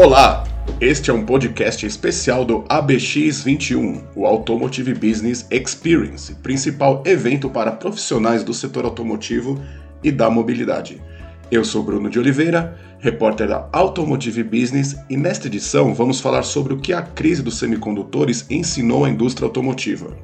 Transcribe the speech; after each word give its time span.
Olá, 0.00 0.44
este 0.80 1.10
é 1.10 1.12
um 1.12 1.26
podcast 1.26 1.84
especial 1.84 2.44
do 2.44 2.62
ABX21, 2.68 4.04
o 4.14 4.26
Automotive 4.26 4.94
Business 4.94 5.44
Experience, 5.50 6.32
principal 6.36 7.02
evento 7.04 7.50
para 7.50 7.72
profissionais 7.72 8.44
do 8.44 8.54
setor 8.54 8.84
automotivo 8.84 9.60
e 10.00 10.12
da 10.12 10.30
mobilidade. 10.30 11.02
Eu 11.50 11.64
sou 11.64 11.82
Bruno 11.82 12.08
de 12.08 12.16
Oliveira, 12.16 12.78
repórter 13.00 13.48
da 13.48 13.68
Automotive 13.72 14.44
Business, 14.44 14.94
e 15.10 15.16
nesta 15.16 15.48
edição 15.48 15.92
vamos 15.92 16.20
falar 16.20 16.44
sobre 16.44 16.74
o 16.74 16.78
que 16.78 16.92
a 16.92 17.02
crise 17.02 17.42
dos 17.42 17.58
semicondutores 17.58 18.46
ensinou 18.48 19.04
à 19.04 19.10
indústria 19.10 19.46
automotiva. 19.46 20.16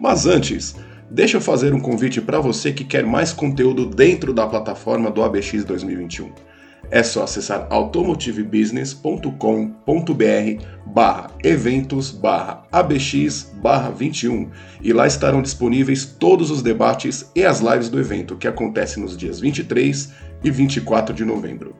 Mas 0.00 0.26
antes, 0.26 0.74
deixa 1.08 1.36
eu 1.36 1.40
fazer 1.40 1.72
um 1.72 1.80
convite 1.80 2.20
para 2.20 2.40
você 2.40 2.72
que 2.72 2.82
quer 2.82 3.06
mais 3.06 3.32
conteúdo 3.32 3.86
dentro 3.86 4.34
da 4.34 4.48
plataforma 4.48 5.12
do 5.12 5.22
ABX 5.22 5.62
2021 5.64 6.51
é 6.92 7.02
só 7.02 7.24
acessar 7.24 7.66
automotivebusiness.com.br 7.70 10.64
barra 10.84 11.30
eventos 11.42 12.10
barra 12.10 12.64
ABX 12.70 13.50
barra 13.62 13.90
21 13.90 14.50
e 14.82 14.92
lá 14.92 15.06
estarão 15.06 15.40
disponíveis 15.40 16.04
todos 16.04 16.50
os 16.50 16.60
debates 16.60 17.30
e 17.34 17.46
as 17.46 17.60
lives 17.60 17.88
do 17.88 17.98
evento 17.98 18.36
que 18.36 18.46
acontece 18.46 19.00
nos 19.00 19.16
dias 19.16 19.40
23 19.40 20.12
e 20.44 20.50
24 20.50 21.14
de 21.14 21.24
novembro. 21.24 21.74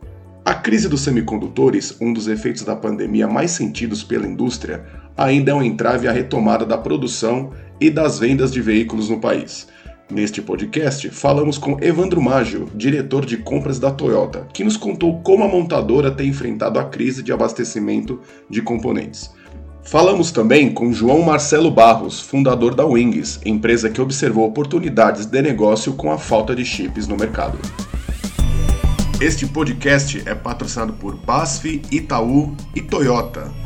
A 0.45 0.55
crise 0.55 0.88
dos 0.88 1.02
semicondutores, 1.02 1.97
um 2.01 2.13
dos 2.13 2.27
efeitos 2.27 2.63
da 2.63 2.74
pandemia 2.74 3.29
mais 3.29 3.51
sentidos 3.51 4.02
pela 4.02 4.26
indústria, 4.26 4.82
ainda 5.16 5.52
é 5.52 5.54
um 5.54 5.63
entrave 5.63 6.09
à 6.09 6.13
retomada 6.13 6.65
da 6.65 6.79
produção 6.79 7.52
e 7.79 7.91
das 7.91 8.19
vendas 8.19 8.51
de 8.51 8.63
veículos 8.63 9.10
no 9.10 9.21
país. 9.21 9.69
Neste 10.13 10.43
podcast, 10.43 11.09
falamos 11.09 11.57
com 11.57 11.82
Evandro 11.82 12.21
Maggio, 12.21 12.68
diretor 12.74 13.24
de 13.24 13.38
compras 13.38 13.79
da 13.79 13.91
Toyota, 13.91 14.46
que 14.52 14.63
nos 14.63 14.77
contou 14.77 15.23
como 15.23 15.43
a 15.43 15.49
montadora 15.49 16.10
tem 16.10 16.29
enfrentado 16.29 16.79
a 16.79 16.85
crise 16.85 17.23
de 17.23 17.32
abastecimento 17.32 18.21
de 18.46 18.60
componentes. 18.60 19.32
Falamos 19.82 20.30
também 20.30 20.71
com 20.71 20.93
João 20.93 21.23
Marcelo 21.23 21.71
Barros, 21.71 22.21
fundador 22.21 22.74
da 22.74 22.85
Wings, 22.85 23.41
empresa 23.43 23.88
que 23.88 24.02
observou 24.02 24.46
oportunidades 24.46 25.24
de 25.24 25.41
negócio 25.41 25.95
com 25.95 26.13
a 26.13 26.19
falta 26.19 26.54
de 26.54 26.63
chips 26.63 27.09
no 27.09 27.16
mercado. 27.16 27.59
Este 29.19 29.47
podcast 29.47 30.23
é 30.26 30.35
patrocinado 30.35 30.93
por 30.93 31.16
BASF, 31.16 31.80
Itaú 31.91 32.54
e 32.74 32.82
Toyota. 32.82 33.62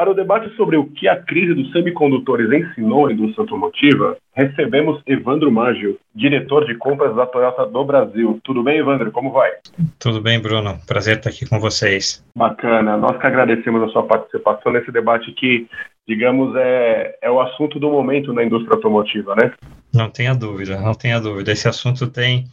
Para 0.00 0.12
o 0.12 0.14
debate 0.14 0.48
sobre 0.56 0.78
o 0.78 0.86
que 0.86 1.06
a 1.06 1.16
crise 1.20 1.52
dos 1.52 1.70
semicondutores 1.72 2.50
ensinou 2.50 3.06
à 3.06 3.12
indústria 3.12 3.42
automotiva, 3.42 4.16
recebemos 4.32 5.02
Evandro 5.06 5.52
Maggio, 5.52 5.98
diretor 6.14 6.64
de 6.64 6.74
compras 6.74 7.14
da 7.14 7.26
Toyota 7.26 7.66
do 7.66 7.84
Brasil. 7.84 8.40
Tudo 8.42 8.62
bem, 8.62 8.78
Evandro? 8.78 9.12
Como 9.12 9.30
vai? 9.30 9.50
Tudo 9.98 10.22
bem, 10.22 10.40
Bruno. 10.40 10.78
Prazer 10.86 11.18
estar 11.18 11.28
aqui 11.28 11.46
com 11.46 11.60
vocês. 11.60 12.24
Bacana. 12.34 12.96
Nós 12.96 13.18
que 13.18 13.26
agradecemos 13.26 13.82
a 13.82 13.88
sua 13.88 14.04
participação 14.04 14.72
nesse 14.72 14.90
debate 14.90 15.32
que, 15.32 15.68
digamos, 16.08 16.56
é, 16.56 17.18
é 17.20 17.30
o 17.30 17.38
assunto 17.38 17.78
do 17.78 17.90
momento 17.90 18.32
na 18.32 18.42
indústria 18.42 18.76
automotiva, 18.76 19.36
né? 19.36 19.52
Não 19.92 20.08
tenha 20.08 20.34
dúvida, 20.34 20.80
não 20.80 20.94
tenha 20.94 21.20
dúvida. 21.20 21.52
Esse 21.52 21.68
assunto 21.68 22.10
tem 22.10 22.46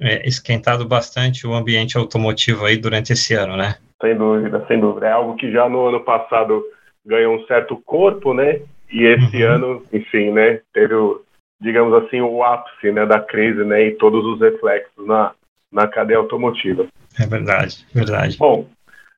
é, 0.00 0.26
esquentado 0.26 0.88
bastante 0.88 1.46
o 1.46 1.52
ambiente 1.52 1.98
automotivo 1.98 2.64
aí 2.64 2.78
durante 2.78 3.12
esse 3.12 3.34
ano, 3.34 3.58
né? 3.58 3.74
Sem 4.00 4.16
dúvida, 4.16 4.64
sem 4.66 4.80
dúvida. 4.80 5.06
É 5.06 5.12
algo 5.12 5.36
que 5.36 5.52
já 5.52 5.68
no 5.68 5.88
ano 5.88 6.00
passado 6.00 6.64
ganhou 7.08 7.34
um 7.34 7.46
certo 7.46 7.76
corpo, 7.84 8.34
né? 8.34 8.60
E 8.92 9.04
esse 9.04 9.42
uhum. 9.42 9.52
ano, 9.52 9.82
enfim, 9.92 10.30
né, 10.30 10.60
teve, 10.72 10.94
o, 10.94 11.20
digamos 11.60 11.92
assim, 12.04 12.20
o 12.20 12.42
ápice 12.42 12.92
né, 12.92 13.04
da 13.04 13.20
crise, 13.20 13.64
né, 13.64 13.86
e 13.86 13.94
todos 13.96 14.24
os 14.24 14.40
reflexos 14.40 15.06
na, 15.06 15.32
na 15.72 15.86
cadeia 15.86 16.18
automotiva. 16.18 16.86
É 17.18 17.26
verdade, 17.26 17.86
verdade. 17.92 18.38
Bom, 18.38 18.66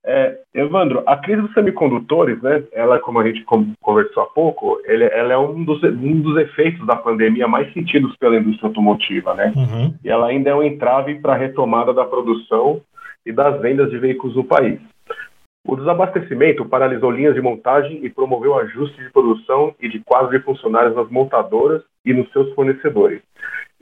é, 0.04 0.38
Evandro, 0.54 1.02
a 1.06 1.16
crise 1.16 1.42
dos 1.42 1.52
semicondutores, 1.52 2.40
né, 2.42 2.64
ela, 2.72 2.98
como 2.98 3.20
a 3.20 3.26
gente 3.26 3.44
conversou 3.80 4.22
há 4.22 4.26
pouco, 4.26 4.80
ele, 4.84 5.04
ela 5.04 5.34
é 5.34 5.38
um 5.38 5.62
dos, 5.62 5.82
um 5.82 6.20
dos 6.20 6.36
efeitos 6.38 6.84
da 6.86 6.96
pandemia 6.96 7.46
mais 7.46 7.72
sentidos 7.72 8.16
pela 8.16 8.36
indústria 8.36 8.68
automotiva, 8.68 9.34
né? 9.34 9.52
Uhum. 9.54 9.94
E 10.02 10.08
ela 10.08 10.28
ainda 10.28 10.50
é 10.50 10.54
um 10.54 10.62
entrave 10.62 11.16
para 11.16 11.34
a 11.34 11.36
retomada 11.36 11.92
da 11.92 12.04
produção 12.04 12.80
e 13.26 13.30
das 13.30 13.60
vendas 13.60 13.90
de 13.90 13.98
veículos 13.98 14.34
no 14.34 14.44
país. 14.44 14.80
O 15.66 15.76
desabastecimento 15.76 16.64
paralisou 16.64 17.10
linhas 17.10 17.34
de 17.34 17.40
montagem 17.40 18.04
e 18.04 18.08
promoveu 18.08 18.58
ajustes 18.58 19.04
de 19.04 19.12
produção 19.12 19.74
e 19.80 19.88
de 19.88 20.00
quadro 20.00 20.30
de 20.30 20.42
funcionários 20.42 20.96
nas 20.96 21.10
montadoras 21.10 21.82
e 22.04 22.14
nos 22.14 22.30
seus 22.32 22.52
fornecedores. 22.54 23.22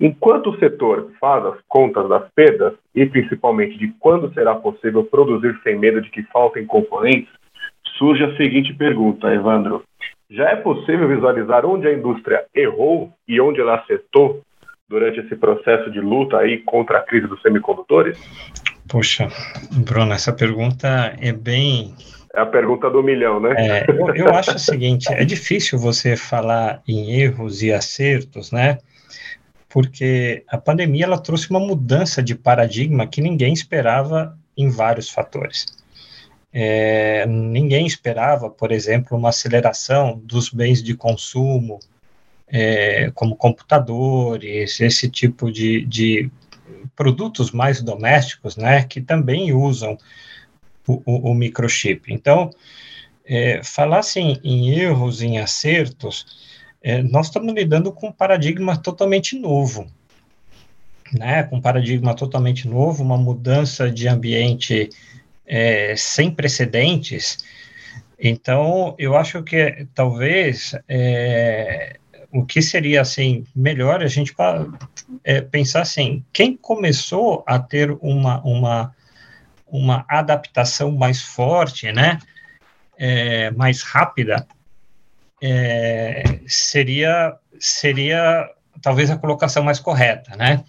Enquanto 0.01 0.51
o 0.51 0.59
setor 0.59 1.13
faz 1.21 1.45
as 1.47 1.61
contas 1.69 2.09
das 2.09 2.29
perdas 2.33 2.75
e 2.95 3.07
principalmente 3.07 3.79
de 3.79 3.89
quando 3.99 4.33
será 4.35 4.55
possível 4.55 5.05
produzir 5.05 5.59
sem 5.63 5.79
medo 5.79 6.01
de 6.01 6.11
que 6.11 6.23
faltem 6.25 6.67
componentes, 6.67 7.33
surge 7.97 8.25
a 8.25 8.37
seguinte 8.37 8.75
pergunta, 8.75 9.33
Evandro: 9.33 9.83
já 10.31 10.51
é 10.51 10.57
possível 10.57 11.09
visualizar 11.09 11.65
onde 11.65 11.89
a 11.89 11.93
indústria 11.93 12.45
errou 12.55 13.11
e 13.27 13.41
onde 13.41 13.61
ela 13.61 13.77
acertou 13.77 14.43
durante 14.89 15.21
esse 15.21 15.35
processo 15.37 15.91
de 15.91 16.01
luta 16.01 16.39
aí 16.39 16.59
contra 16.59 16.99
a 16.99 17.03
crise 17.03 17.27
dos 17.27 17.41
semicondutores? 17.43 18.19
Poxa, 18.89 19.29
Bruno, 19.71 20.13
essa 20.13 20.33
pergunta 20.33 21.15
é 21.21 21.33
bem. 21.33 21.95
É 22.35 22.41
a 22.41 22.47
pergunta 22.47 22.89
do 22.89 23.03
milhão, 23.03 23.39
né? 23.39 23.55
É, 23.57 23.87
eu, 23.91 24.15
eu 24.15 24.35
acho 24.35 24.55
o 24.55 24.59
seguinte: 24.59 25.13
é 25.13 25.25
difícil 25.25 25.79
você 25.79 26.17
falar 26.17 26.83
em 26.89 27.21
erros 27.21 27.63
e 27.63 27.73
acertos, 27.73 28.51
né? 28.51 28.79
Porque 29.69 30.43
a 30.49 30.57
pandemia 30.57 31.05
ela 31.05 31.19
trouxe 31.19 31.51
uma 31.51 31.61
mudança 31.61 32.23
de 32.23 32.35
paradigma 32.35 33.07
que 33.07 33.21
ninguém 33.21 33.53
esperava 33.53 34.37
em 34.57 34.71
vários 34.71 35.11
fatores. 35.11 35.67
É, 36.51 37.27
ninguém 37.27 37.87
esperava, 37.87 38.49
por 38.49 38.73
exemplo, 38.73 39.19
uma 39.19 39.29
aceleração 39.29 40.19
dos 40.25 40.49
bens 40.49 40.83
de 40.83 40.95
consumo, 40.95 41.79
é, 42.49 43.11
como 43.15 43.37
computadores, 43.37 44.81
esse 44.81 45.11
tipo 45.11 45.53
de, 45.53 45.85
de 45.85 46.31
produtos 46.95 47.51
mais 47.51 47.83
domésticos, 47.83 48.57
né, 48.57 48.85
que 48.85 49.01
também 49.01 49.53
usam 49.53 49.97
o, 50.87 51.03
o, 51.05 51.31
o 51.31 51.35
microchip. 51.35 52.13
Então, 52.13 52.51
é, 53.25 53.63
falar 53.63 53.99
assim 53.99 54.39
em 54.43 54.71
erros, 54.71 55.23
em 55.23 55.39
acertos, 55.39 56.27
é, 56.83 57.03
nós 57.03 57.27
estamos 57.27 57.55
lidando 57.55 57.93
com 57.93 58.09
um 58.09 58.13
paradigma 58.13 58.77
totalmente 58.77 59.39
novo, 59.39 59.87
né, 61.13 61.43
com 61.43 61.57
um 61.57 61.61
paradigma 61.61 62.15
totalmente 62.15 62.67
novo, 62.69 63.03
uma 63.03 63.17
mudança 63.17 63.91
de 63.91 64.09
ambiente 64.09 64.89
é, 65.47 65.95
sem 65.97 66.31
precedentes. 66.31 67.39
Então, 68.19 68.95
eu 68.99 69.17
acho 69.17 69.43
que 69.43 69.87
talvez 69.95 70.75
é, 70.89 71.99
o 72.33 72.45
que 72.45 72.61
seria 72.61 73.01
assim 73.01 73.45
melhor 73.55 74.03
a 74.03 74.07
gente 74.07 74.35
é, 75.25 75.41
pensar 75.41 75.83
assim, 75.83 76.25
quem 76.33 76.57
começou 76.57 77.43
a 77.47 77.59
ter 77.59 77.91
uma, 78.01 78.41
uma, 78.43 78.95
uma 79.67 80.05
adaptação 80.09 80.93
mais 80.93 81.23
forte, 81.23 81.91
né, 81.91 82.19
é, 82.99 83.51
mais 83.53 83.83
rápida, 83.83 84.47
é, 85.43 86.41
seria, 86.47 87.35
seria 87.59 88.49
talvez 88.83 89.11
a 89.11 89.17
colocação 89.17 89.63
mais 89.63 89.79
correta, 89.79 90.37
né? 90.37 90.65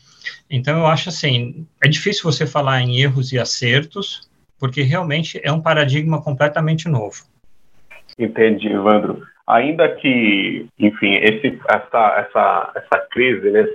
Então, 0.49 0.77
eu 0.77 0.87
acho 0.87 1.09
assim, 1.09 1.67
é 1.83 1.87
difícil 1.87 2.23
você 2.23 2.45
falar 2.45 2.81
em 2.81 3.01
erros 3.01 3.31
e 3.31 3.39
acertos, 3.39 4.29
porque 4.59 4.81
realmente 4.81 5.39
é 5.43 5.51
um 5.51 5.61
paradigma 5.61 6.21
completamente 6.21 6.87
novo. 6.87 7.23
Entendi, 8.17 8.67
Evandro 8.67 9.25
ainda 9.49 9.89
que, 9.95 10.67
enfim, 10.77 11.15
esse, 11.15 11.59
essa, 11.67 12.19
essa, 12.19 12.71
essa 12.75 13.07
crise 13.09 13.49
né, 13.49 13.67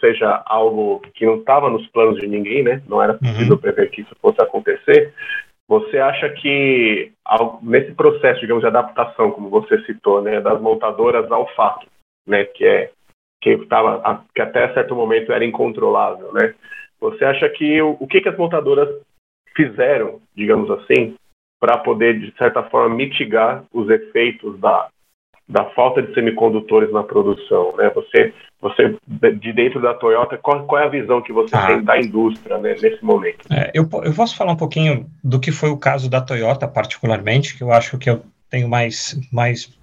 seja 0.00 0.42
algo 0.44 1.00
que 1.14 1.24
não 1.24 1.36
estava 1.36 1.70
nos 1.70 1.86
planos 1.88 2.18
de 2.18 2.26
ninguém, 2.26 2.64
né, 2.64 2.82
não 2.88 3.00
era 3.00 3.14
possível 3.14 3.54
uhum. 3.54 3.60
prever 3.60 3.90
que 3.90 4.00
isso 4.00 4.14
fosse 4.20 4.42
acontecer, 4.42 5.14
você 5.68 5.98
acha 5.98 6.28
que 6.30 7.12
nesse 7.62 7.92
processo, 7.92 8.40
digamos, 8.40 8.62
de 8.62 8.66
adaptação, 8.66 9.30
como 9.30 9.48
você 9.48 9.80
citou, 9.84 10.20
né, 10.20 10.40
das 10.40 10.60
montadoras 10.60 11.30
ao 11.30 11.46
fato, 11.54 11.86
né, 12.26 12.44
que 12.44 12.66
é 12.66 12.90
que 13.40 13.50
estava 13.50 14.22
que 14.34 14.42
até 14.42 14.70
certo 14.74 14.94
momento 14.94 15.32
era 15.32 15.42
incontrolável, 15.42 16.30
né? 16.34 16.54
Você 17.00 17.24
acha 17.24 17.48
que 17.48 17.80
o, 17.80 17.96
o 17.98 18.06
que 18.06 18.20
que 18.20 18.28
as 18.28 18.36
montadoras 18.36 18.88
fizeram, 19.56 20.20
digamos 20.36 20.70
assim, 20.70 21.14
para 21.58 21.78
poder 21.78 22.20
de 22.20 22.36
certa 22.36 22.62
forma 22.64 22.94
mitigar 22.94 23.64
os 23.72 23.88
efeitos 23.88 24.60
da 24.60 24.90
da 25.50 25.64
falta 25.70 26.00
de 26.00 26.14
semicondutores 26.14 26.92
na 26.92 27.02
produção, 27.02 27.76
né? 27.76 27.90
Você, 27.94 28.32
você 28.60 28.96
de 29.34 29.52
dentro 29.52 29.82
da 29.82 29.92
Toyota, 29.92 30.38
qual, 30.38 30.64
qual 30.64 30.80
é 30.80 30.86
a 30.86 30.88
visão 30.88 31.20
que 31.20 31.32
você 31.32 31.54
ah. 31.56 31.66
tem 31.66 31.82
da 31.82 31.98
indústria 31.98 32.56
né, 32.58 32.76
nesse 32.80 33.04
momento? 33.04 33.52
É, 33.52 33.70
eu, 33.74 33.88
eu 34.04 34.14
posso 34.14 34.36
falar 34.36 34.52
um 34.52 34.56
pouquinho 34.56 35.06
do 35.22 35.40
que 35.40 35.50
foi 35.50 35.68
o 35.68 35.76
caso 35.76 36.08
da 36.08 36.20
Toyota, 36.20 36.68
particularmente, 36.68 37.56
que 37.56 37.64
eu 37.64 37.72
acho 37.72 37.98
que 37.98 38.08
eu 38.08 38.22
tenho 38.48 38.68
mais, 38.68 39.18
mais 39.32 39.76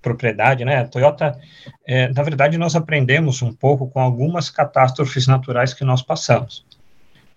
propriedade, 0.00 0.64
né? 0.64 0.78
A 0.78 0.88
Toyota, 0.88 1.38
é, 1.86 2.08
na 2.08 2.22
verdade, 2.22 2.56
nós 2.56 2.74
aprendemos 2.74 3.42
um 3.42 3.52
pouco 3.52 3.88
com 3.88 4.00
algumas 4.00 4.48
catástrofes 4.48 5.26
naturais 5.26 5.74
que 5.74 5.84
nós 5.84 6.00
passamos. 6.00 6.64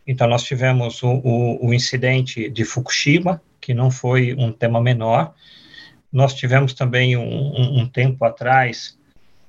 Então, 0.07 0.27
nós 0.27 0.43
tivemos 0.43 1.03
o, 1.03 1.09
o, 1.09 1.67
o 1.67 1.73
incidente 1.73 2.49
de 2.49 2.63
Fukushima, 2.63 3.41
que 3.59 3.73
não 3.73 3.91
foi 3.91 4.33
um 4.33 4.51
tema 4.51 4.81
menor. 4.81 5.33
Nós 6.11 6.33
tivemos 6.33 6.73
também 6.73 7.15
um, 7.15 7.23
um, 7.23 7.81
um 7.81 7.87
tempo 7.87 8.25
atrás, 8.25 8.97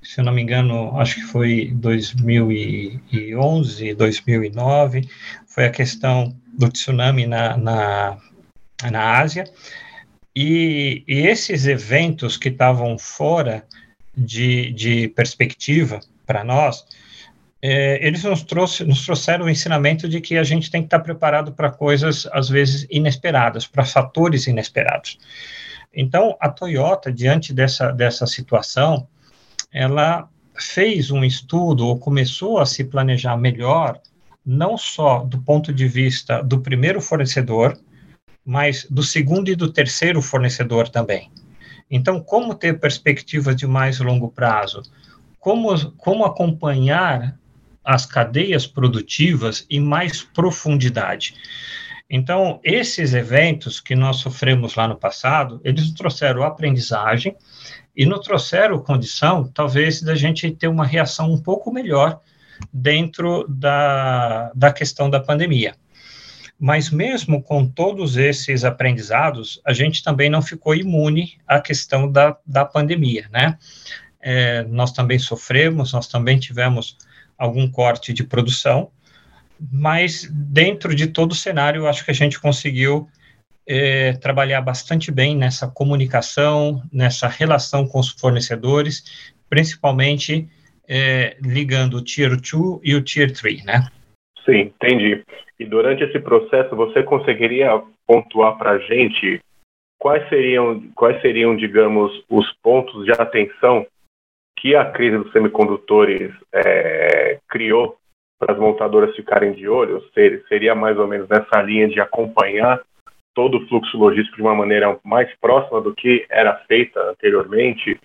se 0.02 0.20
eu 0.20 0.24
não 0.24 0.32
me 0.32 0.42
engano, 0.42 0.98
acho 0.98 1.16
que 1.16 1.22
foi 1.22 1.72
2011, 1.74 3.94
2009, 3.94 5.08
foi 5.46 5.66
a 5.66 5.70
questão 5.70 6.36
do 6.58 6.68
tsunami 6.68 7.26
na, 7.26 7.56
na, 7.56 8.18
na 8.90 9.18
Ásia. 9.18 9.44
E, 10.34 11.02
e 11.08 11.26
esses 11.26 11.66
eventos 11.66 12.36
que 12.36 12.48
estavam 12.48 12.98
fora 12.98 13.64
de, 14.16 14.72
de 14.72 15.08
perspectiva 15.08 16.00
para 16.26 16.44
nós, 16.44 16.84
é, 17.62 18.06
eles 18.06 18.24
nos, 18.24 18.42
trouxe, 18.42 18.84
nos 18.84 19.04
trouxeram 19.04 19.46
o 19.46 19.50
ensinamento 19.50 20.08
de 20.08 20.20
que 20.20 20.38
a 20.38 20.44
gente 20.44 20.70
tem 20.70 20.82
que 20.82 20.86
estar 20.86 21.00
preparado 21.00 21.52
para 21.52 21.70
coisas, 21.70 22.26
às 22.32 22.48
vezes, 22.48 22.86
inesperadas, 22.90 23.66
para 23.66 23.84
fatores 23.84 24.46
inesperados. 24.46 25.18
Então, 25.94 26.36
a 26.40 26.48
Toyota, 26.48 27.12
diante 27.12 27.52
dessa, 27.52 27.90
dessa 27.90 28.26
situação, 28.26 29.06
ela 29.72 30.28
fez 30.54 31.10
um 31.10 31.24
estudo 31.24 31.86
ou 31.86 31.98
começou 31.98 32.58
a 32.58 32.66
se 32.66 32.84
planejar 32.84 33.36
melhor, 33.36 34.00
não 34.44 34.76
só 34.76 35.20
do 35.24 35.38
ponto 35.40 35.72
de 35.72 35.88
vista 35.88 36.42
do 36.42 36.60
primeiro 36.60 37.00
fornecedor, 37.00 37.78
mas 38.44 38.86
do 38.88 39.02
segundo 39.02 39.50
e 39.50 39.56
do 39.56 39.72
terceiro 39.72 40.22
fornecedor 40.22 40.88
também. 40.88 41.30
Então, 41.90 42.20
como 42.20 42.54
ter 42.54 42.78
perspectivas 42.78 43.56
de 43.56 43.66
mais 43.66 43.98
longo 43.98 44.28
prazo? 44.28 44.82
Como, 45.40 45.90
como 45.92 46.24
acompanhar 46.24 47.36
as 47.84 48.06
cadeias 48.06 48.66
produtivas 48.66 49.66
em 49.68 49.80
mais 49.80 50.22
profundidade? 50.22 51.34
Então, 52.12 52.58
esses 52.64 53.14
eventos 53.14 53.80
que 53.80 53.94
nós 53.94 54.16
sofremos 54.16 54.74
lá 54.74 54.88
no 54.88 54.96
passado, 54.96 55.60
eles 55.62 55.92
trouxeram 55.92 56.42
aprendizagem 56.42 57.36
e 57.96 58.04
nos 58.04 58.24
trouxeram 58.26 58.82
condição, 58.82 59.44
talvez, 59.54 60.02
da 60.02 60.16
gente 60.16 60.50
ter 60.50 60.66
uma 60.66 60.84
reação 60.84 61.32
um 61.32 61.40
pouco 61.40 61.72
melhor 61.72 62.18
dentro 62.72 63.46
da, 63.48 64.50
da 64.52 64.72
questão 64.72 65.08
da 65.08 65.20
pandemia. 65.20 65.76
Mas 66.58 66.90
mesmo 66.90 67.40
com 67.40 67.64
todos 67.64 68.16
esses 68.16 68.64
aprendizados, 68.64 69.60
a 69.64 69.72
gente 69.72 70.02
também 70.02 70.28
não 70.28 70.42
ficou 70.42 70.74
imune 70.74 71.38
à 71.46 71.60
questão 71.60 72.10
da, 72.10 72.36
da 72.44 72.64
pandemia, 72.64 73.28
né? 73.30 73.56
É, 74.20 74.64
nós 74.64 74.92
também 74.92 75.18
sofremos, 75.18 75.92
nós 75.92 76.08
também 76.08 76.38
tivemos 76.38 76.98
algum 77.38 77.70
corte 77.70 78.12
de 78.12 78.24
produção, 78.24 78.90
mas 79.72 80.28
dentro 80.30 80.94
de 80.94 81.06
todo 81.06 81.32
o 81.32 81.36
cenário, 81.36 81.86
acho 81.86 82.04
que 82.04 82.10
a 82.10 82.14
gente 82.14 82.40
conseguiu 82.40 83.08
é, 83.66 84.14
trabalhar 84.14 84.60
bastante 84.60 85.12
bem 85.12 85.36
nessa 85.36 85.68
comunicação, 85.68 86.82
nessa 86.92 87.28
relação 87.28 87.86
com 87.86 88.00
os 88.00 88.10
fornecedores, 88.10 89.32
principalmente 89.48 90.48
é, 90.88 91.36
ligando 91.40 91.98
o 91.98 92.04
Tier 92.04 92.30
2 92.30 92.80
e 92.82 92.94
o 92.94 93.02
Tier 93.02 93.32
3, 93.32 93.64
né? 93.64 93.88
Sim, 94.44 94.72
entendi. 94.74 95.22
E 95.58 95.64
durante 95.64 96.02
esse 96.02 96.18
processo, 96.18 96.74
você 96.74 97.02
conseguiria 97.02 97.82
pontuar 98.06 98.56
para 98.56 98.72
a 98.72 98.78
gente 98.78 99.40
quais 100.00 100.26
seriam, 100.28 100.80
quais 100.94 101.20
seriam, 101.20 101.54
digamos, 101.54 102.24
os 102.28 102.50
pontos 102.62 103.04
de 103.04 103.12
atenção 103.12 103.86
que 104.58 104.74
a 104.74 104.90
crise 104.90 105.18
dos 105.18 105.32
semicondutores 105.32 106.34
é, 106.52 107.38
criou 107.48 107.99
para 108.40 108.54
as 108.54 108.58
montadoras 108.58 109.14
ficarem 109.14 109.52
de 109.52 109.68
olho? 109.68 110.02
Seria 110.48 110.74
mais 110.74 110.98
ou 110.98 111.06
menos 111.06 111.28
nessa 111.28 111.60
linha 111.60 111.86
de 111.86 112.00
acompanhar 112.00 112.80
todo 113.34 113.58
o 113.58 113.68
fluxo 113.68 113.96
logístico 113.98 114.36
de 114.36 114.42
uma 114.42 114.54
maneira 114.54 114.98
mais 115.04 115.30
próxima 115.38 115.80
do 115.80 115.94
que 115.94 116.26
era 116.30 116.56
feita 116.66 116.98
anteriormente? 117.10 118.00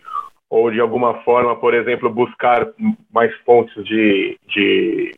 Ou, 0.50 0.70
de 0.70 0.80
alguma 0.80 1.24
forma, 1.24 1.56
por 1.56 1.74
exemplo, 1.74 2.10
buscar 2.10 2.68
mais 3.12 3.34
fontes 3.38 3.84
de, 3.86 4.38
de 4.48 5.14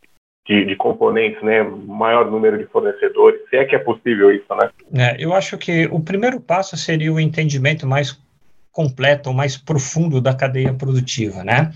de, 0.48 0.64
de, 0.64 0.76
componentes, 0.78 1.44
né, 1.44 1.62
maior 1.62 2.32
número 2.32 2.58
de 2.58 2.66
fornecedores, 2.68 3.42
se 3.50 3.58
é 3.58 3.66
que 3.66 3.76
é 3.76 3.80
possível 3.80 4.32
isso, 4.32 4.46
né? 4.56 4.70
É, 4.96 5.22
eu 5.22 5.34
acho 5.34 5.58
que 5.58 5.88
o 5.92 6.00
primeiro 6.00 6.40
passo 6.40 6.78
seria 6.78 7.12
o 7.12 7.20
entendimento 7.20 7.86
mais 7.86 8.18
completo, 8.72 9.34
mais 9.34 9.58
profundo 9.58 10.22
da 10.22 10.34
cadeia 10.34 10.74
produtiva, 10.74 11.44
né? 11.44 11.74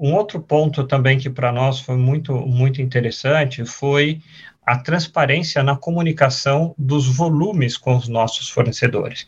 Um 0.00 0.14
outro 0.14 0.40
ponto 0.40 0.84
também 0.84 1.18
que 1.18 1.28
para 1.28 1.52
nós 1.52 1.78
foi 1.78 1.98
muito, 1.98 2.34
muito 2.34 2.80
interessante 2.80 3.66
foi 3.66 4.22
a 4.64 4.78
transparência 4.78 5.62
na 5.62 5.76
comunicação 5.76 6.74
dos 6.78 7.06
volumes 7.06 7.76
com 7.76 7.94
os 7.94 8.08
nossos 8.08 8.48
fornecedores. 8.48 9.26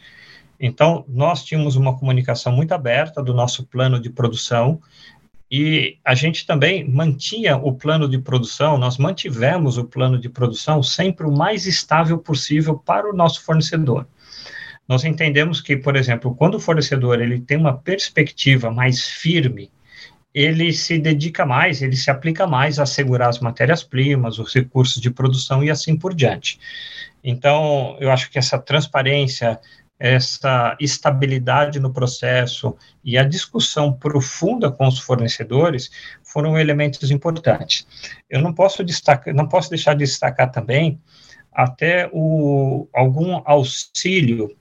Então, 0.59 1.05
nós 1.07 1.45
tínhamos 1.45 1.77
uma 1.77 1.99
comunicação 1.99 2.53
muito 2.53 2.73
aberta 2.73 3.23
do 3.23 3.35
nosso 3.35 3.67
plano 3.67 4.01
de 4.01 4.09
produção, 4.09 4.81
e 5.51 5.99
a 6.03 6.15
gente 6.15 6.47
também 6.47 6.89
mantinha 6.89 7.59
o 7.59 7.75
plano 7.75 8.09
de 8.09 8.17
produção, 8.19 8.79
nós 8.79 8.97
mantivemos 8.97 9.77
o 9.77 9.85
plano 9.85 10.19
de 10.19 10.31
produção 10.31 10.83
sempre 10.83 11.27
o 11.27 11.31
mais 11.31 11.67
estável 11.67 12.17
possível 12.17 12.79
para 12.79 13.11
o 13.11 13.15
nosso 13.15 13.45
fornecedor. 13.45 14.07
Nós 14.89 15.05
entendemos 15.05 15.61
que, 15.61 15.77
por 15.77 15.97
exemplo, 15.97 16.35
quando 16.35 16.55
o 16.55 16.61
fornecedor 16.61 17.21
ele 17.21 17.39
tem 17.39 17.59
uma 17.59 17.77
perspectiva 17.77 18.71
mais 18.71 19.07
firme, 19.07 19.71
ele 20.35 20.73
se 20.73 20.99
dedica 20.99 21.45
mais, 21.45 21.83
ele 21.83 21.97
se 21.97 22.11
aplica 22.11 22.47
mais 22.47 22.79
a 22.79 22.85
assegurar 22.85 23.29
as 23.29 23.39
matérias-primas, 23.39 24.39
os 24.39 24.55
recursos 24.55 25.01
de 25.01 25.11
produção 25.11 25.63
e 25.63 25.71
assim 25.71 25.97
por 25.97 26.15
diante. 26.15 26.59
Então, 27.23 27.97
eu 28.01 28.11
acho 28.11 28.31
que 28.31 28.39
essa 28.39 28.59
transparência, 28.59 29.61
essa 29.99 30.77
estabilidade 30.81 31.79
no 31.79 31.93
processo 31.93 32.75
e 33.05 33.19
a 33.19 33.25
discussão 33.25 33.93
profunda 33.93 34.71
com 34.71 34.89
os 34.89 34.99
fornecedores 34.99 35.91
foram 36.25 36.59
elementos 36.59 37.11
importantes. 37.11 37.87
Eu 38.29 38.41
não 38.41 38.53
posso 38.53 38.83
destacar, 38.83 39.35
não 39.35 39.47
posso 39.47 39.69
deixar 39.69 39.95
de 39.95 40.05
destacar 40.05 40.51
também 40.51 41.01
até 41.53 42.09
o, 42.13 42.89
algum 42.93 43.43
auxílio 43.45 44.57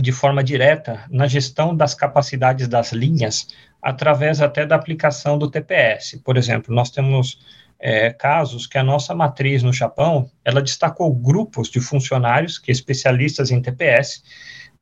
de 0.00 0.12
forma 0.12 0.42
direta 0.42 1.04
na 1.10 1.26
gestão 1.26 1.76
das 1.76 1.94
capacidades 1.94 2.66
das 2.68 2.92
linhas 2.92 3.48
através 3.82 4.40
até 4.40 4.64
da 4.64 4.76
aplicação 4.76 5.36
do 5.36 5.50
TPS. 5.50 6.20
Por 6.24 6.36
exemplo, 6.36 6.72
nós 6.74 6.90
temos 6.90 7.40
é, 7.80 8.10
casos 8.12 8.66
que 8.66 8.78
a 8.78 8.84
nossa 8.84 9.12
matriz 9.12 9.62
no 9.64 9.72
Japão, 9.72 10.30
ela 10.44 10.62
destacou 10.62 11.12
grupos 11.12 11.68
de 11.68 11.80
funcionários, 11.80 12.58
que 12.58 12.70
especialistas 12.70 13.50
em 13.50 13.60
TPS, 13.60 14.22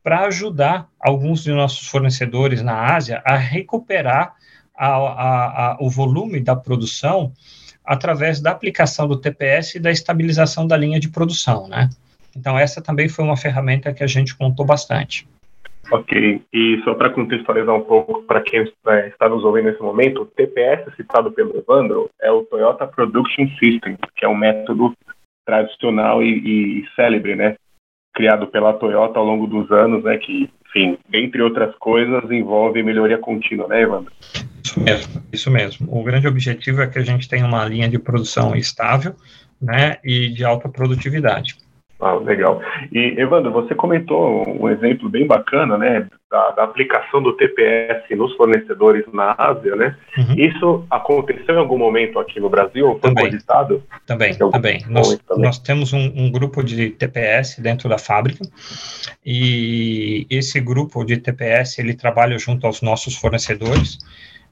para 0.03 0.27
ajudar 0.27 0.87
alguns 1.01 1.43
de 1.43 1.51
nossos 1.51 1.87
fornecedores 1.89 2.63
na 2.63 2.95
Ásia 2.95 3.23
a 3.25 3.37
recuperar 3.37 4.35
a, 4.77 4.87
a, 4.87 5.73
a, 5.73 5.77
o 5.81 5.89
volume 5.89 6.41
da 6.41 6.55
produção 6.55 7.33
através 7.85 8.41
da 8.41 8.51
aplicação 8.51 9.09
do 9.09 9.17
TPS 9.17 9.75
e 9.75 9.81
da 9.81 9.91
estabilização 9.91 10.67
da 10.67 10.77
linha 10.77 11.01
de 11.01 11.09
produção, 11.09 11.67
né? 11.69 11.89
Então, 12.37 12.59
essa 12.59 12.81
também 12.81 13.09
foi 13.09 13.25
uma 13.25 13.37
ferramenta 13.37 13.93
que 13.93 14.05
a 14.05 14.07
gente 14.07 14.37
contou 14.37 14.65
bastante. 14.65 15.27
Ok, 15.91 16.43
e 16.53 16.81
só 16.85 16.95
para 16.95 17.11
contextualizar 17.11 17.75
um 17.75 17.83
pouco 17.83 18.23
para 18.23 18.41
quem 18.41 18.65
né, 18.85 19.09
está 19.09 19.29
nos 19.29 19.43
ouvindo 19.45 19.65
nesse 19.65 19.83
momento, 19.83 20.23
o 20.23 20.27
TPS 20.27 20.95
citado 20.95 21.33
pelo 21.33 21.57
Evandro 21.57 22.09
é 22.21 22.31
o 22.31 22.45
Toyota 22.45 22.87
Production 22.87 23.49
System, 23.59 23.97
que 24.17 24.25
é 24.25 24.29
um 24.29 24.37
método 24.37 24.95
tradicional 25.45 26.23
e, 26.23 26.83
e 26.83 26.89
célebre, 26.95 27.35
né? 27.35 27.57
Criado 28.15 28.47
pela 28.47 28.73
Toyota 28.73 29.19
ao 29.19 29.25
longo 29.25 29.47
dos 29.47 29.71
anos, 29.73 30.05
né? 30.05 30.17
Que, 30.19 30.49
enfim, 30.69 30.97
entre 31.13 31.43
outras 31.43 31.75
coisas, 31.77 32.31
envolve 32.31 32.83
melhoria 32.83 33.19
contínua, 33.19 33.67
né, 33.67 33.83
Evandro? 33.83 34.13
Isso 34.63 34.81
mesmo, 34.81 35.23
isso 35.33 35.51
mesmo. 35.51 35.89
O 35.91 36.05
grande 36.05 36.29
objetivo 36.29 36.83
é 36.83 36.87
que 36.87 36.99
a 36.99 37.05
gente 37.05 37.29
tenha 37.29 37.47
uma 37.47 37.65
linha 37.65 37.89
de 37.89 37.99
produção 37.99 38.55
estável, 38.55 39.15
né? 39.61 39.97
E 40.05 40.29
de 40.29 40.45
alta 40.45 40.69
produtividade. 40.69 41.57
Ah, 42.01 42.15
legal. 42.15 42.63
E, 42.91 43.15
Evandro, 43.19 43.53
você 43.53 43.75
comentou 43.75 44.49
um 44.49 44.71
exemplo 44.71 45.09
bem 45.09 45.27
bacana, 45.27 45.77
né, 45.77 46.07
da, 46.31 46.51
da 46.53 46.65
aplicação 46.65 47.23
do 47.23 47.37
TPS 47.37 48.09
nos 48.17 48.35
fornecedores 48.37 49.05
na 49.13 49.35
Ásia, 49.37 49.77
né? 49.77 49.97
Uhum. 50.17 50.35
Isso 50.39 50.87
aconteceu 50.89 51.57
em 51.57 51.59
algum 51.59 51.77
momento 51.77 52.19
aqui 52.19 52.41
no 52.41 52.49
Brasil? 52.49 52.99
Foi 53.01 53.01
também, 53.01 53.31
Também, 54.07 54.39
também. 54.39 54.85
Nós, 54.89 55.19
também. 55.19 55.45
nós 55.45 55.59
temos 55.59 55.93
um, 55.93 56.11
um, 56.17 56.31
grupo 56.31 56.63
de 56.63 56.91
TPS 56.91 57.59
dentro 57.59 57.89
da 57.89 57.99
fábrica 57.99 58.45
e 59.27 60.27
esse 60.31 60.59
grupo 60.61 61.05
de 61.05 61.19
TPS, 61.19 61.79
ele 61.79 61.95
trabalha 61.95 62.39
junto 62.39 62.67
aos 62.67 62.81
nossos 62.81 63.15
fornecedores. 63.17 63.99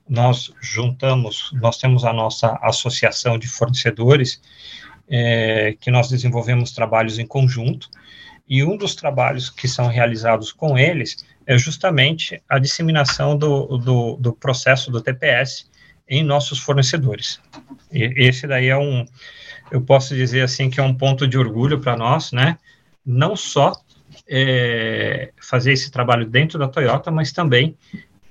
Nós 0.06 0.52
juntamos, 0.60 1.50
nós 1.62 1.78
temos 1.78 2.04
a 2.04 2.12
nossa 2.12 2.58
associação 2.62 3.38
de 3.38 3.46
fornecedores 3.46 4.42
é, 5.10 5.74
que 5.80 5.90
nós 5.90 6.08
desenvolvemos 6.08 6.72
trabalhos 6.72 7.18
em 7.18 7.26
conjunto, 7.26 7.88
e 8.48 8.64
um 8.64 8.76
dos 8.76 8.94
trabalhos 8.94 9.50
que 9.50 9.68
são 9.68 9.88
realizados 9.88 10.52
com 10.52 10.78
eles 10.78 11.26
é 11.46 11.58
justamente 11.58 12.42
a 12.48 12.58
disseminação 12.58 13.36
do, 13.36 13.78
do, 13.78 14.16
do 14.16 14.32
processo 14.32 14.90
do 14.90 15.02
TPS 15.02 15.70
em 16.08 16.22
nossos 16.22 16.58
fornecedores. 16.58 17.40
E 17.92 18.12
esse 18.16 18.46
daí 18.46 18.68
é 18.68 18.76
um, 18.76 19.04
eu 19.70 19.82
posso 19.82 20.14
dizer 20.14 20.42
assim 20.42 20.70
que 20.70 20.80
é 20.80 20.82
um 20.82 20.94
ponto 20.94 21.28
de 21.28 21.36
orgulho 21.36 21.78
para 21.78 21.96
nós, 21.96 22.32
né? 22.32 22.56
Não 23.04 23.36
só 23.36 23.72
é, 24.26 25.30
fazer 25.40 25.72
esse 25.72 25.90
trabalho 25.90 26.26
dentro 26.26 26.58
da 26.58 26.68
Toyota, 26.68 27.10
mas 27.10 27.32
também 27.32 27.76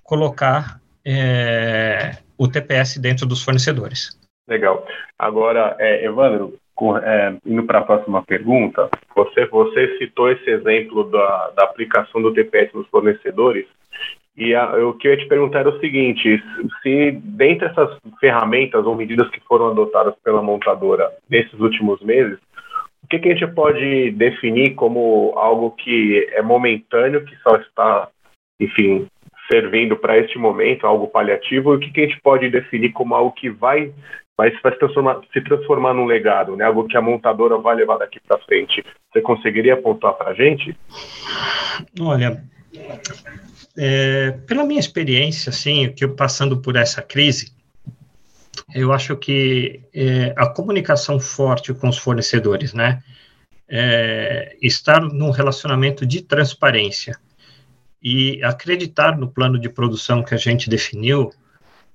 colocar 0.04 0.82
é, 1.06 2.18
o 2.38 2.48
TPS 2.48 2.98
dentro 2.98 3.26
dos 3.26 3.44
fornecedores. 3.44 4.18
Legal. 4.48 4.86
Agora, 5.18 5.76
é, 5.80 6.06
Evandro, 6.06 6.58
é, 7.04 7.36
indo 7.46 7.64
para 7.64 7.80
a 7.80 7.84
próxima 7.84 8.22
pergunta, 8.24 8.90
você, 9.16 9.46
você 9.46 9.98
citou 9.98 10.32
esse 10.32 10.50
exemplo 10.50 11.10
da, 11.10 11.52
da 11.56 11.64
aplicação 11.64 12.22
do 12.22 12.34
TPS 12.34 12.74
nos 12.74 12.88
fornecedores, 12.88 13.66
e 14.38 14.54
a, 14.54 14.76
o 14.86 14.94
que 14.94 15.08
eu 15.08 15.14
ia 15.14 15.18
te 15.18 15.28
perguntar 15.28 15.62
era 15.62 15.70
o 15.70 15.80
seguinte: 15.80 16.42
se 16.84 17.12
dentre 17.12 17.68
essas 17.68 17.98
ferramentas 18.20 18.86
ou 18.86 18.96
medidas 18.96 19.30
que 19.30 19.40
foram 19.42 19.70
adotadas 19.70 20.14
pela 20.24 20.44
montadora 20.44 21.12
nesses 21.28 21.60
últimos 21.60 22.00
meses, 22.02 22.38
o 23.04 23.08
que, 23.08 23.20
que 23.20 23.30
a 23.30 23.36
gente 23.36 23.48
pode 23.54 24.12
definir 24.12 24.76
como 24.76 25.34
algo 25.36 25.72
que 25.72 26.28
é 26.34 26.42
momentâneo, 26.42 27.26
que 27.26 27.36
só 27.38 27.56
está, 27.56 28.10
enfim, 28.60 29.08
servindo 29.48 29.96
para 29.96 30.18
este 30.18 30.38
momento, 30.38 30.86
algo 30.86 31.08
paliativo, 31.08 31.74
e 31.74 31.78
o 31.78 31.80
que, 31.80 31.92
que 31.92 32.02
a 32.02 32.08
gente 32.08 32.22
pode 32.22 32.50
definir 32.50 32.92
como 32.92 33.16
algo 33.16 33.32
que 33.32 33.50
vai, 33.50 33.94
vai, 34.38 34.52
vai 34.62 34.72
se, 34.72 34.80
transformar, 34.80 35.22
se 35.32 35.42
transformar 35.42 35.94
num 35.94 36.06
legado, 36.06 36.56
né? 36.56 36.66
algo 36.66 36.88
que 36.88 36.98
a 36.98 37.02
montadora 37.02 37.58
vai 37.58 37.76
levar 37.76 37.98
daqui 37.98 38.20
para 38.20 38.38
frente. 38.40 38.84
Você 39.12 39.22
conseguiria 39.22 39.74
apontar 39.74 40.14
para 40.14 40.32
a 40.32 40.34
gente? 40.34 40.78
Olha, 42.00 42.44
é, 43.78 44.32
pela 44.46 44.66
minha 44.66 44.80
experiência, 44.80 45.50
assim, 45.50 45.92
que 45.94 46.04
eu 46.04 46.16
passando 46.16 46.62
por 46.62 46.76
essa 46.76 47.02
crise, 47.02 47.56
eu 48.76 48.92
acho 48.92 49.16
que 49.16 49.82
é, 49.94 50.34
a 50.36 50.48
comunicação 50.48 51.20
forte 51.20 51.74
com 51.74 51.88
os 51.88 51.98
fornecedores, 51.98 52.74
né, 52.74 53.02
é, 53.70 54.58
estar 54.62 55.02
num 55.02 55.30
relacionamento 55.30 56.06
de 56.06 56.22
transparência 56.22 57.18
e 58.10 58.42
acreditar 58.42 59.18
no 59.18 59.28
plano 59.28 59.60
de 59.60 59.68
produção 59.68 60.24
que 60.24 60.34
a 60.34 60.38
gente 60.38 60.70
definiu, 60.70 61.30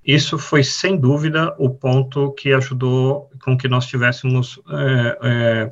isso 0.05 0.37
foi 0.37 0.63
sem 0.63 0.95
dúvida 0.95 1.55
o 1.57 1.71
ponto 1.71 2.31
que 2.33 2.53
ajudou 2.53 3.31
com 3.43 3.57
que 3.57 3.67
nós 3.67 3.87
tivéssemos 3.87 4.59
é, 4.69 5.17
é, 5.23 5.69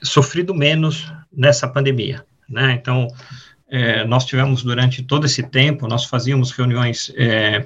sofrido 0.00 0.54
menos 0.54 1.12
nessa 1.32 1.66
pandemia, 1.66 2.24
né? 2.48 2.74
Então, 2.74 3.08
é, 3.68 4.04
nós 4.04 4.24
tivemos 4.24 4.62
durante 4.62 5.02
todo 5.02 5.26
esse 5.26 5.42
tempo, 5.42 5.88
nós 5.88 6.04
fazíamos 6.04 6.52
reuniões 6.52 7.12
é, 7.16 7.64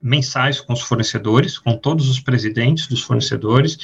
mensais 0.00 0.62
com 0.62 0.72
os 0.72 0.80
fornecedores, 0.80 1.58
com 1.58 1.76
todos 1.76 2.08
os 2.08 2.20
presidentes 2.20 2.86
dos 2.86 3.02
fornecedores, 3.02 3.76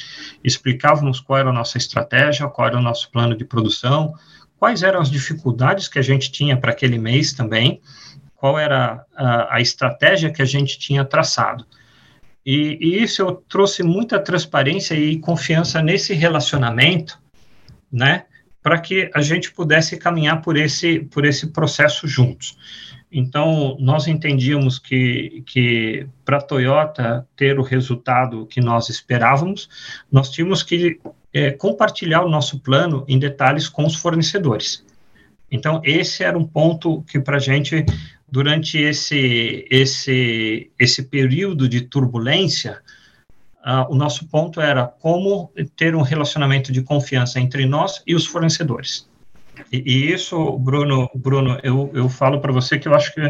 explicávamos 0.43 1.19
qual 1.19 1.37
era 1.37 1.51
a 1.51 1.53
nossa 1.53 1.77
estratégia, 1.77 2.47
qual 2.47 2.69
era 2.69 2.77
o 2.79 2.81
nosso 2.81 3.11
plano 3.11 3.37
de 3.37 3.45
produção, 3.45 4.15
quais 4.57 4.83
eram 4.83 5.01
as 5.01 5.09
dificuldades 5.09 5.87
que 5.87 5.99
a 5.99 6.01
gente 6.01 6.31
tinha 6.31 6.57
para 6.57 6.71
aquele 6.71 6.97
mês 6.97 7.33
também, 7.33 7.81
qual 8.35 8.59
era 8.59 9.05
a, 9.15 9.55
a, 9.55 9.61
estratégia 9.61 10.31
que 10.31 10.41
a 10.41 10.45
gente 10.45 10.77
tinha 10.77 11.05
traçado. 11.05 11.65
E, 12.45 12.77
e 12.81 13.01
isso 13.01 13.21
eu 13.21 13.35
trouxe 13.47 13.83
muita 13.83 14.19
transparência 14.19 14.95
e 14.95 15.17
confiança 15.19 15.81
nesse 15.81 16.13
relacionamento, 16.13 17.17
né, 17.91 18.25
para 18.61 18.79
que 18.79 19.09
a 19.13 19.21
gente 19.21 19.51
pudesse 19.51 19.97
caminhar 19.97 20.41
por 20.41 20.57
esse, 20.57 20.99
por 20.99 21.25
esse 21.25 21.47
processo 21.47 22.07
juntos. 22.07 22.57
Então, 23.11 23.77
nós 23.79 24.07
entendíamos 24.07 24.79
que, 24.79 25.43
que 25.45 26.07
para 26.25 26.37
a 26.37 26.41
Toyota 26.41 27.27
ter 27.35 27.59
o 27.59 27.63
resultado 27.63 28.47
que 28.47 28.59
nós 28.59 28.89
esperávamos, 28.89 29.69
nós 30.11 30.31
tínhamos 30.31 30.63
que 30.63 30.99
é, 31.33 31.51
compartilhar 31.51 32.23
o 32.23 32.29
nosso 32.29 32.59
plano 32.59 33.03
em 33.07 33.17
detalhes 33.17 33.67
com 33.67 33.85
os 33.85 33.95
fornecedores. 33.95 34.85
Então, 35.51 35.81
esse 35.83 36.23
era 36.23 36.37
um 36.37 36.45
ponto 36.45 37.03
que 37.03 37.19
para 37.19 37.37
a 37.37 37.39
gente, 37.39 37.85
durante 38.29 38.77
esse, 38.77 39.67
esse, 39.69 40.71
esse 40.79 41.03
período 41.03 41.69
de 41.69 41.81
turbulência, 41.81 42.79
uh, 43.63 43.91
o 43.91 43.95
nosso 43.95 44.27
ponto 44.27 44.59
era 44.59 44.85
como 44.87 45.51
ter 45.75 45.95
um 45.95 46.01
relacionamento 46.01 46.71
de 46.71 46.81
confiança 46.81 47.39
entre 47.39 47.65
nós 47.65 48.01
e 48.07 48.15
os 48.15 48.25
fornecedores. 48.25 49.07
E, 49.71 49.83
e 49.85 50.11
isso, 50.11 50.57
Bruno, 50.57 51.09
Bruno, 51.13 51.59
eu, 51.63 51.91
eu 51.93 52.09
falo 52.09 52.41
para 52.41 52.51
você 52.51 52.79
que 52.79 52.87
eu 52.87 52.95
acho 52.95 53.13
que 53.13 53.21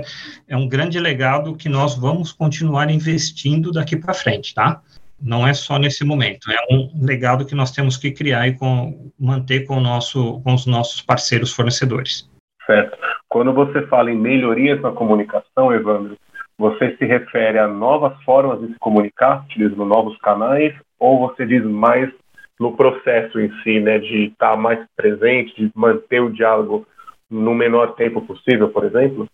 é 0.48 0.56
um 0.56 0.68
grande 0.68 1.00
legado 1.00 1.56
que 1.56 1.68
nós 1.68 1.96
vamos 1.96 2.32
continuar 2.32 2.90
investindo 2.90 3.72
daqui 3.72 3.98
para 3.98 4.14
frente, 4.14 4.54
tá? 4.54 4.82
Não 5.24 5.48
é 5.48 5.54
só 5.54 5.80
nesse 5.80 6.04
momento, 6.04 6.52
é 6.52 6.58
um 6.70 6.90
legado 7.02 7.46
que 7.46 7.56
nós 7.56 7.72
temos 7.72 7.96
que 7.96 8.12
criar 8.12 8.48
e 8.48 8.58
com, 8.58 9.10
manter 9.18 9.66
com, 9.66 9.80
nosso, 9.80 10.42
com 10.42 10.54
os 10.54 10.66
nossos 10.66 11.02
parceiros 11.02 11.54
fornecedores. 11.54 12.30
Certo. 12.66 12.98
Quando 13.30 13.54
você 13.54 13.88
fala 13.88 14.12
em 14.12 14.18
melhorias 14.18 14.82
na 14.82 14.92
comunicação, 14.92 15.74
Evandro, 15.74 16.18
você 16.58 16.96
se 16.98 17.06
refere 17.06 17.58
a 17.58 17.68
novas 17.68 18.22
formas 18.24 18.60
de 18.62 18.74
se 18.74 18.80
comunicar, 18.80 19.44
utilizando 19.46 19.86
novos 19.86 20.18
canais, 20.20 20.74
ou 21.00 21.20
você 21.20 21.46
diz 21.46 21.64
mais 21.64 22.12
no 22.60 22.76
processo 22.76 23.40
em 23.40 23.52
si, 23.62 23.80
né, 23.80 24.00
de 24.00 24.26
estar 24.26 24.56
mais 24.56 24.80
presente, 24.96 25.56
de 25.56 25.72
manter 25.74 26.22
o 26.22 26.32
diálogo 26.32 26.86
no 27.30 27.54
menor 27.54 27.96
tempo 27.96 28.22
possível, 28.22 28.70
por 28.70 28.86
exemplo? 28.86 29.28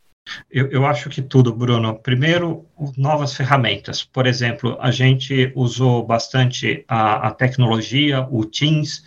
Eu, 0.50 0.68
eu, 0.68 0.86
acho 0.86 1.10
que 1.10 1.22
tudo, 1.22 1.54
Bruno. 1.54 1.96
Primeiro, 2.00 2.66
novas 2.98 3.34
ferramentas. 3.34 4.04
Por 4.04 4.28
exemplo, 4.28 4.78
a 4.80 4.92
gente 4.92 5.52
usou 5.56 6.06
bastante 6.06 6.84
a, 6.88 7.28
a 7.28 7.32
tecnologia, 7.32 8.28
o 8.30 8.46
Teams, 8.46 9.04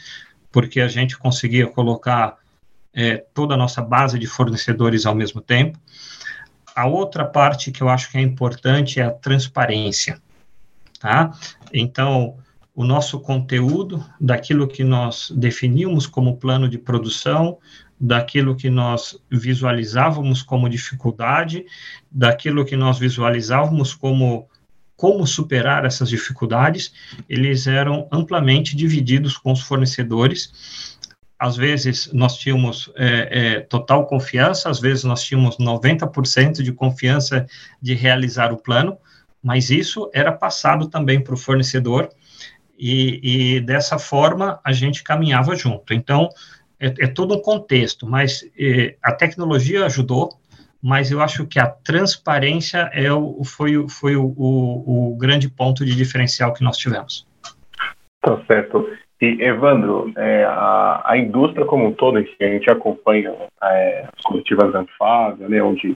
porque 0.51 0.81
a 0.81 0.89
gente 0.89 1.19
conseguia 1.19 1.67
colocar 1.67 2.37
é, 2.95 3.17
toda 3.33 3.55
a 3.55 3.57
nossa 3.57 3.81
base 3.81 4.19
de 4.19 4.27
fornecedores 4.27 5.07
ao 5.07 5.15
mesmo 5.15 5.41
tempo. 5.41 5.79
A 6.75 6.87
outra 6.87 7.25
parte 7.25 7.71
que 7.71 7.83
eu 7.83 7.89
acho 7.89 8.11
que 8.11 8.19
é 8.19 8.21
importante 8.21 9.01
é 9.01 9.05
a 9.05 9.11
transparência, 9.11 10.21
tá? 10.99 11.33
Então, 11.73 12.37
o 12.75 12.85
nosso 12.85 13.21
conteúdo, 13.21 14.05
daquilo 14.19 14.67
que 14.67 14.83
nós 14.83 15.31
definíamos 15.37 16.07
como 16.07 16.39
plano 16.39 16.69
de 16.69 16.79
produção, 16.79 17.59
daquilo 18.05 18.57
que 18.57 18.69
nós 18.69 19.17
visualizávamos 19.31 20.43
como 20.43 20.69
dificuldade, 20.69 21.65
daquilo 22.11 22.65
que 22.65 22.77
nós 22.77 22.99
visualizávamos 22.99 23.95
como 23.95 24.49
como 24.97 25.27
superar 25.27 25.85
essas 25.85 26.09
dificuldades, 26.09 26.93
eles 27.29 27.67
eram 27.67 28.07
amplamente 28.13 28.77
divididos 28.77 29.37
com 29.37 29.51
os 29.51 29.61
fornecedores. 29.61 30.97
Às 31.37 31.57
vezes 31.57 32.13
nós 32.13 32.37
tínhamos 32.37 32.93
é, 32.95 33.29
é, 33.31 33.61
total 33.61 34.07
confiança, 34.07 34.71
às 34.71 34.79
vezes 34.79 35.03
nós 35.03 35.25
tínhamos 35.25 35.57
90% 35.57 36.63
de 36.63 36.73
confiança 36.73 37.47
de 37.81 37.95
realizar 37.95 38.53
o 38.53 38.63
plano, 38.63 38.97
mas 39.43 39.71
isso 39.71 40.09
era 40.15 40.31
passado 40.31 40.87
também 40.87 41.21
para 41.21 41.35
o 41.35 41.39
fornecedor 41.39 42.09
e, 42.79 43.57
e, 43.57 43.61
dessa 43.61 43.99
forma 43.99 44.61
a 44.63 44.73
gente 44.73 45.03
caminhava 45.03 45.57
junto. 45.57 45.93
Então, 45.93 46.29
é, 46.83 47.05
é 47.05 47.07
todo 47.07 47.35
um 47.35 47.41
contexto, 47.41 48.07
mas 48.07 48.45
é, 48.59 48.97
a 49.03 49.13
tecnologia 49.13 49.87
ajudou, 49.87 50.31
mas 50.83 51.13
eu 51.13 51.21
acho 51.21 51.47
que 51.47 51.61
a 51.61 51.67
transparência 51.67 52.91
é 52.93 53.13
o, 53.13 53.45
foi, 53.45 53.89
foi 53.89 54.17
o, 54.17 54.35
o, 54.37 55.13
o 55.13 55.17
grande 55.17 55.49
ponto 55.49 55.85
de 55.85 55.95
diferencial 55.95 56.53
que 56.53 56.65
nós 56.65 56.77
tivemos. 56.77 57.27
Tá 58.21 58.41
certo. 58.47 58.89
E, 59.21 59.41
Evandro, 59.41 60.13
é, 60.17 60.45
a, 60.45 61.03
a 61.05 61.17
indústria 61.17 61.65
como 61.65 61.87
um 61.87 61.93
todo, 61.93 62.19
a 62.19 62.45
gente 62.45 62.69
acompanha 62.69 63.33
é, 63.63 64.09
as 64.17 64.25
coletivas 64.25 64.73
da 64.73 64.81
Anfasa, 64.81 65.49
né, 65.49 65.63
onde 65.63 65.95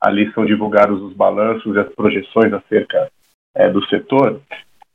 ali 0.00 0.32
são 0.32 0.46
divulgados 0.46 1.02
os 1.02 1.12
balanços 1.12 1.74
e 1.74 1.80
as 1.80 1.92
projeções 1.92 2.52
acerca 2.52 3.10
é, 3.56 3.68
do 3.68 3.84
setor. 3.86 4.40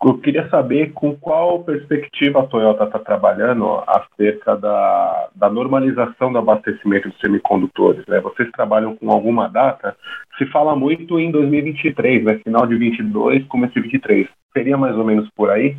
Eu 0.05 0.17
queria 0.17 0.49
saber 0.49 0.91
com 0.91 1.15
qual 1.15 1.63
perspectiva 1.63 2.41
a 2.41 2.47
Toyota 2.47 2.83
está 2.83 2.99
trabalhando 2.99 3.81
acerca 3.87 4.55
da, 4.57 5.29
da 5.33 5.49
normalização 5.49 6.31
do 6.31 6.39
abastecimento 6.39 7.09
de 7.09 7.17
semicondutores. 7.21 8.05
Né? 8.05 8.19
Vocês 8.19 8.51
trabalham 8.51 8.97
com 8.97 9.09
alguma 9.09 9.47
data? 9.47 9.95
Se 10.37 10.45
fala 10.47 10.75
muito 10.75 11.17
em 11.19 11.31
2023, 11.31 12.25
né? 12.25 12.39
final 12.43 12.67
de 12.67 12.75
22, 12.75 13.47
começo 13.47 13.73
de 13.75 13.81
23. 13.81 14.27
Seria 14.51 14.77
mais 14.77 14.95
ou 14.97 15.05
menos 15.05 15.29
por 15.35 15.49
aí? 15.49 15.77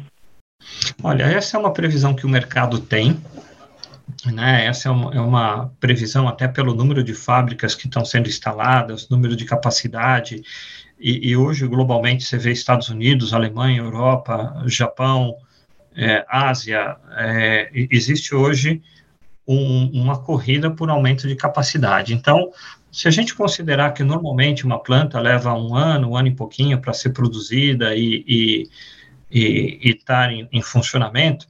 Olha, 1.03 1.25
essa 1.25 1.59
é 1.59 1.61
uma 1.61 1.73
previsão 1.73 2.15
que 2.15 2.25
o 2.25 2.29
mercado 2.29 2.81
tem. 2.81 3.17
Né, 4.33 4.67
essa 4.67 4.89
é 4.89 4.93
uma, 4.93 5.15
é 5.15 5.21
uma, 5.21 5.71
previsão 5.81 6.27
até 6.27 6.49
pelo 6.49 6.75
número 6.75 7.03
de 7.03 7.15
fábricas 7.15 7.75
que 7.75 7.87
estão 7.87 8.05
sendo 8.05 8.29
instaladas, 8.29 9.09
número 9.09 9.37
de 9.37 9.45
capacidade, 9.45 10.43
e, 11.05 11.29
e, 11.29 11.37
hoje, 11.37 11.67
globalmente, 11.67 12.25
você 12.25 12.39
vê 12.39 12.51
Estados 12.51 12.89
Unidos, 12.89 13.35
Alemanha, 13.35 13.83
Europa, 13.83 14.63
Japão, 14.65 15.37
é, 15.95 16.25
Ásia, 16.27 16.97
é, 17.19 17.69
existe 17.75 18.35
hoje 18.35 18.81
um, 19.47 19.91
uma 19.93 20.19
corrida 20.19 20.71
por 20.71 20.89
aumento 20.89 21.29
de 21.29 21.37
capacidade. 21.37 22.15
Então, 22.15 22.51
se 22.91 23.07
a 23.07 23.11
gente 23.11 23.35
considerar 23.35 23.93
que 23.93 24.03
normalmente 24.03 24.65
uma 24.65 24.83
planta 24.83 25.21
leva 25.21 25.53
um 25.53 25.77
ano, 25.77 26.13
um 26.13 26.17
ano 26.17 26.29
e 26.29 26.35
pouquinho 26.35 26.81
para 26.81 26.95
ser 26.95 27.11
produzida 27.11 27.95
e, 27.95 28.67
estar 29.31 30.33
em, 30.33 30.49
em, 30.51 30.63
funcionamento, 30.63 31.47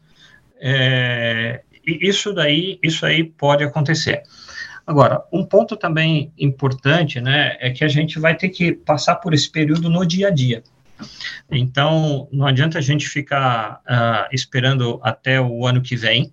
é, 0.61 1.63
isso 1.87 2.33
daí, 2.33 2.81
isso 2.83 3.07
aí 3.07 3.23
pode 3.23 3.63
acontecer. 3.63 4.25
Agora, 4.87 5.25
um 5.33 5.45
ponto 5.45 5.77
também 5.77 6.33
importante, 6.39 7.21
né, 7.21 7.57
é 7.59 7.71
que 7.71 7.85
a 7.85 7.89
gente 7.89 8.19
vai 8.19 8.37
ter 8.37 8.51
que 8.51 8.73
passar 8.73 9.17
por 9.17 9.33
esse 9.33 9.51
período 9.51 9.89
no 9.89 10.05
dia 10.05 10.29
a 10.29 10.31
dia. 10.31 10.63
Então, 11.51 12.29
não 12.31 12.47
adianta 12.47 12.79
a 12.79 12.83
gente 12.83 13.09
ficar 13.09 13.81
uh, 13.81 14.29
esperando 14.33 15.01
até 15.03 15.41
o 15.41 15.67
ano 15.67 15.81
que 15.81 15.97
vem. 15.97 16.33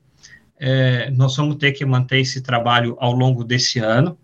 É, 0.59 1.09
nós 1.11 1.35
vamos 1.35 1.55
ter 1.55 1.71
que 1.71 1.83
manter 1.85 2.19
esse 2.19 2.41
trabalho 2.41 2.95
ao 2.99 3.13
longo 3.13 3.43
desse 3.43 3.79
ano. 3.79 4.17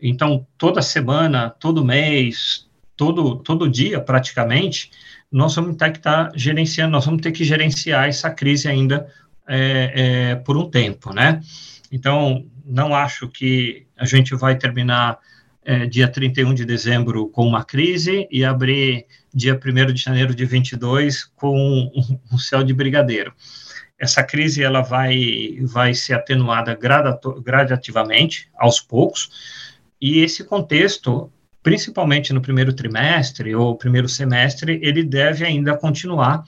Então, 0.00 0.44
toda 0.58 0.82
semana, 0.82 1.48
todo 1.48 1.84
mês, 1.84 2.66
todo, 2.96 3.36
todo 3.36 3.70
dia, 3.70 4.00
praticamente, 4.00 4.90
nós 5.30 5.54
vamos 5.54 5.76
ter 5.76 5.92
que 5.92 5.98
estar 5.98 6.30
tá 6.30 6.32
gerenciando, 6.34 6.90
nós 6.90 7.04
vamos 7.04 7.22
ter 7.22 7.30
que 7.30 7.44
gerenciar 7.44 8.08
essa 8.08 8.28
crise 8.30 8.66
ainda 8.66 9.06
é, 9.46 9.92
é, 9.94 10.34
por 10.36 10.56
um 10.56 10.68
tempo, 10.68 11.14
né? 11.14 11.40
Então, 11.92 12.46
não 12.64 12.94
acho 12.94 13.28
que 13.28 13.86
a 13.96 14.06
gente 14.06 14.34
vai 14.34 14.56
terminar 14.56 15.18
é, 15.64 15.86
dia 15.86 16.08
31 16.08 16.54
de 16.54 16.64
dezembro 16.64 17.28
com 17.28 17.46
uma 17.46 17.62
crise 17.62 18.26
e 18.30 18.44
abrir 18.44 19.06
dia 19.32 19.54
1 19.54 19.92
de 19.92 20.02
janeiro 20.02 20.34
de 20.34 20.44
22 20.46 21.24
com 21.36 21.56
um, 21.56 22.18
um 22.32 22.38
céu 22.38 22.64
de 22.64 22.72
brigadeiro. 22.72 23.34
Essa 23.98 24.24
crise 24.24 24.64
ela 24.64 24.80
vai, 24.80 25.58
vai 25.62 25.94
ser 25.94 26.14
atenuada 26.14 26.76
gradativamente, 27.40 28.48
aos 28.58 28.80
poucos, 28.80 29.30
e 30.00 30.18
esse 30.18 30.42
contexto, 30.42 31.32
principalmente 31.62 32.32
no 32.32 32.42
primeiro 32.42 32.72
trimestre 32.72 33.54
ou 33.54 33.76
primeiro 33.76 34.08
semestre, 34.08 34.80
ele 34.82 35.04
deve 35.04 35.44
ainda 35.44 35.76
continuar 35.76 36.42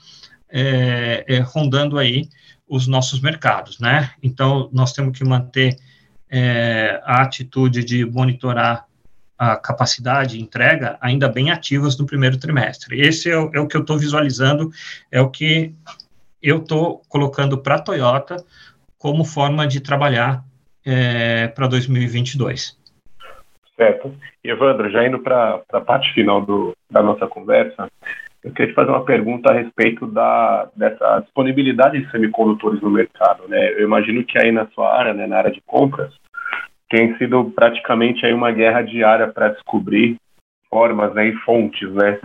é, 0.49 1.23
é, 1.27 1.39
rondando 1.39 1.97
aí 1.97 2.27
os 2.67 2.87
nossos 2.87 3.21
mercados, 3.21 3.79
né? 3.79 4.11
Então, 4.21 4.69
nós 4.73 4.93
temos 4.93 5.17
que 5.17 5.23
manter 5.23 5.77
é, 6.29 6.99
a 7.03 7.21
atitude 7.21 7.83
de 7.83 8.05
monitorar 8.05 8.85
a 9.37 9.55
capacidade 9.57 10.37
de 10.37 10.43
entrega 10.43 10.97
ainda 11.01 11.27
bem 11.27 11.51
ativas 11.51 11.97
no 11.97 12.05
primeiro 12.05 12.39
trimestre. 12.39 12.99
Esse 13.01 13.29
é 13.29 13.37
o, 13.37 13.51
é 13.53 13.59
o 13.59 13.67
que 13.67 13.75
eu 13.75 13.81
estou 13.81 13.97
visualizando, 13.97 14.69
é 15.11 15.21
o 15.21 15.29
que 15.29 15.73
eu 16.41 16.57
estou 16.57 17.01
colocando 17.09 17.57
para 17.57 17.75
a 17.75 17.81
Toyota 17.81 18.37
como 18.97 19.25
forma 19.25 19.67
de 19.67 19.81
trabalhar 19.81 20.43
é, 20.85 21.47
para 21.47 21.67
2022. 21.67 22.77
Certo. 23.75 24.15
Evandro, 24.43 24.89
já 24.89 25.05
indo 25.05 25.19
para 25.19 25.61
a 25.73 25.81
parte 25.81 26.13
final 26.13 26.41
do, 26.45 26.75
da 26.89 27.03
nossa 27.03 27.27
conversa, 27.27 27.91
eu 28.45 28.51
queria 28.51 28.71
te 28.71 28.75
fazer 28.75 28.91
uma 28.91 29.03
pergunta 29.03 29.51
a 29.51 29.55
respeito 29.55 30.05
da, 30.05 30.69
dessa 30.75 31.21
disponibilidade 31.21 31.99
de 31.99 32.11
semicondutores 32.11 32.79
no 32.79 32.91
mercado. 32.91 33.47
Né? 33.47 33.73
Eu 33.73 33.85
imagino 33.85 34.23
que 34.23 34.37
aí 34.37 34.51
na 34.51 34.67
sua 34.67 34.95
área, 34.95 35.15
né, 35.15 35.25
na 35.25 35.37
área 35.37 35.51
de 35.51 35.61
compras, 35.65 36.13
tem 36.87 37.17
sido 37.17 37.45
praticamente 37.55 38.23
aí 38.23 38.33
uma 38.33 38.51
guerra 38.51 38.83
diária 38.83 39.27
para 39.27 39.49
descobrir 39.49 40.17
formas 40.69 41.11
né, 41.15 41.29
e 41.29 41.35
fontes 41.37 41.91
né, 41.91 42.19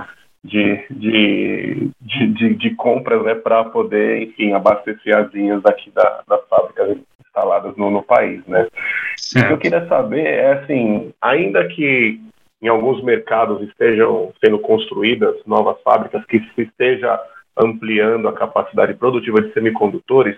de, 0.45 0.85
de, 0.91 1.91
de, 2.03 2.27
de, 2.27 2.55
de 2.55 2.71
compras 2.75 3.25
né, 3.25 3.35
para 3.35 3.65
poder, 3.65 4.23
enfim, 4.23 4.53
abastecer 4.53 5.17
as 5.17 5.33
linhas 5.33 5.63
daqui 5.63 5.91
da, 5.91 6.23
das 6.29 6.47
fábricas 6.49 6.99
instaladas 7.25 7.75
no, 7.79 7.91
no 7.91 8.03
país. 8.03 8.45
Né? 8.47 8.67
O 9.37 9.47
que 9.47 9.53
eu 9.55 9.59
queria 9.59 9.89
saber 9.89 10.27
é, 10.27 10.53
assim, 10.53 11.15
ainda 11.23 11.67
que 11.69 12.21
em 12.63 12.69
alguns 12.69 13.03
mercados 13.03 13.61
estejam 13.63 14.33
sendo 14.43 14.59
construídas 14.59 15.37
novas 15.47 15.81
fábricas 15.83 16.25
que 16.27 16.41
se 16.55 16.63
esteja 16.63 17.19
ampliando 17.57 18.29
a 18.29 18.33
capacidade 18.33 18.95
produtiva 18.95 19.41
de 19.41 19.53
semicondutores, 19.53 20.37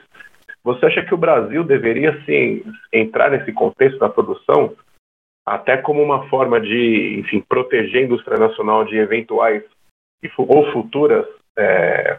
você 0.64 0.86
acha 0.86 1.02
que 1.02 1.14
o 1.14 1.18
Brasil 1.18 1.64
deveria 1.64 2.20
sim 2.24 2.62
entrar 2.92 3.30
nesse 3.30 3.52
contexto 3.52 3.98
da 3.98 4.08
produção, 4.08 4.74
até 5.44 5.76
como 5.76 6.00
uma 6.00 6.28
forma 6.28 6.60
de, 6.60 7.18
enfim, 7.18 7.40
proteger 7.40 8.02
a 8.02 8.04
indústria 8.04 8.38
nacional 8.38 8.84
de 8.84 8.96
eventuais 8.96 9.64
ou 10.38 10.70
futuras 10.72 11.26
é, 11.58 12.16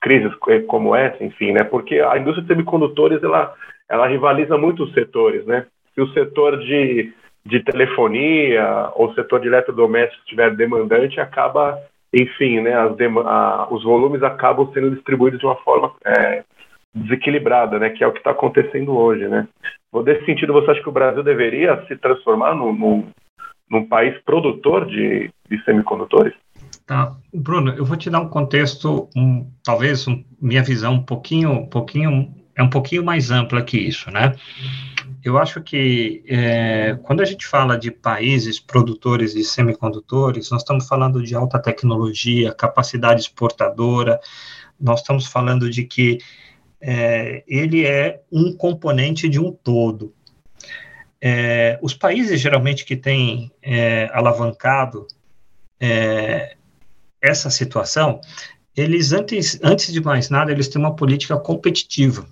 crises 0.00 0.32
como 0.66 0.96
essa, 0.96 1.22
enfim, 1.22 1.52
né? 1.52 1.62
Porque 1.64 2.00
a 2.00 2.16
indústria 2.16 2.42
de 2.42 2.48
semicondutores 2.48 3.22
ela, 3.22 3.54
ela 3.88 4.06
rivaliza 4.06 4.56
muito 4.56 4.84
os 4.84 4.92
setores, 4.94 5.44
né? 5.44 5.66
Se 5.94 6.00
o 6.00 6.08
setor 6.14 6.58
de, 6.60 7.12
de 7.44 7.60
telefonia 7.60 8.90
ou 8.94 9.12
setor 9.14 9.40
de 9.40 9.48
eletrodomésticos 9.48 10.20
estiver 10.20 10.54
demandante, 10.54 11.20
acaba, 11.20 11.78
enfim, 12.12 12.60
né? 12.60 12.72
A, 12.74 13.66
os 13.70 13.82
volumes 13.82 14.22
acabam 14.22 14.70
sendo 14.72 14.90
distribuídos 14.90 15.40
de 15.40 15.46
uma 15.46 15.56
forma 15.56 15.92
é, 16.04 16.44
desequilibrada, 16.94 17.78
né, 17.78 17.90
que 17.90 18.04
é 18.04 18.06
o 18.06 18.12
que 18.12 18.18
está 18.18 18.30
acontecendo 18.30 18.92
hoje, 18.92 19.26
né. 19.26 19.48
Nesse 20.04 20.24
sentido, 20.24 20.52
você 20.52 20.70
acha 20.70 20.82
que 20.82 20.88
o 20.88 20.92
Brasil 20.92 21.22
deveria 21.22 21.84
se 21.86 21.96
transformar 21.96 22.54
num, 22.54 22.72
num, 22.72 23.06
num 23.68 23.86
país 23.86 24.16
produtor 24.24 24.86
de, 24.86 25.30
de, 25.50 25.64
semicondutores? 25.64 26.32
Tá, 26.86 27.12
Bruno, 27.32 27.74
eu 27.76 27.84
vou 27.84 27.96
te 27.96 28.08
dar 28.08 28.20
um 28.20 28.28
contexto, 28.28 29.08
um, 29.16 29.46
talvez 29.62 30.08
um, 30.08 30.24
minha 30.40 30.62
visão 30.62 30.94
um 30.94 31.02
pouquinho, 31.02 31.50
um 31.50 31.66
pouquinho 31.66 32.32
é 32.54 32.62
um 32.62 32.70
pouquinho 32.70 33.04
mais 33.04 33.30
ampla 33.30 33.62
que 33.62 33.78
isso, 33.78 34.10
né? 34.10 34.34
Eu 35.24 35.38
acho 35.38 35.62
que 35.62 36.24
é, 36.26 36.98
quando 37.04 37.20
a 37.20 37.24
gente 37.24 37.46
fala 37.46 37.78
de 37.78 37.92
países 37.92 38.58
produtores 38.58 39.34
de 39.34 39.44
semicondutores, 39.44 40.50
nós 40.50 40.62
estamos 40.62 40.88
falando 40.88 41.22
de 41.22 41.34
alta 41.34 41.60
tecnologia, 41.60 42.52
capacidade 42.52 43.20
exportadora, 43.20 44.18
nós 44.80 45.00
estamos 45.00 45.26
falando 45.26 45.70
de 45.70 45.84
que 45.84 46.18
é, 46.80 47.44
ele 47.46 47.86
é 47.86 48.20
um 48.32 48.52
componente 48.52 49.28
de 49.28 49.38
um 49.38 49.52
todo. 49.52 50.12
É, 51.20 51.78
os 51.80 51.94
países 51.94 52.40
geralmente 52.40 52.84
que 52.84 52.96
têm 52.96 53.52
é, 53.62 54.10
alavancado 54.12 55.06
é, 55.78 56.56
essa 57.20 57.48
situação, 57.48 58.20
eles 58.76 59.12
antes, 59.12 59.60
antes 59.62 59.92
de 59.92 60.00
mais 60.00 60.28
nada, 60.30 60.50
eles 60.50 60.66
têm 60.66 60.80
uma 60.80 60.96
política 60.96 61.36
competitiva, 61.36 62.26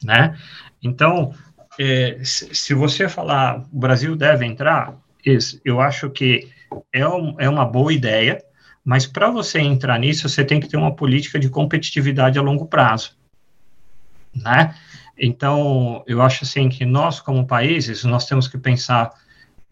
né? 0.00 0.38
Então, 0.84 1.34
é, 1.78 2.20
se 2.22 2.74
você 2.74 3.08
falar 3.08 3.64
o 3.72 3.78
Brasil 3.78 4.14
deve 4.14 4.44
entrar, 4.44 4.94
eu 5.64 5.80
acho 5.80 6.10
que 6.10 6.48
é, 6.92 7.08
um, 7.08 7.34
é 7.40 7.48
uma 7.48 7.64
boa 7.64 7.92
ideia, 7.92 8.44
mas 8.84 9.06
para 9.06 9.30
você 9.30 9.58
entrar 9.58 9.98
nisso, 9.98 10.28
você 10.28 10.44
tem 10.44 10.60
que 10.60 10.68
ter 10.68 10.76
uma 10.76 10.94
política 10.94 11.38
de 11.38 11.48
competitividade 11.48 12.38
a 12.38 12.42
longo 12.42 12.66
prazo, 12.66 13.16
né? 14.34 14.74
Então, 15.16 16.02
eu 16.06 16.20
acho 16.20 16.44
assim 16.44 16.68
que 16.68 16.84
nós, 16.84 17.20
como 17.20 17.46
países, 17.46 18.04
nós 18.04 18.26
temos 18.26 18.46
que 18.46 18.58
pensar 18.58 19.12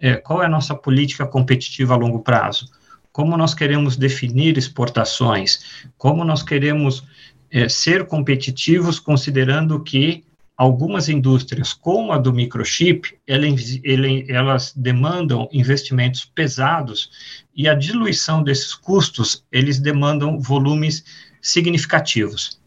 é, 0.00 0.14
qual 0.16 0.42
é 0.42 0.46
a 0.46 0.48
nossa 0.48 0.74
política 0.74 1.26
competitiva 1.26 1.94
a 1.94 1.96
longo 1.96 2.20
prazo, 2.20 2.70
como 3.12 3.36
nós 3.36 3.52
queremos 3.52 3.96
definir 3.96 4.56
exportações, 4.56 5.84
como 5.98 6.24
nós 6.24 6.42
queremos 6.42 7.04
é, 7.50 7.68
ser 7.68 8.06
competitivos, 8.06 8.98
considerando 8.98 9.82
que 9.82 10.24
algumas 10.62 11.08
indústrias, 11.08 11.72
como 11.72 12.12
a 12.12 12.18
do 12.18 12.32
microchip, 12.32 13.18
elas 13.26 14.72
demandam 14.76 15.48
investimentos 15.52 16.24
pesados 16.24 17.10
e 17.52 17.68
a 17.68 17.74
diluição 17.74 18.44
desses 18.44 18.72
custos, 18.72 19.44
eles 19.50 19.80
demandam 19.80 20.38
volumes 20.38 21.04
significativos, 21.40 22.60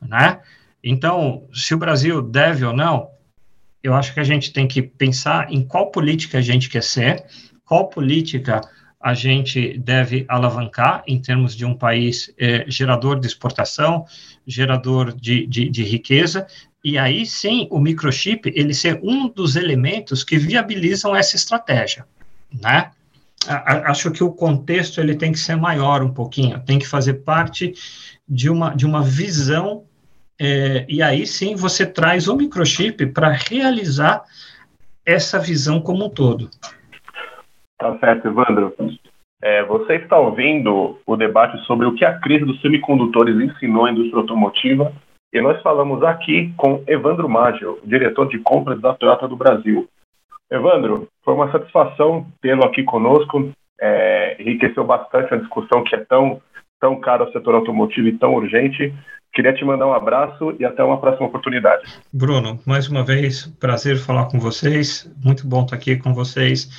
né? 0.00 0.40
Então, 0.82 1.46
se 1.52 1.74
o 1.74 1.78
Brasil 1.78 2.22
deve 2.22 2.64
ou 2.64 2.72
não, 2.72 3.10
eu 3.82 3.92
acho 3.92 4.14
que 4.14 4.20
a 4.20 4.24
gente 4.24 4.50
tem 4.50 4.66
que 4.66 4.80
pensar 4.80 5.52
em 5.52 5.62
qual 5.62 5.90
política 5.90 6.38
a 6.38 6.42
gente 6.42 6.70
quer 6.70 6.82
ser, 6.82 7.26
qual 7.62 7.90
política 7.90 8.62
a 8.98 9.12
gente 9.12 9.76
deve 9.76 10.24
alavancar 10.28 11.04
em 11.06 11.20
termos 11.20 11.54
de 11.54 11.66
um 11.66 11.74
país 11.74 12.32
é, 12.38 12.64
gerador 12.68 13.20
de 13.20 13.26
exportação, 13.26 14.06
gerador 14.46 15.14
de, 15.14 15.46
de, 15.46 15.68
de 15.68 15.84
riqueza, 15.84 16.46
e 16.84 16.98
aí 16.98 17.24
sim 17.24 17.66
o 17.70 17.80
microchip 17.80 18.52
ele 18.54 18.74
ser 18.74 19.00
um 19.02 19.28
dos 19.28 19.56
elementos 19.56 20.22
que 20.22 20.36
viabilizam 20.36 21.16
essa 21.16 21.34
estratégia, 21.34 22.04
né? 22.62 22.90
Acho 23.46 24.10
que 24.10 24.22
o 24.22 24.32
contexto 24.32 25.00
ele 25.00 25.14
tem 25.14 25.32
que 25.32 25.38
ser 25.38 25.56
maior 25.56 26.02
um 26.02 26.12
pouquinho, 26.12 26.60
tem 26.60 26.78
que 26.78 26.86
fazer 26.86 27.14
parte 27.14 27.74
de 28.28 28.48
uma, 28.48 28.74
de 28.74 28.86
uma 28.86 29.02
visão, 29.02 29.84
é, 30.40 30.86
e 30.88 31.02
aí 31.02 31.26
sim 31.26 31.54
você 31.54 31.84
traz 31.84 32.26
o 32.26 32.36
microchip 32.36 33.06
para 33.06 33.30
realizar 33.30 34.22
essa 35.04 35.38
visão 35.38 35.80
como 35.80 36.06
um 36.06 36.10
todo. 36.10 36.48
Tá 37.78 37.98
certo, 37.98 38.28
Evandro. 38.28 38.74
É, 39.42 39.62
você 39.64 39.96
está 39.96 40.18
ouvindo 40.18 40.98
o 41.04 41.16
debate 41.16 41.62
sobre 41.66 41.86
o 41.86 41.94
que 41.94 42.04
a 42.04 42.18
crise 42.18 42.46
dos 42.46 42.60
semicondutores 42.62 43.36
ensinou 43.38 43.84
à 43.84 43.92
indústria 43.92 44.20
automotiva 44.20 44.90
e 45.34 45.40
nós 45.40 45.60
falamos 45.62 46.00
aqui 46.04 46.54
com 46.56 46.84
Evandro 46.86 47.28
Maggio, 47.28 47.80
diretor 47.84 48.28
de 48.28 48.38
compras 48.38 48.80
da 48.80 48.94
Toyota 48.94 49.26
do 49.26 49.36
Brasil. 49.36 49.88
Evandro, 50.48 51.08
foi 51.24 51.34
uma 51.34 51.50
satisfação 51.50 52.24
tê-lo 52.40 52.64
aqui 52.64 52.84
conosco, 52.84 53.50
é, 53.80 54.40
enriqueceu 54.40 54.84
bastante 54.84 55.34
a 55.34 55.36
discussão 55.36 55.82
que 55.82 55.96
é 55.96 56.04
tão, 56.08 56.40
tão 56.80 57.00
caro 57.00 57.24
ao 57.24 57.32
setor 57.32 57.56
automotivo 57.56 58.06
e 58.06 58.16
tão 58.16 58.32
urgente. 58.32 58.94
Queria 59.34 59.52
te 59.52 59.64
mandar 59.64 59.88
um 59.88 59.92
abraço 59.92 60.54
e 60.60 60.64
até 60.64 60.84
uma 60.84 61.00
próxima 61.00 61.26
oportunidade. 61.26 61.82
Bruno, 62.12 62.60
mais 62.64 62.88
uma 62.88 63.04
vez, 63.04 63.46
prazer 63.58 63.96
falar 63.96 64.26
com 64.26 64.38
vocês. 64.38 65.12
Muito 65.24 65.48
bom 65.48 65.64
estar 65.64 65.74
aqui 65.74 65.96
com 65.96 66.14
vocês 66.14 66.70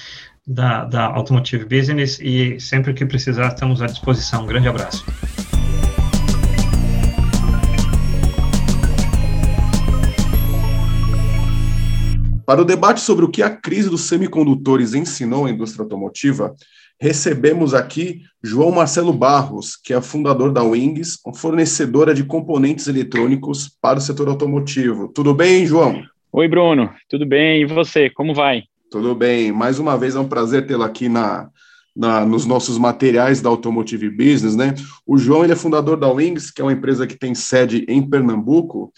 da, 0.48 0.86
da 0.86 1.08
Automotive 1.08 1.66
Business 1.66 2.22
e 2.22 2.58
sempre 2.62 2.94
que 2.94 3.06
precisar 3.06 3.48
estamos 3.48 3.82
à 3.82 3.88
disposição. 3.88 4.44
Um 4.44 4.48
grande 4.48 4.70
abraço. 4.70 5.04
Para 12.46 12.62
o 12.62 12.66
debate 12.66 13.02
sobre 13.02 13.26
o 13.26 13.30
que 13.30 13.42
a 13.42 13.50
crise 13.50 13.90
dos 13.90 14.02
semicondutores 14.02 14.94
ensinou 14.94 15.46
à 15.46 15.50
indústria 15.50 15.82
automotiva, 15.82 16.56
recebemos 17.02 17.74
aqui 17.74 18.22
João 18.44 18.72
Marcelo 18.72 19.12
Barros, 19.12 19.76
que 19.76 19.94
é 19.94 20.00
fundador 20.00 20.52
da 20.52 20.62
Wings, 20.62 21.18
fornecedora 21.36 22.14
de 22.14 22.24
componentes 22.24 22.88
eletrônicos 22.88 23.68
para 23.82 23.98
o 23.98 24.02
setor 24.02 24.28
automotivo. 24.28 25.08
Tudo 25.08 25.34
bem, 25.34 25.66
João? 25.66 26.04
Oi, 26.32 26.48
Bruno. 26.48 26.92
Tudo 27.10 27.26
bem? 27.26 27.64
E 27.64 27.66
você? 27.66 28.12
Como 28.12 28.36
vai? 28.36 28.66
Tudo 28.92 29.16
bem. 29.16 29.52
Mais 29.52 29.80
uma 29.80 29.98
vez 29.98 30.16
é 30.16 30.20
um 30.20 30.28
prazer 30.28 30.68
tê-lo 30.68 30.84
aqui 30.84 31.10
na, 31.10 31.50
na, 31.96 32.24
nos 32.28 32.46
nossos 32.46 32.78
materiais 32.78 33.42
da 33.42 33.50
Automotive 33.50 34.10
Business, 34.12 34.56
né? 34.56 34.76
O 35.04 35.18
João 35.18 35.44
ele 35.44 35.54
é 35.54 35.56
fundador 35.56 35.98
da 35.98 36.10
Wings, 36.10 36.52
que 36.52 36.62
é 36.62 36.64
uma 36.66 36.74
empresa 36.74 37.08
que 37.08 37.18
tem 37.18 37.34
sede 37.34 37.86
em 37.90 38.08
Pernambuco 38.08 38.94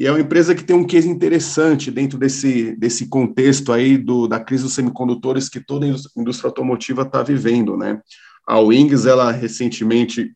e 0.00 0.06
é 0.06 0.10
uma 0.10 0.20
empresa 0.20 0.54
que 0.54 0.64
tem 0.64 0.74
um 0.74 0.86
case 0.86 1.06
interessante 1.06 1.90
dentro 1.90 2.18
desse, 2.18 2.74
desse 2.76 3.06
contexto 3.06 3.70
aí 3.70 3.98
do, 3.98 4.26
da 4.26 4.40
crise 4.40 4.62
dos 4.62 4.72
semicondutores 4.72 5.46
que 5.46 5.60
toda 5.60 5.84
a 5.84 5.90
indústria 6.18 6.48
automotiva 6.48 7.02
está 7.02 7.22
vivendo, 7.22 7.76
né? 7.76 8.00
A 8.48 8.58
Wings, 8.58 9.04
ela 9.04 9.30
recentemente 9.30 10.32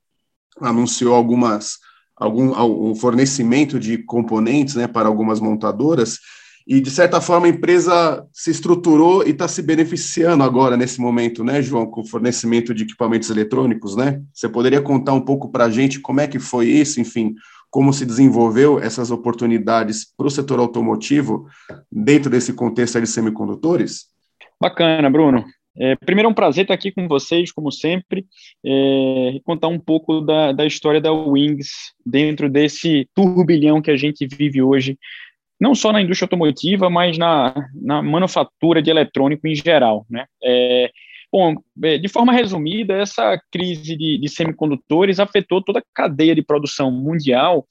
anunciou 0.61 1.15
algumas 1.15 1.79
algum 2.15 2.51
o 2.51 2.95
fornecimento 2.95 3.81
de 3.81 3.97
componentes, 3.97 4.75
né, 4.75 4.87
para 4.87 5.09
algumas 5.09 5.41
montadoras 5.41 6.19
e 6.67 6.81
de 6.81 6.91
certa 6.91 7.21
forma 7.21 7.47
a 7.47 7.51
empresa 7.51 8.25
se 8.33 8.51
estruturou 8.51 9.27
e 9.27 9.31
está 9.31 9.47
se 9.49 9.63
beneficiando 9.63 10.45
agora 10.45 10.77
nesse 10.77 11.01
momento, 11.01 11.43
né, 11.43 11.61
João, 11.61 11.87
com 11.87 12.03
o 12.03 12.07
fornecimento 12.07 12.75
de 12.75 12.85
equipamentos 12.85 13.29
eletrônicos, 13.31 13.97
né? 13.97 14.23
Você 14.33 14.49
poderia 14.49 14.81
contar 14.81 15.13
um 15.13 15.21
pouco 15.21 15.51
para 15.51 15.65
a 15.65 15.71
gente 15.71 16.01
como 16.01 16.21
é 16.21 16.27
que 16.27 16.39
foi 16.39 16.67
isso, 16.69 17.01
enfim, 17.01 17.35
como 17.75 17.93
se 17.93 18.07
desenvolveu 18.07 18.79
essas 18.79 19.11
oportunidades 19.11 20.07
para 20.17 20.29
o 20.29 20.31
setor 20.31 20.61
automotivo 20.61 21.49
dentro 21.91 22.31
desse 22.31 22.55
contexto 22.55 23.01
de 23.01 23.07
semicondutores? 23.09 24.05
Bacana, 24.61 25.11
Bruno. 25.11 25.45
É, 25.77 25.97
primeiro 25.97 26.29
é 26.29 26.31
um 26.31 26.35
prazer 26.35 26.63
estar 26.63 26.75
aqui 26.75 26.93
com 26.93 27.09
vocês, 27.09 27.51
como 27.51 27.73
sempre, 27.73 28.27
é, 28.65 29.41
contar 29.43 29.67
um 29.67 29.81
pouco 29.81 30.21
da, 30.21 30.53
da 30.53 30.65
história 30.65 31.01
da 31.01 31.11
Wings 31.11 31.69
dentro 32.07 32.49
desse 32.49 33.09
turbilhão 33.13 33.83
que 33.83 33.91
a 33.91 33.97
gente 33.97 34.25
vive 34.25 34.63
hoje, 34.63 34.97
não 35.61 35.75
só 35.75 35.93
na 35.93 36.01
indústria 36.01 36.27
automotiva, 36.27 36.89
mas 36.89 37.19
na, 37.19 37.57
na 37.75 38.01
manufatura 38.01 38.81
de 38.81 38.89
eletrônico 38.89 39.49
em 39.49 39.55
geral. 39.57 40.07
Né? 40.09 40.27
É, 40.45 40.93
Bom, 41.35 41.57
é, 41.83 41.99
de 41.99 42.07
forma 42.07 42.33
resumida, 42.33 42.95
essa 42.95 43.37
crise 43.51 43.97
de, 43.97 44.19
de 44.19 44.29
semicondutores 44.29 45.19
afetou 45.19 45.61
toda 45.61 45.81
a 45.81 45.85
cadeia 45.93 46.33
de 46.33 46.45
produção 46.45 46.93
mundial 46.93 47.67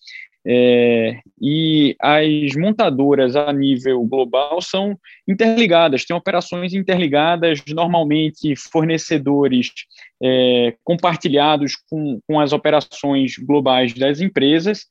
é, 0.46 1.22
e 1.42 1.96
as 1.98 2.58
montadoras 2.58 3.38
a 3.38 3.54
nível 3.54 4.04
global 4.04 4.62
são 4.62 5.00
interligadas, 5.26 6.04
têm 6.04 6.14
operações 6.14 6.74
interligadas, 6.74 7.64
normalmente 7.70 8.54
fornecedores 8.58 9.72
é, 10.22 10.76
compartilhados 10.84 11.78
com, 11.90 12.20
com 12.28 12.42
as 12.42 12.52
operações 12.52 13.38
globais 13.38 13.94
das 13.94 14.20
empresas, 14.20 14.86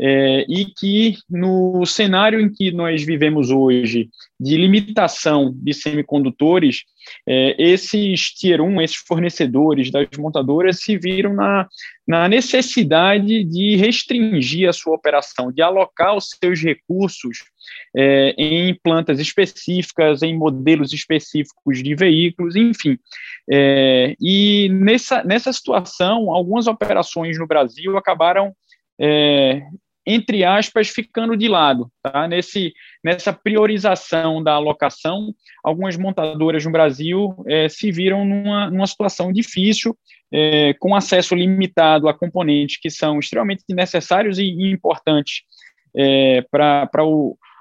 é, 0.00 0.44
e 0.48 0.66
que 0.66 1.16
no 1.28 1.84
cenário 1.86 2.40
em 2.40 2.52
que 2.52 2.70
nós 2.70 3.02
vivemos 3.02 3.50
hoje, 3.50 4.10
de 4.38 4.56
limitação 4.56 5.54
de 5.56 5.72
semicondutores, 5.72 6.82
é, 7.26 7.54
esses 7.58 8.30
tier 8.32 8.60
1, 8.60 8.82
esses 8.82 8.96
fornecedores 8.96 9.90
das 9.90 10.06
montadoras 10.18 10.80
se 10.80 10.98
viram 10.98 11.32
na, 11.32 11.66
na 12.06 12.28
necessidade 12.28 13.44
de 13.44 13.76
restringir 13.76 14.68
a 14.68 14.72
sua 14.72 14.94
operação, 14.94 15.50
de 15.50 15.62
alocar 15.62 16.14
os 16.14 16.28
seus 16.28 16.60
recursos 16.60 17.38
é, 17.96 18.34
em 18.36 18.74
plantas 18.82 19.18
específicas, 19.18 20.22
em 20.22 20.36
modelos 20.36 20.92
específicos 20.92 21.82
de 21.82 21.94
veículos, 21.94 22.54
enfim. 22.54 22.98
É, 23.50 24.14
e 24.20 24.68
nessa, 24.70 25.24
nessa 25.24 25.52
situação, 25.52 26.30
algumas 26.30 26.66
operações 26.66 27.38
no 27.38 27.46
Brasil 27.46 27.96
acabaram 27.96 28.54
é, 29.00 29.62
entre 30.06 30.44
aspas, 30.44 30.88
ficando 30.88 31.36
de 31.36 31.48
lado. 31.48 31.90
Tá? 32.02 32.28
Nesse, 32.28 32.72
nessa 33.02 33.32
priorização 33.32 34.42
da 34.42 34.52
alocação, 34.52 35.34
algumas 35.64 35.96
montadoras 35.96 36.64
no 36.64 36.70
Brasil 36.70 37.34
é, 37.46 37.68
se 37.68 37.90
viram 37.90 38.24
numa, 38.24 38.70
numa 38.70 38.86
situação 38.86 39.32
difícil, 39.32 39.96
é, 40.32 40.74
com 40.74 40.94
acesso 40.94 41.34
limitado 41.34 42.08
a 42.08 42.14
componentes 42.14 42.78
que 42.80 42.90
são 42.90 43.18
extremamente 43.18 43.64
necessários 43.70 44.38
e, 44.38 44.44
importantes 44.70 45.42
é, 45.96 46.42
para 46.50 46.88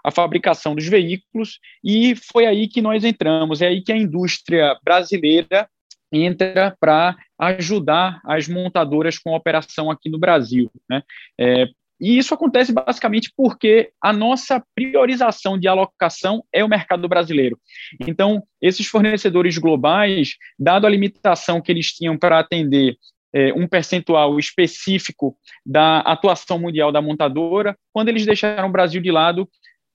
a 0.03 0.12
fabricação 0.12 0.75
dos 0.75 0.88
veículos, 0.88 1.60
e 1.84 2.15
foi 2.15 2.45
aí 2.45 2.67
que 2.67 2.81
nós 2.81 3.03
entramos, 3.03 3.62
é 3.62 3.67
aí 3.67 3.81
que 3.81 3.91
a 3.91 3.97
indústria 3.97 4.77
brasileira 4.84 5.67
entra 6.12 6.75
para 6.79 7.15
ajudar 7.39 8.21
as 8.23 8.47
montadoras 8.47 9.17
com 9.17 9.34
operação 9.34 9.89
aqui 9.89 10.10
no 10.10 10.19
Brasil. 10.19 10.69
Né? 10.88 11.01
É, 11.39 11.65
e 11.99 12.17
isso 12.17 12.34
acontece 12.34 12.73
basicamente 12.73 13.31
porque 13.36 13.91
a 14.01 14.12
nossa 14.12 14.62
priorização 14.75 15.58
de 15.58 15.67
alocação 15.67 16.43
é 16.51 16.63
o 16.63 16.69
mercado 16.69 17.08
brasileiro. 17.08 17.58
Então, 18.08 18.43
esses 18.62 18.86
fornecedores 18.88 19.58
globais, 19.58 20.36
dado 20.60 20.86
a 20.86 20.89
limitação 20.89 21.62
que 21.62 21.71
eles 21.71 21.93
tinham 21.93 22.17
para 22.17 22.39
atender 22.39 22.97
é, 23.34 23.53
um 23.53 23.67
percentual 23.67 24.38
específico 24.39 25.38
da 25.65 25.99
atuação 25.99 26.60
mundial 26.60 26.91
da 26.91 27.01
montadora, 27.01 27.77
quando 27.93 28.10
eles 28.10 28.25
deixaram 28.25 28.69
o 28.69 28.71
Brasil 28.71 29.01
de 29.01 29.12
lado, 29.12 29.47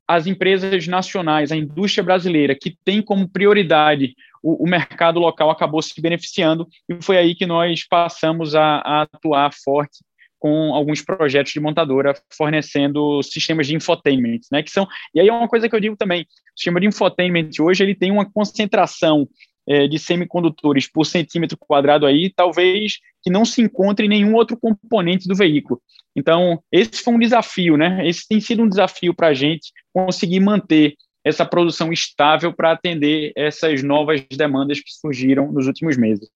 as 0.09 0.27
empresas 0.27 0.87
nacionais, 0.87 1.53
a 1.53 1.57
indústria 1.57 2.03
brasileira, 2.03 2.57
que 2.61 2.77
tem 2.85 3.01
como 3.01 3.29
prioridade 3.29 4.15
o, 4.43 4.65
o, 4.65 4.69
mercado 4.69 5.21
local, 5.21 5.51
acabou 5.51 5.81
se 5.81 6.01
beneficiando, 6.01 6.67
e 6.89 7.03
foi 7.03 7.17
aí 7.17 7.35
que 7.35 7.47
nós 7.47 7.87
passamos 7.87 8.55
a, 8.55 8.79
a 8.79 9.03
atuar 9.03 9.53
forte 9.53 10.01
com 10.41 10.75
alguns 10.75 11.03
projetos 11.03 11.53
de 11.53 11.61
montadora 11.61 12.15
fornecendo 12.37 13.23
sistemas 13.23 13.67
de 13.67 13.77
infotainment, 13.77 14.41
né, 14.51 14.63
que 14.63 14.71
são, 14.71 14.89
e 15.15 15.21
aí 15.21 15.29
é 15.29 15.33
uma 15.33 15.47
coisa 15.47 15.69
que 15.69 15.77
eu 15.77 15.81
digo 15.81 15.97
também, 15.97 16.23
o 16.23 16.27
sistema 16.57 16.81
de 16.81 16.87
infotainment 16.87 17.51
hoje 17.61 17.85
ele 17.85 17.95
tem 17.95 18.11
uma 18.11 18.29
concentração 18.29 19.29
é, 19.69 19.87
de 19.87 19.99
semicondutores 19.99 20.91
por 20.91 21.05
centímetro 21.05 21.57
quadrado 21.59 22.07
aí, 22.07 22.33
talvez 22.35 22.99
que 23.23 23.31
não 23.31 23.45
se 23.45 23.61
encontre 23.61 24.07
em 24.07 24.09
nenhum 24.09 24.35
outro 24.35 24.57
componente 24.57 25.29
do 25.29 25.37
veículo. 25.37 25.81
Então, 26.17 26.61
esse 26.73 27.03
foi 27.05 27.15
um 27.15 27.19
desafio, 27.19 27.77
né, 27.77 28.09
esse 28.09 28.27
tem 28.27 28.41
sido 28.41 28.63
um 28.63 28.69
desafio 28.69 29.15
para 29.15 29.29
a 29.29 29.35
gente 29.35 29.71
conseguir 29.93 30.41
manter 30.41 30.95
essa 31.23 31.45
produção 31.45 31.93
estável 31.93 32.51
para 32.51 32.73
atender 32.73 33.33
essas 33.37 33.83
novas 33.83 34.23
demandas 34.31 34.81
que 34.81 34.91
surgiram 34.91 35.53
nos 35.53 35.67
últimos 35.67 35.99
meses. 35.99 36.31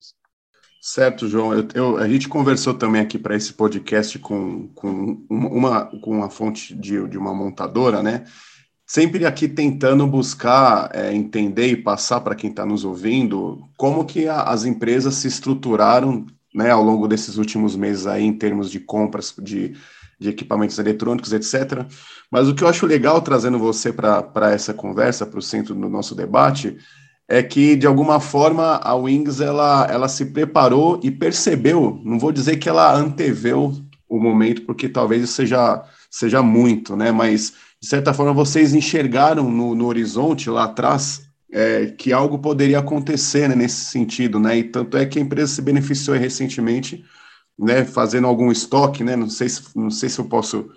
Certo, 0.87 1.27
João. 1.27 1.51
Eu, 1.51 1.67
eu, 1.73 1.97
a 1.97 2.07
gente 2.07 2.29
conversou 2.29 2.71
também 2.71 3.01
aqui 3.01 3.17
para 3.17 3.35
esse 3.35 3.51
podcast 3.51 4.19
com, 4.19 4.67
com, 4.75 5.25
uma, 5.27 5.85
com 5.85 6.11
uma 6.11 6.29
fonte 6.29 6.75
de, 6.75 7.07
de 7.07 7.17
uma 7.17 7.33
montadora, 7.33 8.03
né? 8.03 8.23
Sempre 8.85 9.25
aqui 9.25 9.47
tentando 9.47 10.05
buscar 10.05 10.91
é, 10.93 11.11
entender 11.11 11.69
e 11.69 11.75
passar 11.75 12.21
para 12.21 12.35
quem 12.35 12.51
está 12.51 12.67
nos 12.67 12.85
ouvindo 12.85 13.67
como 13.75 14.05
que 14.05 14.27
a, 14.27 14.43
as 14.43 14.63
empresas 14.63 15.15
se 15.15 15.27
estruturaram 15.27 16.27
né, 16.53 16.69
ao 16.69 16.83
longo 16.83 17.07
desses 17.07 17.37
últimos 17.37 17.75
meses 17.75 18.05
aí 18.05 18.23
em 18.23 18.37
termos 18.37 18.69
de 18.69 18.79
compras 18.79 19.33
de, 19.41 19.75
de 20.19 20.29
equipamentos 20.29 20.77
eletrônicos, 20.77 21.33
etc. 21.33 21.83
Mas 22.29 22.47
o 22.47 22.53
que 22.53 22.63
eu 22.63 22.67
acho 22.67 22.85
legal 22.85 23.19
trazendo 23.23 23.57
você 23.57 23.91
para 23.91 24.51
essa 24.51 24.71
conversa, 24.71 25.25
para 25.25 25.39
o 25.39 25.41
centro 25.41 25.73
do 25.73 25.89
nosso 25.89 26.13
debate, 26.13 26.77
é 27.27 27.41
que 27.41 27.75
de 27.75 27.87
alguma 27.87 28.19
forma 28.19 28.79
a 28.83 28.95
Wings 28.95 29.41
ela, 29.41 29.87
ela 29.89 30.07
se 30.07 30.25
preparou 30.27 30.99
e 31.03 31.09
percebeu, 31.09 31.99
não 32.03 32.19
vou 32.19 32.31
dizer 32.31 32.57
que 32.57 32.69
ela 32.69 32.95
anteveu 32.95 33.73
o 34.07 34.19
momento, 34.19 34.61
porque 34.61 34.87
talvez 34.87 35.29
seja, 35.31 35.83
seja 36.09 36.43
muito, 36.43 36.95
né? 36.95 37.11
Mas 37.11 37.53
de 37.81 37.87
certa 37.87 38.13
forma 38.13 38.33
vocês 38.33 38.73
enxergaram 38.73 39.49
no, 39.49 39.73
no 39.73 39.87
horizonte 39.87 40.49
lá 40.49 40.65
atrás 40.65 41.25
é, 41.51 41.87
que 41.87 42.13
algo 42.13 42.39
poderia 42.39 42.79
acontecer 42.79 43.47
né, 43.47 43.55
nesse 43.55 43.85
sentido, 43.85 44.39
né? 44.39 44.57
E 44.57 44.63
tanto 44.63 44.97
é 44.97 45.05
que 45.05 45.17
a 45.17 45.21
empresa 45.21 45.53
se 45.53 45.61
beneficiou 45.61 46.17
recentemente, 46.17 47.03
né? 47.57 47.83
Fazendo 47.85 48.27
algum 48.27 48.51
estoque, 48.51 49.03
né? 49.03 49.15
Não 49.15 49.29
sei 49.29 49.49
se, 49.49 49.63
não 49.75 49.89
sei 49.89 50.09
se 50.09 50.19
eu 50.19 50.25
posso 50.25 50.69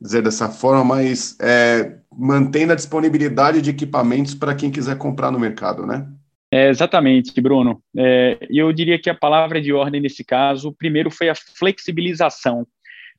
dizer 0.00 0.22
dessa 0.22 0.48
forma, 0.48 0.84
mas 0.84 1.36
é, 1.40 1.98
mantendo 2.12 2.72
a 2.72 2.76
disponibilidade 2.76 3.62
de 3.62 3.70
equipamentos 3.70 4.34
para 4.34 4.54
quem 4.54 4.70
quiser 4.70 4.98
comprar 4.98 5.30
no 5.30 5.38
mercado, 5.38 5.86
né? 5.86 6.06
É, 6.52 6.68
exatamente, 6.68 7.40
Bruno. 7.40 7.82
É, 7.96 8.38
eu 8.48 8.72
diria 8.72 8.98
que 8.98 9.10
a 9.10 9.14
palavra 9.14 9.60
de 9.60 9.72
ordem 9.72 10.00
nesse 10.00 10.22
caso, 10.22 10.72
primeiro 10.72 11.10
foi 11.10 11.28
a 11.28 11.34
flexibilização. 11.34 12.66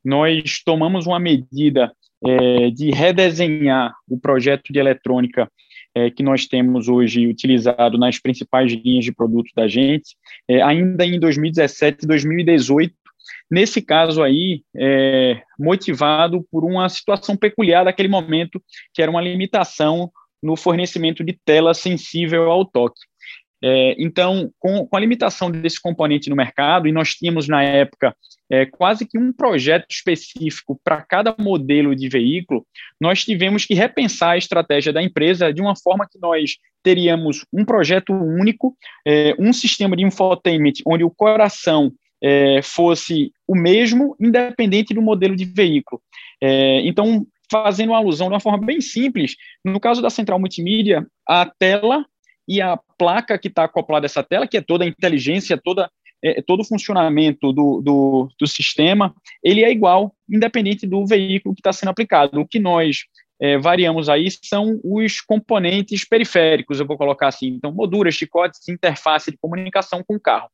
Nós 0.04 0.62
tomamos 0.64 1.06
uma 1.06 1.20
medida 1.20 1.92
é, 2.26 2.70
de 2.70 2.92
redesenhar 2.92 3.94
o 4.08 4.18
projeto 4.18 4.72
de 4.72 4.80
eletrônica 4.80 5.50
é, 5.94 6.10
que 6.10 6.22
nós 6.22 6.46
temos 6.46 6.88
hoje 6.88 7.28
utilizado 7.28 7.98
nas 7.98 8.20
principais 8.20 8.72
linhas 8.72 9.06
de 9.06 9.14
produtos 9.14 9.52
da 9.56 9.68
gente, 9.68 10.16
é, 10.48 10.62
ainda 10.62 11.06
em 11.06 11.20
2017 11.20 12.04
e 12.04 12.08
2018, 12.08 12.94
nesse 13.50 13.82
caso 13.82 14.22
aí, 14.22 14.64
é, 14.76 15.42
motivado 15.58 16.46
por 16.52 16.64
uma 16.64 16.88
situação 16.90 17.36
peculiar 17.36 17.86
daquele 17.86 18.08
momento, 18.08 18.62
que 18.94 19.02
era 19.02 19.12
uma 19.12 19.22
limitação 19.22 20.12
no 20.42 20.56
fornecimento 20.56 21.24
de 21.24 21.38
tela 21.46 21.74
sensível 21.74 22.52
ao 22.52 22.66
toque. 22.66 23.02
É, 23.64 23.96
então, 23.98 24.52
com, 24.60 24.86
com, 24.86 24.96
a 24.96 25.00
limitação 25.00 25.50
desse 25.50 25.82
componente 25.82 26.30
no 26.30 26.36
mercado, 26.36 26.88
e 26.88 26.92
nós 26.92 27.16
tínhamos 27.16 27.48
na 27.48 27.64
época 27.64 28.16
é, 28.50 28.66
quase 28.66 29.08
que 29.08 29.18
um 29.18 29.34
projeto 29.34 29.88
específico 29.90 30.80
para 30.84 31.02
cada 31.02 31.34
modelo 31.40 31.96
de 31.96 32.08
veículo, 32.08 32.66
nós 33.02 33.24
tivemos 33.24 33.66
que 33.66 33.74
repensar 33.74 34.32
a 34.32 34.38
estratégia 34.38 34.94
da 34.94 35.02
empresa 35.02 35.52
de 35.52 35.62
uma 35.62 35.76
forma 35.76 36.08
que 36.08 36.20
nós 36.20 36.58
teríamos 36.84 37.44
um 37.52 37.66
projeto 37.66 38.14
único, 38.14 38.78
é, 39.08 39.34
um 39.40 39.52
sistema 39.52 39.96
de 39.96 40.04
infotainment 40.04 40.74
onde 40.86 41.04
o 41.04 41.10
coração 41.10 41.92
é, 42.26 42.60
fosse 42.64 43.32
o 43.48 43.56
mesmo, 43.56 44.16
independente 44.20 44.96
do 44.96 45.02
modelo 45.02 45.36
de 45.36 45.46
veículo. 45.46 46.02
É, 46.42 46.82
então, 46.88 47.24
fazendo 47.52 47.90
uma 47.90 48.00
alusão 48.00 48.28
de 48.28 48.34
uma 48.34 48.40
forma 48.40 48.66
bem 48.66 48.82
simples, 48.82 49.36
no 49.64 49.80
caso 49.80 50.02
da 50.02 50.10
central 50.10 50.40
multimídia, 50.40 51.06
a 51.28 51.46
tela 51.46 52.04
e 52.48 52.60
a 52.60 52.80
placa 52.98 53.38
que 53.38 53.48
está 53.48 53.66
acoplada 53.66 54.06
a 54.06 54.08
essa 54.08 54.24
tela, 54.24 54.48
que 54.48 54.58
é 54.58 54.62
toda 54.62 54.84
a 54.84 54.88
inteligência, 54.88 55.56
toda, 55.64 55.88
é, 56.24 56.42
todo 56.42 56.62
o 56.62 56.66
funcionamento 56.66 57.54
do, 57.54 57.80
do, 57.80 58.30
do, 58.40 58.48
sistema, 58.48 59.14
ele 59.44 59.64
é 59.64 59.72
igual, 59.72 60.12
independente 60.28 60.88
do 60.88 61.06
veículo 61.06 61.54
que 61.54 61.62
está 61.62 61.72
sendo 61.72 61.90
aplicado. 61.90 62.42
O 62.42 62.48
que 62.48 62.58
nós 62.58 63.04
é, 63.40 63.58
variamos 63.58 64.10
aí 64.10 64.28
são 64.44 64.80
os 64.84 65.20
componentes 65.22 66.08
periféricos, 66.08 66.80
eu 66.80 66.88
vou 66.88 66.98
colocar 66.98 67.28
assim, 67.28 67.48
então, 67.48 67.72
molduras, 67.72 68.16
chicotes, 68.16 68.68
interface 68.70 69.32
de 69.32 69.38
comunicação 69.38 70.04
com 70.04 70.16
o 70.16 70.20
carro. 70.20 70.50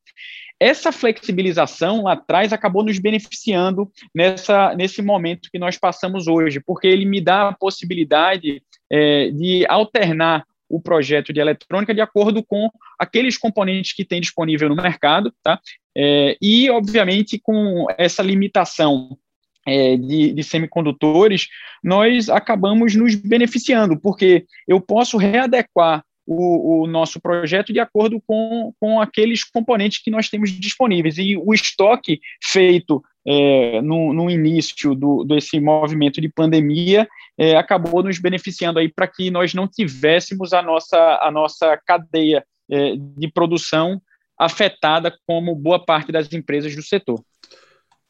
Essa 0.60 0.92
flexibilização 0.92 2.04
lá 2.04 2.14
atrás 2.14 2.54
acabou 2.54 2.84
nos 2.84 3.00
beneficiando 3.00 3.92
nessa, 4.14 4.76
nesse 4.76 5.02
momento 5.02 5.50
que 5.52 5.58
nós 5.58 5.78
passamos 5.78 6.28
hoje, 6.28 6.60
porque 6.60 6.88
ele 6.88 7.06
me 7.06 7.20
dá 7.20 7.50
a 7.50 7.54
possibilidade 7.54 8.62
é, 8.92 9.32
de 9.32 9.66
alternar 9.68 10.46
o 10.70 10.82
projeto 10.82 11.34
de 11.34 11.40
eletrônica 11.40 11.94
de 11.94 12.00
acordo 12.00 12.42
com 12.44 12.70
aqueles 12.98 13.38
componentes 13.38 13.94
que 13.94 14.06
tem 14.06 14.22
disponível 14.22 14.70
no 14.70 14.76
mercado, 14.76 15.34
tá? 15.44 15.60
É, 15.96 16.38
e, 16.42 16.70
obviamente, 16.70 17.38
com 17.38 17.88
essa 17.98 18.24
limitação 18.24 19.18
é, 19.66 19.96
de, 19.96 20.34
de, 20.34 20.44
semicondutores, 20.44 21.48
nós 21.84 22.30
acabamos 22.30 22.96
nos 22.96 23.16
beneficiando, 23.16 24.00
porque 24.00 24.46
eu 24.68 24.82
posso 24.82 25.18
readequar 25.18 26.04
o, 26.26 26.84
o, 26.84 26.88
nosso 26.88 27.20
projeto 27.20 27.74
de 27.74 27.80
acordo 27.80 28.22
com, 28.26 28.74
com 28.80 29.02
aqueles 29.02 29.44
componentes 29.44 30.02
que 30.02 30.12
nós 30.12 30.30
temos 30.30 30.52
disponíveis. 30.52 31.18
E 31.18 31.36
o 31.36 31.54
estoque 31.54 32.20
feito 32.44 33.04
é, 33.26 33.82
no, 33.82 34.14
no, 34.14 34.30
início 34.30 34.96
do, 34.96 35.24
desse 35.24 35.60
movimento 35.60 36.22
de 36.22 36.30
pandemia 36.30 37.08
é, 37.38 37.56
acabou 37.56 38.02
nos 38.04 38.20
beneficiando 38.20 38.80
aí 38.80 38.88
para 38.88 39.08
que 39.08 39.30
nós 39.30 39.54
não 39.54 39.68
tivéssemos 39.68 40.54
a 40.54 40.62
nossa, 40.62 41.20
a 41.22 41.30
nossa 41.32 41.78
cadeia 41.86 42.44
é, 42.70 42.96
de 42.96 43.28
produção 43.28 44.02
afetada 44.40 45.16
como 45.28 45.56
boa 45.56 45.84
parte 45.84 46.12
das 46.12 46.32
empresas 46.34 46.76
do 46.76 46.82
setor. 46.82 47.22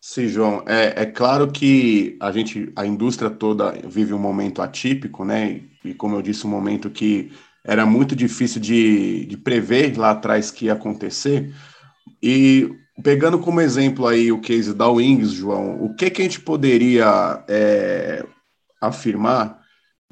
Sim, 0.03 0.27
João. 0.27 0.63
É, 0.67 1.03
é 1.03 1.05
claro 1.05 1.51
que 1.51 2.17
a 2.19 2.31
gente, 2.31 2.71
a 2.75 2.85
indústria 2.85 3.29
toda 3.29 3.71
vive 3.87 4.13
um 4.13 4.19
momento 4.19 4.61
atípico, 4.61 5.23
né? 5.23 5.61
E 5.85 5.93
como 5.93 6.15
eu 6.15 6.21
disse, 6.21 6.45
um 6.45 6.49
momento 6.49 6.89
que 6.89 7.31
era 7.63 7.85
muito 7.85 8.15
difícil 8.15 8.59
de, 8.59 9.25
de 9.25 9.37
prever 9.37 9.95
lá 9.97 10.11
atrás 10.11 10.49
que 10.49 10.65
ia 10.65 10.73
acontecer. 10.73 11.53
E 12.23 12.71
pegando 13.03 13.39
como 13.39 13.61
exemplo 13.61 14.07
aí 14.07 14.31
o 14.31 14.41
case 14.41 14.73
da 14.73 14.87
Wings, 14.89 15.31
João, 15.33 15.83
o 15.83 15.95
que, 15.95 16.09
que 16.09 16.21
a 16.21 16.25
gente 16.25 16.41
poderia 16.41 17.43
é, 17.47 18.25
afirmar? 18.81 19.61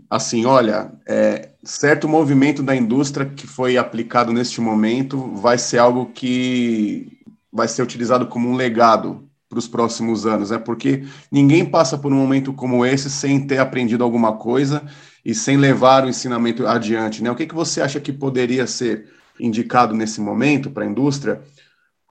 Assim, 0.10 0.46
olha, 0.46 0.92
é, 1.08 1.52
certo 1.64 2.08
movimento 2.10 2.64
da 2.64 2.76
indústria 2.76 3.26
que 3.28 3.48
foi 3.48 3.78
aplicado 3.78 4.34
neste 4.34 4.62
momento 4.62 5.36
vai 5.36 5.58
ser 5.58 5.80
algo 5.80 6.08
que 6.14 7.20
vai 7.52 7.68
ser 7.68 7.84
utilizado 7.84 8.28
como 8.28 8.50
um 8.50 8.56
legado 8.56 9.29
para 9.50 9.58
os 9.58 9.68
próximos 9.68 10.28
anos, 10.28 10.52
né? 10.52 10.60
Porque 10.60 11.04
ninguém 11.32 11.66
passa 11.66 11.98
por 11.98 12.14
um 12.14 12.16
momento 12.16 12.54
como 12.54 12.86
esse 12.86 13.10
sem 13.10 13.46
ter 13.46 13.58
aprendido 13.58 14.04
alguma 14.04 14.38
coisa 14.38 14.84
e 15.26 15.34
sem 15.34 15.58
levar 15.58 16.06
o 16.06 16.10
ensinamento 16.10 16.68
adiante, 16.68 17.24
né? 17.24 17.32
O 17.32 17.36
que, 17.36 17.48
que 17.48 17.56
você 17.56 17.82
acha 17.82 18.00
que 18.00 18.14
poderia 18.14 18.68
ser 18.68 19.10
indicado 19.40 19.96
nesse 19.96 20.22
momento 20.22 20.70
para 20.70 20.84
a 20.84 20.88
indústria, 20.88 21.42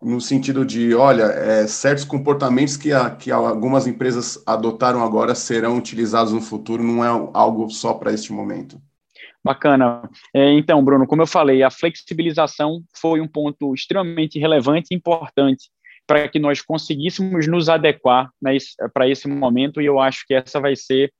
no 0.03 0.20
sentido 0.20 0.64
de, 0.64 0.94
olha, 0.94 1.24
é, 1.24 1.66
certos 1.68 2.05
comportamentos 2.05 2.77
que, 2.77 2.92
a, 2.92 3.11
que 3.11 3.31
algumas 3.31 3.87
empresas 3.87 4.42
adotaram 4.44 5.03
agora 5.05 5.35
serão 5.35 5.79
utilizados 5.79 6.33
no 6.33 6.40
futuro, 6.40 6.83
não 6.83 7.05
é 7.05 7.31
algo 7.35 7.70
só 7.70 7.94
para 7.94 8.12
este 8.12 8.33
momento? 8.33 8.81
Bacana. 9.44 10.09
É, 10.35 10.53
então, 10.53 10.85
Bruno, 10.85 11.07
como 11.07 11.22
eu 11.22 11.27
falei, 11.27 11.62
a 11.62 11.70
flexibilização 11.70 12.83
foi 13.01 13.20
um 13.20 13.29
ponto 13.29 13.72
extremamente 13.72 14.38
relevante 14.38 14.88
e 14.90 14.96
importante 14.96 15.70
para 16.09 16.27
que 16.27 16.38
nós 16.38 16.62
conseguíssemos 16.62 17.47
nos 17.47 17.68
adequar 17.68 18.31
né, 18.40 18.57
para 18.94 19.07
esse 19.07 19.29
momento, 19.29 19.81
e 19.81 19.85
eu 19.85 20.01
acho 20.01 20.25
que 20.27 20.33
essa 20.33 20.59
vai 20.59 20.75
ser 20.75 21.12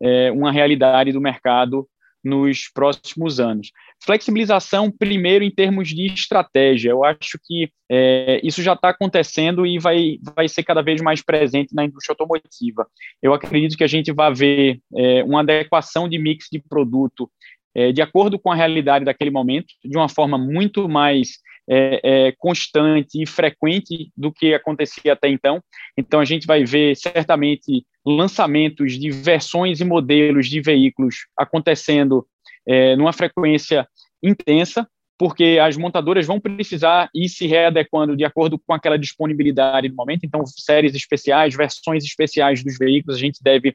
é, 0.00 0.30
uma 0.30 0.52
realidade 0.52 1.10
do 1.10 1.20
mercado 1.20 1.86
nos 2.22 2.68
próximos 2.72 3.40
anos. 3.40 3.70
Flexibilização, 4.04 4.90
primeiro, 4.90 5.44
em 5.44 5.50
termos 5.50 5.88
de 5.88 6.06
estratégia. 6.06 6.90
Eu 6.90 7.04
acho 7.04 7.38
que 7.44 7.70
é, 7.90 8.40
isso 8.42 8.62
já 8.62 8.74
está 8.74 8.90
acontecendo 8.90 9.64
e 9.64 9.78
vai, 9.78 10.18
vai 10.34 10.48
ser 10.48 10.64
cada 10.64 10.82
vez 10.82 11.00
mais 11.00 11.22
presente 11.22 11.74
na 11.74 11.84
indústria 11.84 12.12
automotiva. 12.12 12.86
Eu 13.22 13.32
acredito 13.32 13.76
que 13.76 13.84
a 13.84 13.88
gente 13.88 14.12
vai 14.12 14.32
ver 14.32 14.80
é, 14.96 15.22
uma 15.24 15.40
adequação 15.40 16.08
de 16.08 16.18
mix 16.18 16.46
de 16.50 16.58
produto 16.58 17.30
é, 17.76 17.92
de 17.92 18.00
acordo 18.00 18.38
com 18.38 18.50
a 18.50 18.54
realidade 18.54 19.04
daquele 19.04 19.30
momento, 19.30 19.66
de 19.84 19.96
uma 19.98 20.08
forma 20.08 20.38
muito 20.38 20.88
mais 20.88 21.38
é, 21.68 22.00
é, 22.02 22.32
constante 22.38 23.22
e 23.22 23.26
frequente 23.26 24.10
do 24.16 24.32
que 24.32 24.54
acontecia 24.54 25.12
até 25.12 25.28
então. 25.28 25.62
Então, 25.96 26.20
a 26.20 26.24
gente 26.24 26.46
vai 26.46 26.64
ver 26.64 26.96
certamente 26.96 27.84
lançamentos 28.04 28.98
de 28.98 29.10
versões 29.10 29.80
e 29.80 29.84
modelos 29.84 30.48
de 30.48 30.60
veículos 30.60 31.26
acontecendo 31.36 32.26
é, 32.66 32.94
numa 32.96 33.12
frequência 33.12 33.86
intensa, 34.22 34.88
porque 35.18 35.58
as 35.60 35.76
montadoras 35.76 36.26
vão 36.26 36.38
precisar 36.38 37.08
ir 37.14 37.28
se 37.28 37.46
readequando 37.46 38.16
de 38.16 38.24
acordo 38.24 38.58
com 38.58 38.74
aquela 38.74 38.98
disponibilidade 38.98 39.88
do 39.88 39.94
momento. 39.94 40.24
Então, 40.24 40.44
séries 40.46 40.94
especiais, 40.94 41.54
versões 41.54 42.04
especiais 42.04 42.62
dos 42.62 42.76
veículos, 42.78 43.16
a 43.16 43.20
gente 43.20 43.42
deve 43.42 43.74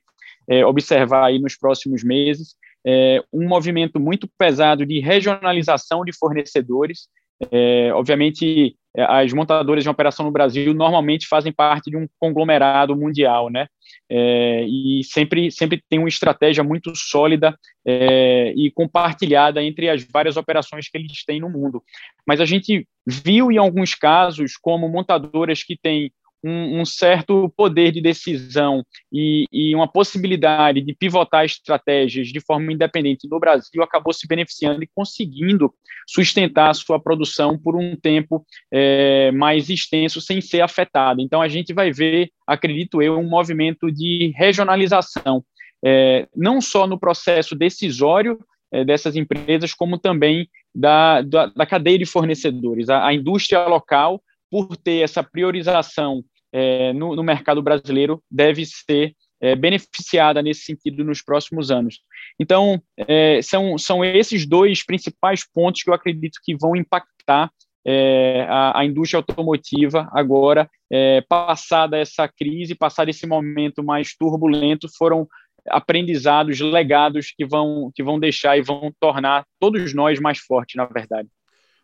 é, 0.49 0.65
observar 0.65 1.25
aí 1.25 1.39
nos 1.39 1.57
próximos 1.57 2.03
meses. 2.03 2.55
É, 2.85 3.23
um 3.31 3.47
movimento 3.47 3.99
muito 3.99 4.29
pesado 4.37 4.85
de 4.85 4.99
regionalização 4.99 6.03
de 6.03 6.15
fornecedores, 6.17 7.07
é, 7.49 7.91
obviamente, 7.93 8.75
é, 8.95 9.03
as 9.03 9.31
montadoras 9.31 9.83
de 9.83 9.89
operação 9.89 10.25
no 10.25 10.31
Brasil 10.31 10.73
normalmente 10.73 11.27
fazem 11.27 11.51
parte 11.51 11.89
de 11.89 11.97
um 11.97 12.07
conglomerado 12.19 12.95
mundial, 12.95 13.49
né? 13.49 13.67
É, 14.09 14.65
e 14.65 15.01
sempre, 15.05 15.49
sempre 15.49 15.81
tem 15.89 15.97
uma 15.97 16.09
estratégia 16.09 16.63
muito 16.63 16.93
sólida 16.95 17.57
é, 17.85 18.53
e 18.55 18.69
compartilhada 18.71 19.63
entre 19.63 19.89
as 19.89 20.03
várias 20.03 20.35
operações 20.35 20.89
que 20.89 20.97
eles 20.97 21.23
têm 21.25 21.39
no 21.39 21.49
mundo. 21.49 21.81
Mas 22.27 22.41
a 22.41 22.45
gente 22.45 22.85
viu 23.05 23.51
em 23.51 23.57
alguns 23.57 23.95
casos 23.95 24.57
como 24.57 24.89
montadoras 24.89 25.63
que 25.63 25.77
têm 25.81 26.11
um, 26.43 26.81
um, 26.81 26.85
certo 26.85 27.51
poder 27.55 27.91
de 27.91 28.01
decisão 28.01 28.83
e, 29.11 29.45
e, 29.51 29.75
uma 29.75 29.87
possibilidade 29.87 30.81
de 30.81 30.93
pivotar 30.93 31.45
estratégias 31.45 32.27
de 32.27 32.39
forma 32.39 32.73
independente 32.73 33.27
no 33.29 33.39
Brasil 33.39 33.83
acabou 33.83 34.13
se 34.13 34.27
beneficiando 34.27 34.83
e 34.83 34.89
conseguindo 34.93 35.73
sustentar 36.07 36.69
a 36.69 36.73
sua 36.73 36.99
produção 36.99 37.57
por 37.57 37.75
um 37.75 37.95
tempo 37.95 38.45
é, 38.71 39.31
mais 39.31 39.69
extenso 39.69 40.19
sem 40.19 40.41
ser 40.41 40.61
afetado. 40.61 41.21
Então 41.21 41.41
a 41.41 41.47
gente 41.47 41.73
vai 41.73 41.91
ver, 41.91 42.29
acredito 42.45 43.01
eu, 43.01 43.17
um 43.17 43.29
movimento 43.29 43.91
de 43.91 44.33
regionalização, 44.35 45.43
é, 45.83 46.27
não 46.35 46.59
só 46.59 46.87
no 46.87 46.99
processo 46.99 47.55
decisório 47.55 48.39
é, 48.71 48.85
dessas 48.85 49.15
empresas, 49.15 49.73
como 49.73 49.97
também 49.97 50.47
da, 50.73 51.21
da, 51.21 51.47
da 51.47 51.65
cadeia 51.65 51.99
de 51.99 52.05
fornecedores. 52.05 52.89
A, 52.89 53.05
a 53.05 53.13
indústria 53.13 53.65
local 53.67 54.21
por 54.49 54.75
ter 54.75 55.01
essa 55.01 55.23
priorização 55.23 56.23
é, 56.53 56.93
no, 56.93 57.15
no, 57.15 57.23
mercado 57.23 57.61
brasileiro 57.61 58.21
deve 58.29 58.65
ser 58.65 59.15
é, 59.41 59.55
beneficiada 59.55 60.41
nesse 60.41 60.61
sentido 60.61 61.03
nos 61.03 61.21
próximos 61.21 61.71
anos. 61.71 61.99
Então, 62.39 62.81
é, 62.97 63.41
são, 63.41 63.77
são 63.77 64.03
esses 64.03 64.45
dois 64.45 64.85
principais 64.85 65.43
pontos 65.51 65.83
que 65.83 65.89
eu 65.89 65.93
acredito 65.93 66.39
que 66.43 66.55
vão 66.55 66.75
impactar 66.75 67.51
é, 67.85 68.45
a, 68.47 68.79
a, 68.79 68.85
indústria 68.85 69.17
automotiva 69.17 70.07
agora, 70.11 70.69
é, 70.91 71.21
passada 71.21 71.97
essa 71.97 72.27
crise, 72.27 72.75
passado 72.75 73.09
esse 73.09 73.25
momento 73.25 73.83
mais 73.83 74.15
turbulento, 74.15 74.87
foram 74.97 75.27
aprendizados, 75.67 76.59
legados 76.59 77.31
que 77.35 77.45
vão, 77.45 77.91
que 77.93 78.03
vão 78.03 78.19
deixar 78.19 78.57
e 78.57 78.61
vão 78.61 78.91
tornar 78.99 79.45
todos 79.59 79.93
nós 79.93 80.19
mais 80.19 80.39
fortes, 80.39 80.75
na 80.75 80.85
verdade. 80.85 81.27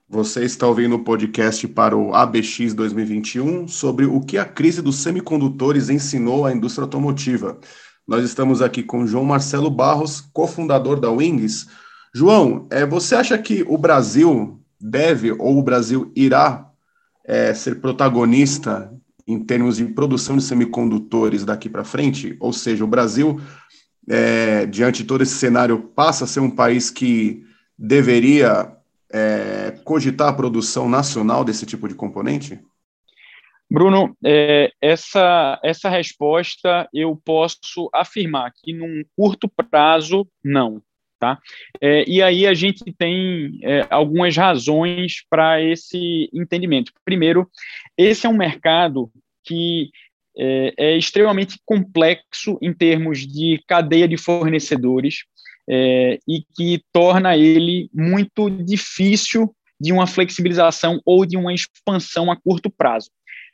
Você 0.10 0.46
está 0.46 0.66
ouvindo 0.66 0.96
o 0.96 1.04
podcast 1.04 1.68
para 1.68 1.96
o 1.96 2.16
ABX 2.16 2.74
2021 2.74 3.68
sobre 3.68 4.06
o 4.06 4.22
que 4.22 4.38
a 4.38 4.46
crise 4.46 4.82
dos 4.82 5.00
semicondutores 5.00 5.90
ensinou 5.90 6.46
à 6.46 6.54
indústria 6.54 6.86
automotiva. 6.86 7.60
Nós 8.08 8.24
estamos 8.24 8.62
aqui 8.62 8.82
com 8.82 9.06
João 9.06 9.26
Marcelo 9.26 9.70
Barros, 9.70 10.22
cofundador 10.32 10.98
da 10.98 11.12
Wings. 11.12 11.68
João, 12.16 12.68
é, 12.70 12.86
você 12.86 13.16
acha 13.16 13.38
que 13.38 13.66
o 13.68 13.78
Brasil 13.78 14.58
deve 14.80 15.34
ou 15.34 15.58
o 15.58 15.62
Brasil 15.62 16.10
irá 16.16 16.72
é, 17.26 17.54
ser 17.54 17.82
protagonista 17.82 18.90
em 19.28 19.44
termos 19.44 19.76
de 19.76 19.84
produção 19.88 20.38
de 20.38 20.44
semicondutores 20.44 21.44
daqui 21.44 21.68
para 21.68 21.84
frente? 21.84 22.38
Ou 22.40 22.54
seja, 22.54 22.86
o 22.86 22.88
Brasil, 22.88 23.42
é, 24.08 24.66
diante 24.68 25.04
de 25.04 25.10
todo 25.10 25.22
esse 25.22 25.36
cenário, 25.36 25.80
passa 25.94 26.24
a 26.24 26.28
ser 26.28 26.40
um 26.40 26.50
país 26.50 26.90
que 26.90 27.44
deveria 27.78 28.77
é, 29.12 29.72
cogitar 29.84 30.30
a 30.30 30.34
produção 30.34 30.90
nacional 30.90 31.44
desse 31.44 31.66
tipo 31.66 31.88
de 31.88 31.96
componente? 31.96 32.60
Bruno, 33.70 34.16
é, 34.26 34.72
essa, 34.82 35.60
essa 35.64 35.90
resposta 35.90 36.88
eu 36.94 37.20
posso 37.24 37.90
afirmar 37.94 38.54
que 38.56 38.74
num 38.74 39.04
curto 39.16 39.50
prazo, 39.50 40.28
não. 40.44 40.82
Tá? 41.20 41.40
É, 41.82 42.08
e 42.08 42.22
aí 42.22 42.46
a 42.46 42.54
gente 42.54 42.84
tem 42.96 43.60
é, 43.64 43.88
algumas 43.90 44.38
razões 44.38 45.24
para 45.28 45.62
esse 45.62 46.30
entendimento. 46.32 46.92
Primeiro, 47.04 47.50
esse 47.98 48.28
é 48.28 48.30
um 48.30 48.38
mercado 48.38 49.12
que 49.44 49.90
é, 50.38 50.74
é 50.78 50.98
extremamente 50.98 51.60
complexo 51.66 52.60
em 52.62 52.72
termos 52.72 53.26
de 53.26 53.60
cadeia 53.68 54.08
de 54.08 54.16
fornecedores, 54.16 55.26
é, 55.70 56.20
e 56.28 56.44
que 56.56 56.82
torna 56.94 57.36
ele 57.36 57.90
muito 57.94 58.50
difícil 58.50 59.54
de 59.80 59.92
uma 59.92 60.08
flexibilização 60.08 61.00
ou 61.06 61.26
de 61.26 61.38
uma 61.38 61.54
expansão 61.54 62.32
a 62.32 62.36
curto 62.36 62.70
prazo. 62.70 63.10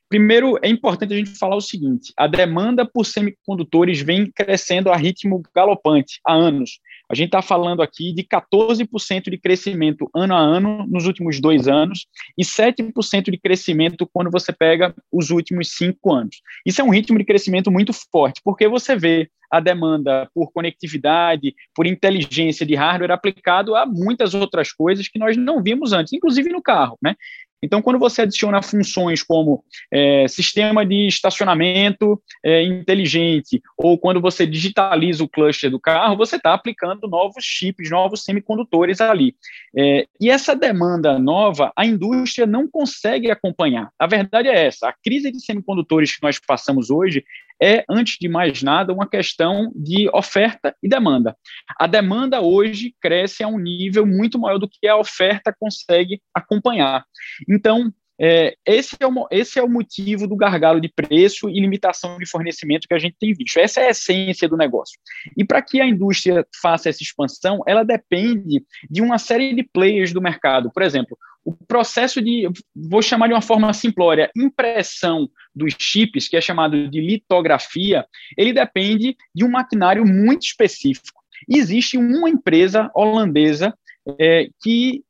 Primeiro, 0.10 0.60
é 0.62 0.70
importante 0.70 1.14
a 1.14 1.18
gente 1.18 1.38
falar 1.38 1.56
o 1.56 1.62
seguinte: 1.62 2.14
a 2.16 2.28
demanda 2.28 2.86
por 2.86 3.06
semicondutores 3.06 4.02
vem 4.02 4.32
crescendo 4.32 4.92
a 4.92 4.96
ritmo 4.96 5.42
galopante 5.56 6.20
há 6.26 6.34
anos. 6.34 6.80
A 7.10 7.16
gente 7.16 7.28
está 7.28 7.42
falando 7.42 7.82
aqui 7.82 8.14
de 8.14 8.24
14% 8.24 9.30
de 9.30 9.38
crescimento 9.38 10.10
ano 10.16 10.34
a 10.34 10.40
ano 10.40 10.86
nos 10.88 11.06
últimos 11.06 11.40
dois 11.40 11.68
anos 11.68 12.08
e 12.38 12.44
7% 12.44 13.30
de 13.30 13.38
crescimento 13.38 14.10
quando 14.12 14.32
você 14.32 14.52
pega 14.52 14.96
os 15.12 15.30
últimos 15.30 15.72
cinco 15.72 16.14
anos. 16.14 16.42
Isso 16.66 16.82
é 16.82 16.84
um 16.84 16.90
ritmo 16.90 17.18
de 17.18 17.26
crescimento 17.26 17.72
muito 17.72 17.94
forte, 17.94 18.42
porque 18.44 18.68
você 18.68 18.96
vê 18.96 19.30
a 19.52 19.60
demanda 19.60 20.28
por 20.34 20.52
conectividade, 20.52 21.54
por 21.76 21.86
inteligência 21.86 22.66
de 22.66 22.74
hardware 22.74 23.12
aplicado 23.12 23.76
a 23.76 23.86
muitas 23.86 24.34
outras 24.34 24.72
coisas 24.72 25.08
que 25.08 25.20
nós 25.20 25.38
não 25.38 25.62
vimos 25.62 25.94
antes, 25.94 26.12
inclusive 26.12 26.50
no 26.50 26.62
carro, 26.62 26.98
né? 27.00 27.16
Então, 27.64 27.82
quando 27.82 27.98
você 27.98 28.24
adiciona 28.24 28.62
funções 28.62 29.24
como 29.24 29.64
é, 29.92 30.28
sistema 30.28 30.86
de 30.86 31.08
estacionamento 31.08 32.22
é, 32.44 32.62
inteligente, 32.62 33.62
ou 33.78 33.98
quando 33.98 34.20
você 34.20 34.46
digitaliza 34.46 35.24
o 35.24 35.30
cluster 35.30 35.72
do 35.72 35.80
carro, 35.80 36.18
você 36.18 36.36
está 36.36 36.54
aplicando 36.54 37.08
novos 37.08 37.44
chips, 37.44 37.90
novos 37.90 38.26
semicondutores 38.26 39.00
ali. 39.00 39.34
É, 39.76 40.06
e 40.20 40.30
essa 40.30 40.54
demanda 40.54 41.18
nova, 41.18 41.72
a 41.76 41.86
indústria 41.86 42.46
não 42.46 42.68
consegue 42.68 43.32
acompanhar. 43.32 43.90
A 43.98 44.06
verdade 44.06 44.50
é 44.50 44.66
essa: 44.66 44.90
a 44.90 44.94
crise 44.94 45.32
de 45.32 45.40
semicondutores 45.40 46.16
que 46.16 46.22
nós 46.22 46.38
passamos 46.40 46.90
hoje 46.90 47.24
é, 47.64 47.86
antes 47.90 48.18
de 48.20 48.28
mais 48.28 48.62
nada, 48.62 48.92
uma 48.92 49.08
questão 49.08 49.72
de 49.74 50.10
oferta 50.14 50.76
e 50.84 50.90
demanda. 50.90 51.34
A 51.80 51.88
demanda 51.88 52.42
hoje 52.42 52.94
cresce 53.00 53.42
a 53.42 53.48
um 53.48 53.58
nível 53.58 54.06
muito 54.06 54.38
maior 54.38 54.58
do 54.58 54.68
que 54.68 54.86
a 54.86 54.98
oferta 54.98 55.56
consegue 55.58 56.22
acompanhar. 56.36 57.06
Então, 57.48 57.90
é, 58.20 58.56
esse, 58.66 58.96
é 59.00 59.08
o, 59.08 59.28
esse 59.32 59.60
é 59.60 59.64
o 59.64 59.70
motivo 59.70 60.28
do 60.28 60.36
gargalo 60.36 60.80
de 60.80 60.90
preço 60.90 61.50
e 61.50 61.60
limitação 61.60 62.18
de 62.18 62.30
fornecimento 62.30 62.88
que 62.88 62.94
a 62.94 63.00
gente 63.00 63.16
tem 63.20 63.34
visto. 63.34 63.58
Essa 63.58 63.82
é 63.82 63.88
a 63.88 63.92
essência 63.92 64.48
do 64.48 64.58
negócio. 64.58 65.00
E 65.38 65.44
para 65.44 65.62
que 65.62 65.82
a 65.82 65.86
indústria 65.86 66.46
faça 66.62 66.90
essa 66.90 67.02
expansão, 67.02 67.62
ela 67.68 67.84
depende 67.84 68.64
de 68.90 69.02
uma 69.02 69.18
série 69.18 69.54
de 69.54 69.64
players 69.64 70.14
do 70.14 70.22
mercado. 70.22 70.72
Por 70.72 70.84
exemplo, 70.84 71.18
o 71.44 71.54
processo 71.54 72.22
de, 72.22 72.50
vou 72.76 73.02
chamar 73.02 73.28
de 73.28 73.34
uma 73.34 73.42
forma 73.42 73.74
simplória, 73.74 74.32
impressão 74.36 75.30
dos 75.54 75.76
chips, 75.78 76.28
que 76.28 76.38
é 76.38 76.42
chamado 76.42 76.90
de 76.90 77.02
litografia, 77.02 78.06
ele 78.38 78.54
depende 78.54 79.18
de 79.36 79.44
um 79.44 79.50
maquinário 79.50 80.06
muito 80.06 80.44
específico. 80.44 81.22
Existe 81.50 81.98
uma 81.98 82.30
empresa 82.30 82.90
holandesa 82.96 83.74
é, 84.20 84.48
que 84.62 85.04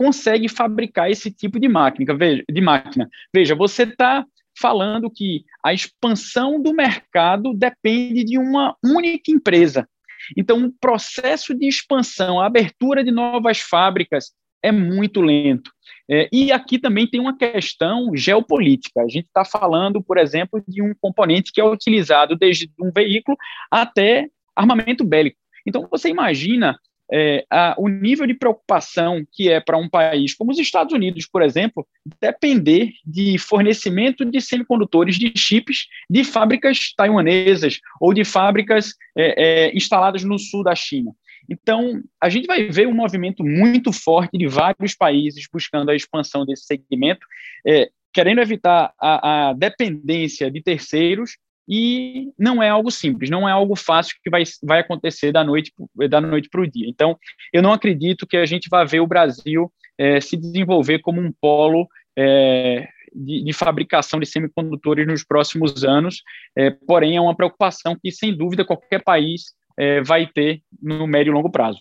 consegue 0.00 0.48
fabricar 0.48 1.10
esse 1.10 1.30
tipo 1.30 1.60
de 1.60 1.68
máquina. 1.68 2.16
Veja, 2.16 2.42
de 2.50 2.60
máquina. 2.62 3.06
Veja 3.34 3.54
você 3.54 3.82
está 3.82 4.24
falando 4.58 5.10
que 5.10 5.44
a 5.62 5.74
expansão 5.74 6.60
do 6.60 6.72
mercado 6.72 7.52
depende 7.52 8.24
de 8.24 8.38
uma 8.38 8.74
única 8.82 9.30
empresa. 9.30 9.86
Então, 10.34 10.64
o 10.64 10.72
processo 10.72 11.54
de 11.54 11.68
expansão, 11.68 12.40
a 12.40 12.46
abertura 12.46 13.04
de 13.04 13.10
novas 13.10 13.60
fábricas 13.60 14.32
é 14.62 14.72
muito 14.72 15.20
lento. 15.20 15.70
É, 16.10 16.30
e 16.32 16.50
aqui 16.50 16.78
também 16.78 17.06
tem 17.06 17.20
uma 17.20 17.36
questão 17.36 18.10
geopolítica. 18.16 19.02
A 19.02 19.08
gente 19.08 19.26
está 19.26 19.44
falando, 19.44 20.02
por 20.02 20.16
exemplo, 20.16 20.64
de 20.66 20.82
um 20.82 20.94
componente 20.98 21.52
que 21.52 21.60
é 21.60 21.64
utilizado 21.64 22.36
desde 22.36 22.70
um 22.80 22.90
veículo 22.90 23.36
até 23.70 24.28
armamento 24.56 25.04
bélico. 25.04 25.36
Então, 25.66 25.86
você 25.90 26.08
imagina 26.08 26.74
é, 27.12 27.44
a, 27.50 27.74
o 27.78 27.88
nível 27.88 28.26
de 28.26 28.34
preocupação 28.34 29.24
que 29.32 29.50
é 29.50 29.60
para 29.60 29.76
um 29.76 29.88
país 29.88 30.34
como 30.34 30.50
os 30.50 30.58
Estados 30.58 30.92
Unidos, 30.92 31.26
por 31.26 31.42
exemplo, 31.42 31.86
depender 32.20 32.92
de 33.04 33.36
fornecimento 33.38 34.24
de 34.24 34.40
semicondutores, 34.40 35.16
de 35.16 35.32
chips 35.36 35.86
de 36.08 36.24
fábricas 36.24 36.92
taiwanesas 36.96 37.80
ou 38.00 38.14
de 38.14 38.24
fábricas 38.24 38.94
é, 39.16 39.68
é, 39.68 39.76
instaladas 39.76 40.22
no 40.24 40.38
sul 40.38 40.62
da 40.62 40.74
China. 40.74 41.12
Então, 41.48 42.00
a 42.20 42.28
gente 42.28 42.46
vai 42.46 42.68
ver 42.68 42.86
um 42.86 42.94
movimento 42.94 43.42
muito 43.42 43.92
forte 43.92 44.38
de 44.38 44.46
vários 44.46 44.94
países 44.94 45.48
buscando 45.52 45.90
a 45.90 45.96
expansão 45.96 46.46
desse 46.46 46.64
segmento, 46.64 47.26
é, 47.66 47.90
querendo 48.12 48.40
evitar 48.40 48.92
a, 49.00 49.48
a, 49.48 49.52
dependência 49.52 50.48
de 50.50 50.62
terceiros, 50.62 51.36
e 51.72 52.32
não 52.36 52.60
é 52.60 52.68
algo 52.68 52.90
simples, 52.90 53.30
não 53.30 53.48
é 53.48 53.52
algo 53.52 53.76
fácil 53.76 54.16
que 54.24 54.28
vai, 54.28 54.42
vai 54.60 54.80
acontecer 54.80 55.30
da 55.30 55.44
noite, 55.44 55.72
da 56.08 56.20
noite 56.20 56.48
para 56.50 56.62
o 56.62 56.66
dia. 56.66 56.88
Então, 56.88 57.16
eu 57.52 57.62
não 57.62 57.72
acredito 57.72 58.26
que 58.26 58.36
a 58.36 58.44
gente 58.44 58.68
vá 58.68 58.82
ver 58.82 58.98
o 58.98 59.06
Brasil 59.06 59.72
é, 59.96 60.20
se 60.20 60.36
desenvolver 60.36 60.98
como 60.98 61.20
um 61.20 61.32
polo 61.40 61.86
é, 62.18 62.88
de, 63.14 63.44
de, 63.44 63.52
fabricação 63.52 64.18
de 64.18 64.26
semicondutores 64.26 65.06
nos 65.06 65.22
próximos 65.22 65.84
anos, 65.84 66.24
é, 66.56 66.70
porém 66.70 67.16
é 67.16 67.20
uma 67.20 67.36
preocupação 67.36 67.96
que, 68.02 68.10
sem 68.10 68.36
dúvida, 68.36 68.64
qualquer 68.64 69.04
país 69.04 69.52
é, 69.78 70.02
vai 70.02 70.26
ter 70.26 70.62
no 70.82 71.06
médio 71.06 71.30
e 71.30 71.34
longo 71.34 71.52
prazo. 71.52 71.80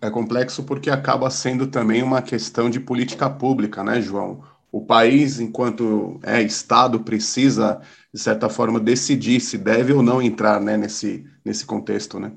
É 0.00 0.08
complexo 0.08 0.62
porque 0.62 0.88
acaba 0.88 1.28
sendo 1.30 1.66
também 1.66 2.00
uma 2.00 2.22
questão 2.22 2.70
de 2.70 2.78
política 2.78 3.28
pública, 3.28 3.82
né, 3.82 4.00
João? 4.00 4.44
O 4.72 4.84
país, 4.84 5.40
enquanto 5.40 6.20
é 6.22 6.40
Estado, 6.40 7.00
precisa, 7.00 7.80
de 8.12 8.20
certa 8.20 8.48
forma, 8.48 8.78
decidir 8.78 9.40
se 9.40 9.58
deve 9.58 9.92
ou 9.92 10.02
não 10.02 10.22
entrar 10.22 10.60
né, 10.60 10.76
nesse, 10.76 11.24
nesse 11.44 11.66
contexto, 11.66 12.20
né? 12.20 12.32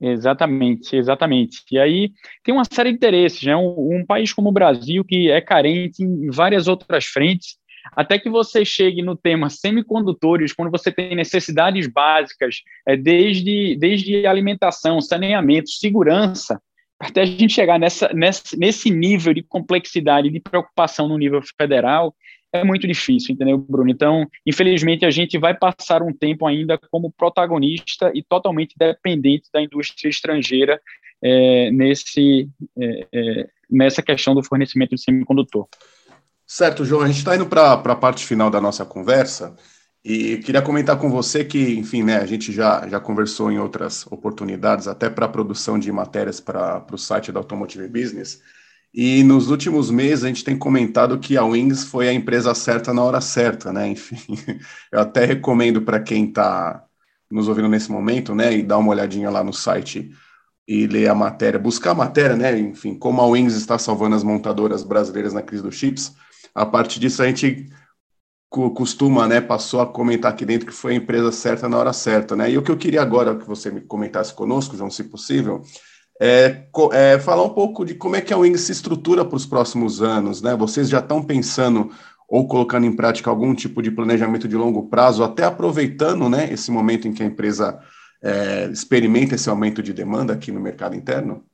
Exatamente, 0.00 0.94
exatamente. 0.94 1.62
E 1.70 1.78
aí 1.78 2.12
tem 2.44 2.54
uma 2.54 2.64
série 2.70 2.90
de 2.90 2.96
interesses, 2.96 3.42
né? 3.42 3.56
Um, 3.56 4.00
um, 4.00 4.06
país 4.06 4.32
como 4.32 4.50
o 4.50 4.52
Brasil, 4.52 5.04
que 5.04 5.30
é 5.30 5.40
carente 5.40 6.02
em 6.02 6.30
várias 6.30 6.68
outras 6.68 7.06
frentes, 7.06 7.56
até 7.92 8.18
que 8.18 8.28
você 8.28 8.64
chegue 8.64 9.02
no 9.02 9.16
tema 9.16 9.48
semicondutores, 9.48 10.52
quando 10.52 10.70
você 10.70 10.90
tem 10.90 11.14
necessidades 11.14 11.86
básicas, 11.86 12.56
é, 12.86 12.96
desde, 12.96 13.76
desde 13.76 14.26
alimentação, 14.26 15.00
saneamento, 15.00 15.70
segurança, 15.70 16.60
até 16.98 17.22
a 17.22 17.26
gente 17.26 17.52
chegar 17.52 17.78
nessa, 17.78 18.10
nessa, 18.12 18.56
nesse 18.56 18.90
nível 18.90 19.34
de 19.34 19.42
complexidade, 19.42 20.30
de 20.30 20.40
preocupação 20.40 21.08
no 21.08 21.18
nível 21.18 21.40
federal, 21.58 22.14
é 22.52 22.64
muito 22.64 22.86
difícil, 22.86 23.34
entendeu, 23.34 23.58
Bruno? 23.58 23.90
Então, 23.90 24.26
infelizmente, 24.46 25.04
a 25.04 25.10
gente 25.10 25.38
vai 25.38 25.54
passar 25.54 26.02
um 26.02 26.12
tempo 26.12 26.46
ainda 26.46 26.78
como 26.90 27.12
protagonista 27.12 28.10
e 28.14 28.22
totalmente 28.22 28.74
dependente 28.78 29.48
da 29.52 29.60
indústria 29.60 30.08
estrangeira 30.08 30.80
é, 31.22 31.70
nesse, 31.70 32.48
é, 32.78 33.06
é, 33.12 33.48
nessa 33.70 34.02
questão 34.02 34.34
do 34.34 34.42
fornecimento 34.42 34.94
de 34.94 35.02
semicondutor. 35.02 35.66
Certo, 36.46 36.84
João, 36.84 37.02
a 37.02 37.08
gente 37.08 37.18
está 37.18 37.34
indo 37.34 37.46
para 37.46 37.72
a 37.72 37.96
parte 37.96 38.24
final 38.24 38.48
da 38.48 38.60
nossa 38.60 38.84
conversa 38.86 39.56
E 40.08 40.38
queria 40.38 40.62
comentar 40.62 40.96
com 41.00 41.10
você 41.10 41.44
que, 41.44 41.74
enfim, 41.76 42.04
né, 42.04 42.18
a 42.18 42.26
gente 42.26 42.52
já, 42.52 42.86
já 42.86 43.00
conversou 43.00 43.50
em 43.50 43.58
outras 43.58 44.06
oportunidades, 44.06 44.86
até 44.86 45.10
para 45.10 45.26
a 45.26 45.28
produção 45.28 45.80
de 45.80 45.90
matérias 45.90 46.38
para 46.38 46.86
o 46.92 46.96
site 46.96 47.32
da 47.32 47.40
Automotive 47.40 47.88
Business. 47.88 48.40
E 48.94 49.24
nos 49.24 49.50
últimos 49.50 49.90
meses 49.90 50.22
a 50.22 50.28
gente 50.28 50.44
tem 50.44 50.56
comentado 50.56 51.18
que 51.18 51.36
a 51.36 51.44
Wings 51.44 51.82
foi 51.82 52.08
a 52.08 52.12
empresa 52.12 52.54
certa 52.54 52.94
na 52.94 53.02
hora 53.02 53.20
certa, 53.20 53.72
né? 53.72 53.88
Enfim, 53.88 54.16
eu 54.92 55.00
até 55.00 55.24
recomendo 55.24 55.82
para 55.82 55.98
quem 55.98 56.28
está 56.28 56.84
nos 57.28 57.48
ouvindo 57.48 57.68
nesse 57.68 57.90
momento, 57.90 58.32
né, 58.32 58.56
e 58.56 58.62
dar 58.62 58.78
uma 58.78 58.90
olhadinha 58.90 59.28
lá 59.28 59.42
no 59.42 59.52
site 59.52 60.12
e 60.68 60.86
ler 60.86 61.08
a 61.08 61.16
matéria, 61.16 61.58
buscar 61.58 61.90
a 61.90 61.94
matéria, 61.94 62.36
né? 62.36 62.56
Enfim, 62.56 62.94
como 62.94 63.20
a 63.20 63.26
Wings 63.26 63.56
está 63.56 63.76
salvando 63.76 64.14
as 64.14 64.22
montadoras 64.22 64.84
brasileiras 64.84 65.32
na 65.32 65.42
crise 65.42 65.64
dos 65.64 65.74
chips. 65.74 66.14
A 66.54 66.64
partir 66.64 67.00
disso 67.00 67.24
a 67.24 67.26
gente 67.26 67.66
costuma, 68.74 69.26
né, 69.26 69.40
passou 69.40 69.80
a 69.80 69.86
comentar 69.86 70.32
aqui 70.32 70.44
dentro 70.44 70.66
que 70.66 70.72
foi 70.72 70.92
a 70.92 70.96
empresa 70.96 71.30
certa 71.32 71.68
na 71.68 71.78
hora 71.78 71.92
certa, 71.92 72.34
né? 72.34 72.50
E 72.50 72.58
o 72.58 72.62
que 72.62 72.70
eu 72.70 72.76
queria 72.76 73.02
agora 73.02 73.36
que 73.36 73.46
você 73.46 73.70
me 73.70 73.80
comentasse 73.80 74.34
conosco, 74.34 74.76
João, 74.76 74.90
se 74.90 75.04
possível, 75.04 75.62
é, 76.20 76.66
é 76.92 77.18
falar 77.18 77.44
um 77.44 77.50
pouco 77.50 77.84
de 77.84 77.94
como 77.94 78.16
é 78.16 78.20
que 78.20 78.32
a 78.32 78.38
Wings 78.38 78.62
se 78.62 78.72
estrutura 78.72 79.24
para 79.24 79.36
os 79.36 79.46
próximos 79.46 80.02
anos, 80.02 80.42
né? 80.42 80.56
Vocês 80.56 80.88
já 80.88 80.98
estão 80.98 81.22
pensando 81.22 81.90
ou 82.28 82.48
colocando 82.48 82.86
em 82.86 82.94
prática 82.94 83.30
algum 83.30 83.54
tipo 83.54 83.80
de 83.80 83.90
planejamento 83.90 84.48
de 84.48 84.56
longo 84.56 84.88
prazo, 84.88 85.22
até 85.22 85.44
aproveitando, 85.44 86.28
né, 86.28 86.52
esse 86.52 86.70
momento 86.70 87.06
em 87.06 87.12
que 87.12 87.22
a 87.22 87.26
empresa 87.26 87.78
é, 88.22 88.68
experimenta 88.70 89.36
esse 89.36 89.48
aumento 89.48 89.82
de 89.82 89.92
demanda 89.92 90.32
aqui 90.32 90.50
no 90.50 90.60
mercado 90.60 90.96
interno? 90.96 91.44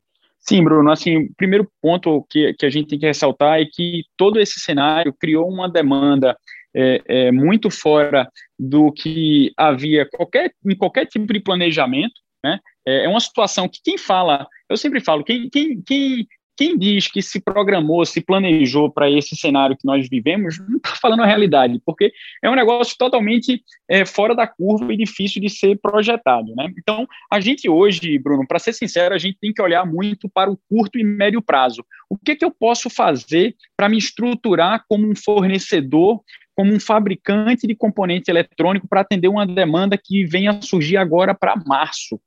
Sim, 0.42 0.64
Bruno. 0.64 0.90
Assim, 0.90 1.18
o 1.18 1.34
primeiro 1.36 1.70
ponto 1.80 2.26
que, 2.28 2.52
que 2.54 2.66
a 2.66 2.70
gente 2.70 2.88
tem 2.88 2.98
que 2.98 3.06
ressaltar 3.06 3.60
é 3.60 3.64
que 3.64 4.02
todo 4.16 4.40
esse 4.40 4.58
cenário 4.58 5.14
criou 5.18 5.48
uma 5.48 5.68
demanda 5.68 6.36
é, 6.74 7.02
é, 7.06 7.32
muito 7.32 7.70
fora 7.70 8.28
do 8.58 8.92
que 8.92 9.52
havia 9.56 10.08
qualquer, 10.10 10.52
em 10.66 10.76
qualquer 10.76 11.06
tipo 11.06 11.32
de 11.32 11.40
planejamento. 11.40 12.14
Né? 12.44 12.58
É, 12.86 13.04
é 13.04 13.08
uma 13.08 13.20
situação 13.20 13.68
que 13.68 13.78
quem 13.84 13.96
fala, 13.96 14.48
eu 14.68 14.76
sempre 14.76 15.00
falo, 15.00 15.22
quem, 15.22 15.48
quem, 15.48 15.80
quem 15.80 16.26
quem 16.56 16.78
diz 16.78 17.08
que 17.08 17.22
se 17.22 17.40
programou, 17.40 18.04
se 18.04 18.20
planejou 18.20 18.90
para 18.90 19.10
esse 19.10 19.34
cenário 19.36 19.76
que 19.76 19.86
nós 19.86 20.08
vivemos, 20.08 20.58
não 20.68 20.76
está 20.76 20.90
falando 21.00 21.22
a 21.22 21.26
realidade, 21.26 21.80
porque 21.84 22.12
é 22.42 22.50
um 22.50 22.54
negócio 22.54 22.96
totalmente 22.98 23.62
é, 23.88 24.04
fora 24.04 24.34
da 24.34 24.46
curva 24.46 24.92
e 24.92 24.96
difícil 24.96 25.40
de 25.40 25.48
ser 25.48 25.78
projetado. 25.80 26.54
Né? 26.54 26.72
Então, 26.78 27.06
a 27.30 27.40
gente 27.40 27.68
hoje, 27.68 28.18
Bruno, 28.18 28.46
para 28.46 28.58
ser 28.58 28.72
sincero, 28.72 29.14
a 29.14 29.18
gente 29.18 29.38
tem 29.40 29.52
que 29.52 29.62
olhar 29.62 29.86
muito 29.86 30.28
para 30.28 30.50
o 30.50 30.58
curto 30.68 30.98
e 30.98 31.04
médio 31.04 31.40
prazo. 31.40 31.84
O 32.08 32.16
que, 32.18 32.36
que 32.36 32.44
eu 32.44 32.50
posso 32.50 32.90
fazer 32.90 33.56
para 33.76 33.88
me 33.88 33.96
estruturar 33.96 34.84
como 34.88 35.08
um 35.08 35.16
fornecedor 35.16 36.20
como 36.54 36.70
um 36.70 36.78
fabricante 36.78 37.66
de 37.66 37.74
componente 37.74 38.30
eletrônico 38.30 38.86
para 38.86 39.00
atender 39.00 39.26
uma 39.26 39.46
demanda 39.46 39.96
que 39.96 40.24
vem 40.26 40.48
a 40.48 40.60
surgir 40.60 40.98
agora 40.98 41.34
para 41.34 41.56
março 41.56 42.20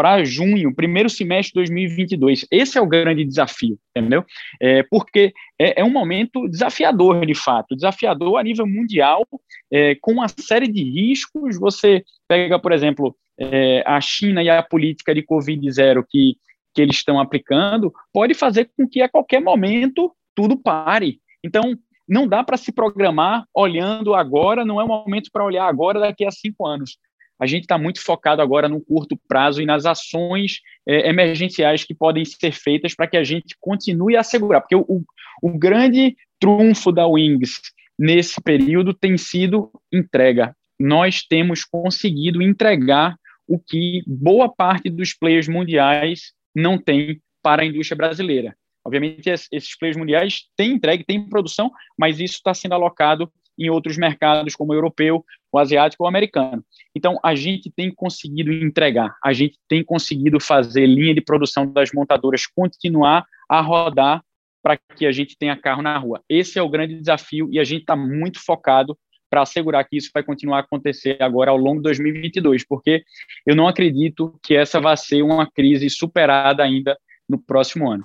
para 0.00 0.24
junho, 0.24 0.74
primeiro 0.74 1.10
semestre 1.10 1.52
de 1.52 1.72
2022. 1.72 2.46
Esse 2.50 2.78
é 2.78 2.80
o 2.80 2.86
grande 2.86 3.22
desafio, 3.22 3.78
entendeu? 3.94 4.24
É, 4.58 4.82
porque 4.84 5.30
é, 5.58 5.82
é, 5.82 5.84
um 5.84 5.90
momento 5.90 6.48
desafiador, 6.48 7.26
de 7.26 7.34
fato, 7.34 7.76
desafiador 7.76 8.38
a 8.38 8.42
nível 8.42 8.66
mundial, 8.66 9.26
é, 9.70 9.94
com 9.96 10.12
uma 10.12 10.26
série 10.26 10.68
de 10.68 10.82
riscos. 10.82 11.60
Você 11.60 12.02
pega, 12.26 12.58
por 12.58 12.72
exemplo, 12.72 13.14
é, 13.38 13.84
a 13.86 14.00
China 14.00 14.42
e 14.42 14.48
a 14.48 14.62
política 14.62 15.14
de 15.14 15.22
Covid-0 15.22 16.02
que, 16.08 16.34
que 16.74 16.80
eles 16.80 16.96
estão 16.96 17.20
aplicando, 17.20 17.92
pode 18.10 18.32
fazer 18.32 18.70
com 18.74 18.88
que 18.88 19.02
a 19.02 19.08
qualquer 19.08 19.42
momento 19.42 20.10
tudo 20.34 20.56
pare. 20.56 21.20
Então, 21.44 21.76
não 22.08 22.26
dá 22.26 22.42
para 22.42 22.56
se 22.56 22.72
programar 22.72 23.44
olhando 23.52 24.14
agora, 24.14 24.64
não 24.64 24.80
é 24.80 24.84
o 24.84 24.88
momento 24.88 25.28
para 25.30 25.44
olhar 25.44 25.66
agora 25.66 26.00
daqui 26.00 26.24
a 26.24 26.30
cinco 26.30 26.66
anos 26.66 26.96
a 27.40 27.46
gente 27.46 27.62
está 27.62 27.78
muito 27.78 28.02
focado 28.02 28.42
agora 28.42 28.68
no 28.68 28.80
curto 28.80 29.18
prazo 29.26 29.62
e 29.62 29.66
nas 29.66 29.86
ações 29.86 30.60
é, 30.86 31.08
emergenciais 31.08 31.84
que 31.84 31.94
podem 31.94 32.24
ser 32.24 32.52
feitas 32.52 32.94
para 32.94 33.06
que 33.06 33.16
a 33.16 33.24
gente 33.24 33.56
continue 33.58 34.14
a 34.14 34.20
assegurar, 34.20 34.60
porque 34.60 34.76
o, 34.76 35.02
o 35.42 35.58
grande 35.58 36.14
trunfo 36.38 36.92
da 36.92 37.06
Wings 37.06 37.60
nesse 37.98 38.40
período 38.42 38.92
tem 38.92 39.16
sido 39.16 39.70
entrega. 39.92 40.54
Nós 40.78 41.22
temos 41.22 41.64
conseguido 41.64 42.42
entregar 42.42 43.16
o 43.48 43.58
que 43.58 44.02
boa 44.06 44.48
parte 44.48 44.90
dos 44.90 45.14
players 45.14 45.48
mundiais 45.48 46.32
não 46.54 46.78
tem 46.78 47.20
para 47.42 47.62
a 47.62 47.66
indústria 47.66 47.96
brasileira. 47.96 48.54
Obviamente, 48.84 49.28
esses 49.28 49.76
players 49.78 49.96
mundiais 49.96 50.44
têm 50.56 50.72
entregue, 50.72 51.04
têm 51.04 51.28
produção, 51.28 51.70
mas 51.98 52.20
isso 52.20 52.34
está 52.34 52.54
sendo 52.54 52.74
alocado 52.74 53.30
em 53.60 53.68
outros 53.68 53.98
mercados, 53.98 54.56
como 54.56 54.72
o 54.72 54.74
europeu, 54.74 55.24
o 55.52 55.58
asiático 55.58 56.02
ou 56.02 56.06
o 56.06 56.08
americano. 56.08 56.64
Então, 56.94 57.18
a 57.22 57.34
gente 57.34 57.70
tem 57.70 57.92
conseguido 57.94 58.50
entregar, 58.50 59.14
a 59.22 59.32
gente 59.32 59.58
tem 59.68 59.84
conseguido 59.84 60.40
fazer 60.40 60.86
linha 60.86 61.14
de 61.14 61.20
produção 61.20 61.70
das 61.70 61.92
montadoras 61.92 62.46
continuar 62.46 63.24
a 63.48 63.60
rodar 63.60 64.24
para 64.62 64.76
que 64.76 65.06
a 65.06 65.12
gente 65.12 65.36
tenha 65.38 65.56
carro 65.56 65.82
na 65.82 65.96
rua. 65.98 66.22
Esse 66.28 66.58
é 66.58 66.62
o 66.62 66.68
grande 66.68 66.98
desafio 66.98 67.48
e 67.50 67.58
a 67.58 67.64
gente 67.64 67.82
está 67.82 67.96
muito 67.96 68.40
focado 68.44 68.96
para 69.28 69.42
assegurar 69.42 69.84
que 69.84 69.96
isso 69.96 70.10
vai 70.12 70.22
continuar 70.24 70.58
a 70.58 70.60
acontecer 70.60 71.16
agora 71.22 71.52
ao 71.52 71.56
longo 71.56 71.76
de 71.76 71.84
2022, 71.84 72.66
porque 72.66 73.04
eu 73.46 73.54
não 73.54 73.68
acredito 73.68 74.38
que 74.42 74.56
essa 74.56 74.80
vai 74.80 74.96
ser 74.96 75.22
uma 75.22 75.48
crise 75.48 75.88
superada 75.88 76.64
ainda 76.64 76.98
no 77.28 77.38
próximo 77.38 77.88
ano. 77.88 78.04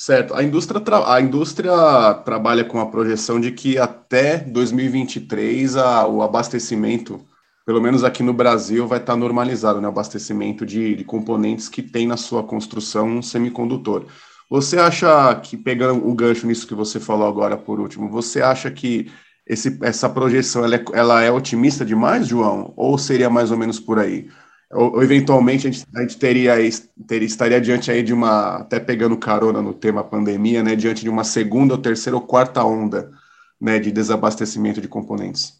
Certo. 0.00 0.32
A 0.32 0.44
indústria, 0.44 0.80
a 1.06 1.20
indústria 1.20 1.72
trabalha 2.24 2.64
com 2.64 2.78
a 2.78 2.86
projeção 2.86 3.40
de 3.40 3.50
que 3.50 3.76
até 3.78 4.38
2023 4.38 5.76
a, 5.76 6.06
o 6.06 6.22
abastecimento, 6.22 7.26
pelo 7.66 7.82
menos 7.82 8.04
aqui 8.04 8.22
no 8.22 8.32
Brasil, 8.32 8.86
vai 8.86 9.00
estar 9.00 9.16
normalizado, 9.16 9.80
né? 9.80 9.88
O 9.88 9.90
abastecimento 9.90 10.64
de, 10.64 10.94
de 10.94 11.02
componentes 11.02 11.68
que 11.68 11.82
tem 11.82 12.06
na 12.06 12.16
sua 12.16 12.44
construção 12.44 13.08
um 13.08 13.22
semicondutor. 13.22 14.06
Você 14.48 14.78
acha 14.78 15.34
que, 15.40 15.56
pegando 15.56 16.08
o 16.08 16.14
gancho 16.14 16.46
nisso 16.46 16.68
que 16.68 16.76
você 16.76 17.00
falou 17.00 17.26
agora 17.26 17.56
por 17.56 17.80
último, 17.80 18.08
você 18.08 18.40
acha 18.40 18.70
que 18.70 19.10
esse, 19.44 19.80
essa 19.82 20.08
projeção 20.08 20.64
ela 20.64 20.76
é, 20.76 20.84
ela 20.92 21.22
é 21.24 21.32
otimista 21.32 21.84
demais, 21.84 22.28
João? 22.28 22.72
Ou 22.76 22.96
seria 22.98 23.28
mais 23.28 23.50
ou 23.50 23.58
menos 23.58 23.80
por 23.80 23.98
aí? 23.98 24.28
Ou, 24.72 25.02
eventualmente 25.02 25.66
a 25.66 25.70
gente, 25.70 25.86
a 25.96 26.00
gente 26.02 26.18
teria, 26.18 26.54
teria, 27.06 27.26
estaria 27.26 27.60
diante 27.60 27.90
aí 27.90 28.02
de 28.02 28.12
uma, 28.12 28.58
até 28.58 28.78
pegando 28.78 29.16
carona 29.16 29.62
no 29.62 29.72
tema 29.72 30.04
pandemia, 30.04 30.62
né, 30.62 30.76
diante 30.76 31.02
de 31.02 31.08
uma 31.08 31.24
segunda, 31.24 31.74
ou 31.74 31.80
terceira 31.80 32.16
ou 32.16 32.22
quarta 32.22 32.62
onda 32.64 33.10
né, 33.60 33.78
de 33.78 33.90
desabastecimento 33.90 34.80
de 34.80 34.88
componentes. 34.88 35.58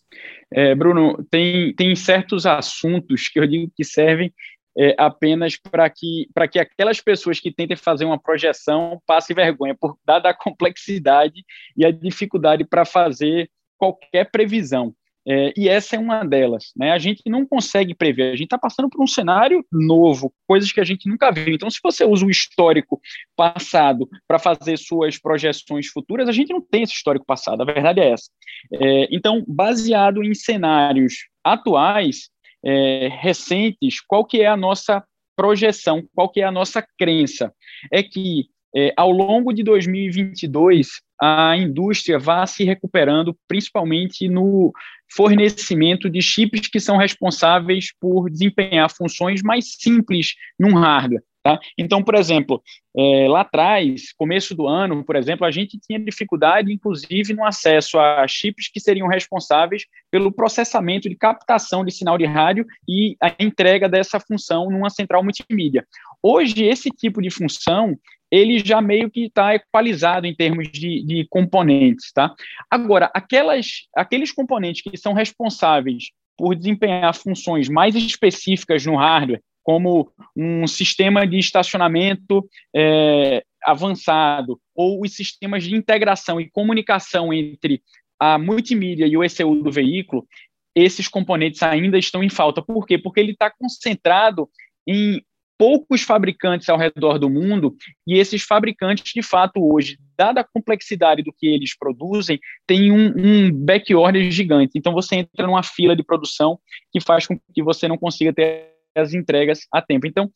É, 0.51 0.75
Bruno, 0.75 1.25
tem, 1.31 1.75
tem 1.75 1.95
certos 1.95 2.47
assuntos 2.47 3.29
que 3.29 3.39
eu 3.39 3.47
digo 3.47 3.71
que 3.75 3.85
servem 3.85 4.33
é, 4.77 4.95
apenas 4.97 5.57
para 5.57 5.91
que, 5.91 6.29
que 6.51 6.59
aquelas 6.59 7.01
pessoas 7.01 7.41
que 7.41 7.53
tentem 7.53 7.77
fazer 7.77 8.05
uma 8.05 8.19
projeção 8.19 9.01
passem 9.07 9.35
vergonha, 9.35 9.75
por 9.75 9.99
dada 10.07 10.31
a 10.31 10.35
complexidade 10.35 11.45
e 11.77 11.85
a 11.85 11.91
dificuldade 11.91 12.65
para 12.65 12.85
fazer 12.85 13.51
qualquer 13.77 14.31
previsão. 14.31 14.95
É, 15.29 15.53
e 15.57 15.69
essa 15.69 15.97
é 15.97 15.99
uma 15.99 16.25
delas. 16.25 16.73
Né? 16.75 16.91
A 16.91 16.99
gente 16.99 17.23
não 17.27 17.45
consegue 17.45 17.95
prever, 17.95 18.31
a 18.31 18.37
gente 18.37 18.45
está 18.45 18.57
passando 18.57 18.89
por 18.89 19.03
um 19.03 19.07
cenário 19.07 19.65
novo, 19.71 20.33
coisas 20.47 20.73
que 20.73 20.81
a 20.81 20.85
gente 20.85 21.09
nunca 21.09 21.31
viu. 21.31 21.55
Então, 21.55 21.69
se 21.69 21.81
você 21.83 22.05
usa 22.05 22.25
o 22.25 22.31
histórico 22.31 22.99
passado 23.37 24.09
para 24.27 24.39
fazer 24.39 24.79
suas 24.79 25.19
projeções 25.19 25.89
futuras, 25.89 26.29
a 26.29 26.33
gente 26.33 26.53
não 26.53 26.63
tem 26.63 26.83
esse 26.83 26.95
histórico 26.95 27.27
passado, 27.27 27.61
a 27.61 27.67
verdade 27.67 28.01
é 28.01 28.11
essa. 28.11 28.31
É, 28.73 29.09
então, 29.15 29.45
baseado 29.47 30.25
em 30.25 30.35
cenários 30.35 31.29
atuais, 31.45 32.31
é, 32.65 33.09
recentes, 33.21 34.01
qual 34.01 34.25
que 34.25 34.41
é 34.41 34.47
a 34.47 34.57
nossa 34.57 35.05
projeção, 35.37 36.03
qual 36.15 36.29
que 36.29 36.41
é 36.41 36.45
a 36.45 36.51
nossa 36.51 36.85
crença? 36.99 37.53
É 37.93 38.03
que 38.03 38.47
é, 38.75 38.93
ao 38.97 39.11
longo 39.11 39.53
de 39.53 39.63
2022, 39.63 40.89
a 41.21 41.57
indústria 41.57 42.19
vai 42.19 42.47
se 42.47 42.65
recuperando, 42.65 43.37
principalmente 43.49 44.29
no 44.29 44.73
fornecimento 45.11 46.09
de 46.09 46.21
chips 46.21 46.69
que 46.69 46.79
são 46.79 46.97
responsáveis 46.97 47.93
por 47.99 48.31
desempenhar 48.31 48.91
funções 48.91 49.43
mais 49.43 49.75
simples 49.79 50.35
num 50.59 50.75
hardware. 50.75 51.23
Tá? 51.43 51.59
Então, 51.79 52.03
por 52.03 52.15
exemplo, 52.15 52.61
é, 52.97 53.27
lá 53.29 53.41
atrás, 53.41 54.13
começo 54.17 54.55
do 54.55 54.67
ano, 54.67 55.05
por 55.05 55.17
exemplo, 55.17 55.47
a 55.47 55.51
gente 55.51 55.79
tinha 55.79 55.99
dificuldade, 55.99 56.73
inclusive, 56.73 57.33
no 57.33 57.45
acesso 57.45 57.99
a 57.99 58.27
chips 58.29 58.69
que 58.69 58.81
seriam 58.81 59.09
responsáveis 59.09 59.85
pelo 60.11 60.33
processamento 60.33 61.09
de 61.09 61.15
captação 61.15 61.85
de 61.85 61.93
sinal 61.93 62.19
de 62.19 62.27
rádio 62.27 62.67
e 62.87 63.17
a 63.23 63.35
entrega 63.39 63.89
dessa 63.89 64.21
função 64.21 64.69
numa 64.69 64.91
central 64.91 65.23
multimídia. 65.23 65.87
Hoje, 66.23 66.65
esse 66.65 66.91
tipo 66.91 67.23
de 67.23 67.31
função 67.31 67.97
ele 68.31 68.59
já 68.59 68.81
meio 68.81 69.11
que 69.11 69.27
está 69.27 69.55
equalizado 69.55 70.27
em 70.27 70.35
termos 70.35 70.71
de, 70.71 71.05
de, 71.05 71.27
componentes, 71.29 72.13
tá? 72.13 72.35
Agora, 72.71 73.11
aquelas, 73.15 73.87
aqueles 73.97 74.33
componentes 74.33 74.83
que 74.83 74.97
são 74.97 75.13
responsáveis 75.13 76.11
por 76.37 76.55
desempenhar 76.55 77.15
funções 77.15 77.69
mais 77.69 77.95
específicas 77.95 78.85
no 78.85 78.97
hardware, 78.97 79.43
como 79.63 80.11
um 80.37 80.67
sistema 80.67 81.27
de 81.27 81.39
estacionamento 81.39 82.49
é, 82.75 83.43
avançado, 83.63 84.59
ou 84.75 85.03
os 85.03 85.15
sistemas 85.15 85.65
de 85.65 85.75
integração 85.75 86.41
e 86.41 86.51
comunicação 86.51 87.33
entre 87.33 87.83
a 88.19 88.39
multimídia 88.39 89.07
e 89.07 89.17
o 89.17 89.25
ECU 89.25 89.63
do 89.63 89.71
veículo, 89.71 90.27
esses 90.75 91.09
componentes 91.09 91.63
ainda 91.63 91.99
estão 91.99 92.23
em 92.23 92.31
falta. 92.31 92.63
Por 92.63 92.87
quê? 92.87 92.97
Porque 92.97 93.21
ele 93.21 93.33
está 93.33 93.51
concentrado 93.51 94.49
em 94.87 95.23
poucos 95.59 96.03
fabricantes 96.03 96.69
ao 96.69 96.79
redor 96.79 97.19
do 97.19 97.29
mundo, 97.29 97.77
e 98.07 98.17
esses 98.17 98.45
fabricantes, 98.45 99.13
de 99.13 99.23
fato, 99.23 99.61
hoje, 99.61 99.99
dada 100.17 100.41
a 100.41 100.45
complexidade 100.45 101.23
do 101.23 101.33
que 101.37 101.49
eles 101.49 101.77
produzem, 101.77 102.39
tem 102.67 102.93
um, 102.93 103.13
um 103.17 103.53
backorder 103.53 104.31
gigante. 104.31 104.73
Então, 104.77 104.93
você 104.93 105.17
entra 105.17 105.47
numa 105.47 105.63
fila 105.63 105.97
de 105.97 106.05
produção 106.05 106.59
que 106.93 107.01
faz 107.01 107.27
com 107.27 107.39
que 107.53 107.63
você 107.63 107.89
não 107.89 107.99
consiga 107.99 108.33
ter 108.33 108.73
as 108.97 109.13
entregas 109.13 109.67
a 109.73 109.83
tempo. 109.83 110.07
Então, 110.07 110.31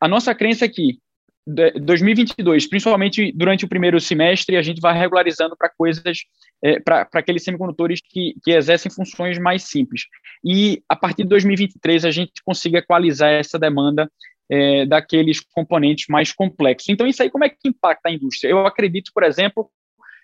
a 0.00 0.06
nossa 0.06 0.34
crença 0.34 0.66
é 0.66 0.68
que 0.68 0.98
2022, 1.46 2.68
principalmente 2.68 3.32
durante 3.32 3.64
o 3.64 3.68
primeiro 3.68 4.00
semestre, 4.00 4.56
a 4.56 4.62
gente 4.62 4.80
vai 4.80 4.98
regularizando 4.98 5.56
para 5.56 5.70
coisas, 5.70 6.24
é, 6.62 6.80
para 6.80 7.08
aqueles 7.14 7.44
semicondutores 7.44 8.00
que, 8.04 8.34
que 8.42 8.50
exercem 8.50 8.90
funções 8.90 9.38
mais 9.38 9.62
simples. 9.62 10.02
E 10.44 10.82
a 10.88 10.96
partir 10.96 11.22
de 11.22 11.28
2023 11.28 12.04
a 12.04 12.10
gente 12.10 12.32
consiga 12.44 12.78
equalizar 12.78 13.30
essa 13.30 13.58
demanda 13.58 14.10
é, 14.50 14.86
daqueles 14.86 15.40
componentes 15.40 16.06
mais 16.08 16.32
complexos. 16.32 16.88
Então, 16.88 17.06
isso 17.06 17.22
aí 17.22 17.30
como 17.30 17.44
é 17.44 17.48
que 17.48 17.68
impacta 17.68 18.08
a 18.08 18.12
indústria? 18.12 18.50
Eu 18.50 18.66
acredito, 18.66 19.10
por 19.14 19.22
exemplo, 19.22 19.70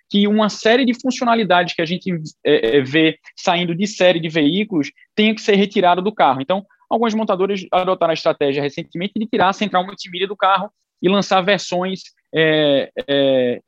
que 0.09 0.29
uma 0.29 0.49
série 0.49 0.85
de 0.85 0.95
funcionalidades 0.95 1.75
que 1.75 1.83
a 1.83 1.87
gente 1.87 2.13
é, 2.45 2.79
é 2.79 2.81
vê 2.83 3.19
saindo 3.37 3.75
de 3.75 3.87
série 3.87 4.21
de 4.21 4.29
veículos 4.29 4.91
tenha 5.15 5.35
que 5.35 5.41
ser 5.41 5.57
retirada 5.57 6.03
do 6.03 6.13
carro. 6.13 6.41
Então, 6.43 6.65
algumas 6.91 7.15
montadoras 7.15 7.65
adotaram 7.73 8.11
a 8.11 8.15
estratégia 8.15 8.63
recentemente 8.63 9.15
de 9.17 9.27
tirar 9.27 9.49
a 9.49 9.53
central 9.55 9.87
multimídia 9.87 10.29
do 10.29 10.37
carro 10.37 10.71
e 11.01 11.09
lançar 11.09 11.41
versões 11.41 12.03
é, 12.35 12.91
é, 13.09 13.61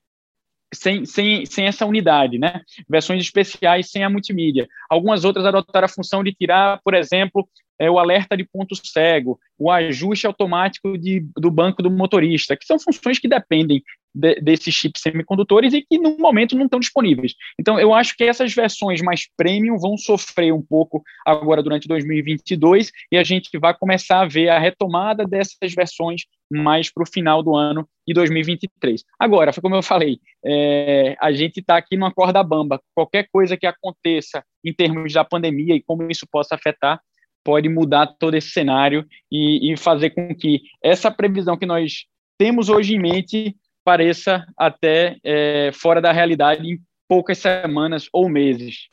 sem, 0.75 1.07
sem, 1.07 1.47
sem 1.47 1.66
essa 1.66 1.87
unidade, 1.87 2.39
né? 2.39 2.61
Versões 2.89 3.22
especiais 3.22 3.91
sem 3.91 4.05
a 4.05 4.11
multimídia. 4.11 4.68
Algumas 4.91 5.25
outras 5.25 5.47
adotaram 5.47 5.87
a 5.87 5.89
função 5.89 6.22
de 6.22 6.33
tirar, 6.33 6.81
por 6.85 6.95
exemplo, 6.95 7.49
é, 7.79 7.91
o 7.91 7.99
alerta 7.99 8.37
de 8.37 8.45
ponto 8.45 8.75
cego, 8.75 9.39
o 9.59 9.70
ajuste 9.70 10.27
automático 10.27 10.97
de, 10.99 11.27
do 11.37 11.51
banco 11.51 11.83
do 11.83 11.91
motorista, 11.91 12.57
que 12.57 12.64
são 12.64 12.79
funções 12.79 13.18
que 13.18 13.29
dependem 13.29 13.83
de, 14.14 14.40
desses 14.40 14.72
chips 14.72 15.02
semicondutores 15.02 15.74
e 15.74 15.82
que 15.82 15.98
no 15.98 16.16
momento 16.16 16.56
não 16.56 16.66
estão 16.66 16.78
disponíveis. 16.78 17.34
Então, 17.58 17.78
eu 17.80 17.92
acho 17.92 18.16
que 18.16 18.24
essas 18.24 18.54
versões 18.54 19.02
mais 19.02 19.28
premium 19.36 19.76
vão 19.76 19.96
sofrer 19.96 20.52
um 20.52 20.62
pouco 20.62 21.02
agora 21.26 21.62
durante 21.62 21.88
2022 21.88 22.92
e 23.10 23.16
a 23.16 23.24
gente 23.24 23.50
vai 23.58 23.76
começar 23.76 24.20
a 24.20 24.26
ver 24.26 24.48
a 24.48 24.58
retomada 24.58 25.24
dessas 25.24 25.74
versões 25.74 26.22
mais 26.50 26.92
para 26.92 27.02
o 27.02 27.06
final 27.06 27.42
do 27.42 27.56
ano 27.56 27.88
de 28.06 28.14
2023. 28.14 29.02
Agora, 29.18 29.52
como 29.60 29.74
eu 29.74 29.82
falei, 29.82 30.18
é, 30.44 31.16
a 31.20 31.32
gente 31.32 31.60
está 31.60 31.76
aqui 31.76 31.96
numa 31.96 32.12
corda 32.12 32.42
bamba. 32.42 32.80
Qualquer 32.94 33.26
coisa 33.32 33.56
que 33.56 33.66
aconteça 33.66 34.44
em 34.64 34.72
termos 34.72 35.12
da 35.12 35.24
pandemia 35.24 35.74
e 35.74 35.82
como 35.82 36.08
isso 36.10 36.26
possa 36.30 36.54
afetar, 36.54 37.00
pode 37.42 37.68
mudar 37.68 38.06
todo 38.18 38.34
esse 38.34 38.50
cenário 38.50 39.06
e, 39.30 39.72
e 39.72 39.76
fazer 39.76 40.10
com 40.10 40.34
que 40.34 40.62
essa 40.82 41.10
previsão 41.10 41.56
que 41.56 41.66
nós 41.66 42.06
temos 42.38 42.68
hoje 42.68 42.94
em 42.94 42.98
mente 42.98 43.56
pareça 43.85 44.45
até 44.57 45.16
é, 45.22 45.70
fora 45.72 46.01
da 46.01 46.11
realidade 46.11 46.66
em 46.66 46.80
poucas 47.09 47.39
semanas 47.39 48.09
ou 48.12 48.28
meses. 48.28 48.89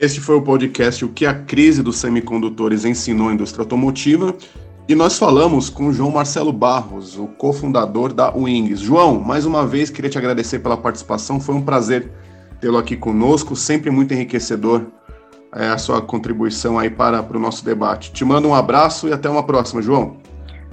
Este 0.00 0.20
foi 0.20 0.34
o 0.34 0.42
podcast 0.42 1.04
O 1.04 1.10
que 1.10 1.26
a 1.26 1.34
crise 1.34 1.82
dos 1.82 1.98
semicondutores 1.98 2.84
ensinou 2.84 3.28
à 3.28 3.32
indústria 3.32 3.62
automotiva. 3.62 4.36
E 4.88 4.96
nós 4.96 5.16
falamos 5.16 5.70
com 5.70 5.92
João 5.92 6.10
Marcelo 6.10 6.52
Barros, 6.52 7.16
o 7.16 7.28
cofundador 7.28 8.12
da 8.12 8.34
Wings. 8.34 8.80
João, 8.80 9.20
mais 9.20 9.46
uma 9.46 9.64
vez 9.64 9.90
queria 9.90 10.10
te 10.10 10.18
agradecer 10.18 10.58
pela 10.58 10.76
participação, 10.76 11.40
foi 11.40 11.54
um 11.54 11.62
prazer 11.62 12.10
tê-lo 12.60 12.78
aqui 12.78 12.96
conosco, 12.96 13.54
sempre 13.54 13.90
muito 13.90 14.12
enriquecedor 14.12 14.86
é, 15.54 15.68
a 15.68 15.78
sua 15.78 16.00
contribuição 16.00 16.78
aí 16.78 16.90
para, 16.90 17.22
para 17.22 17.36
o 17.36 17.40
nosso 17.40 17.64
debate. 17.64 18.12
Te 18.12 18.24
mando 18.24 18.48
um 18.48 18.54
abraço 18.54 19.08
e 19.08 19.12
até 19.12 19.28
uma 19.28 19.44
próxima, 19.44 19.82
João. 19.82 20.16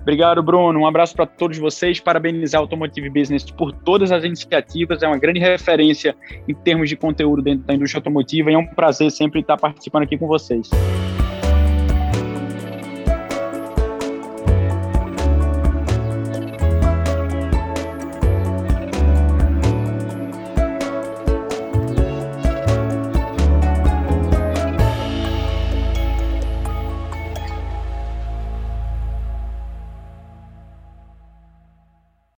Obrigado, 0.02 0.42
Bruno. 0.42 0.80
Um 0.80 0.88
abraço 0.88 1.16
para 1.16 1.26
todos 1.26 1.58
vocês. 1.58 2.00
Parabenizar 2.00 2.60
a 2.60 2.64
Automotive 2.64 3.10
Business 3.10 3.50
por 3.52 3.72
todas 3.72 4.12
as 4.12 4.24
iniciativas. 4.24 5.04
É 5.04 5.08
uma 5.08 5.18
grande 5.18 5.40
referência 5.40 6.16
em 6.48 6.54
termos 6.54 6.90
de 6.90 6.96
conteúdo 6.96 7.42
dentro 7.42 7.66
da 7.66 7.74
indústria 7.74 8.00
automotiva 8.00 8.52
e 8.52 8.54
é 8.54 8.58
um 8.58 8.66
prazer 8.66 9.12
sempre 9.12 9.42
estar 9.42 9.58
participando 9.58 10.04
aqui 10.04 10.18
com 10.18 10.28
vocês. 10.28 10.70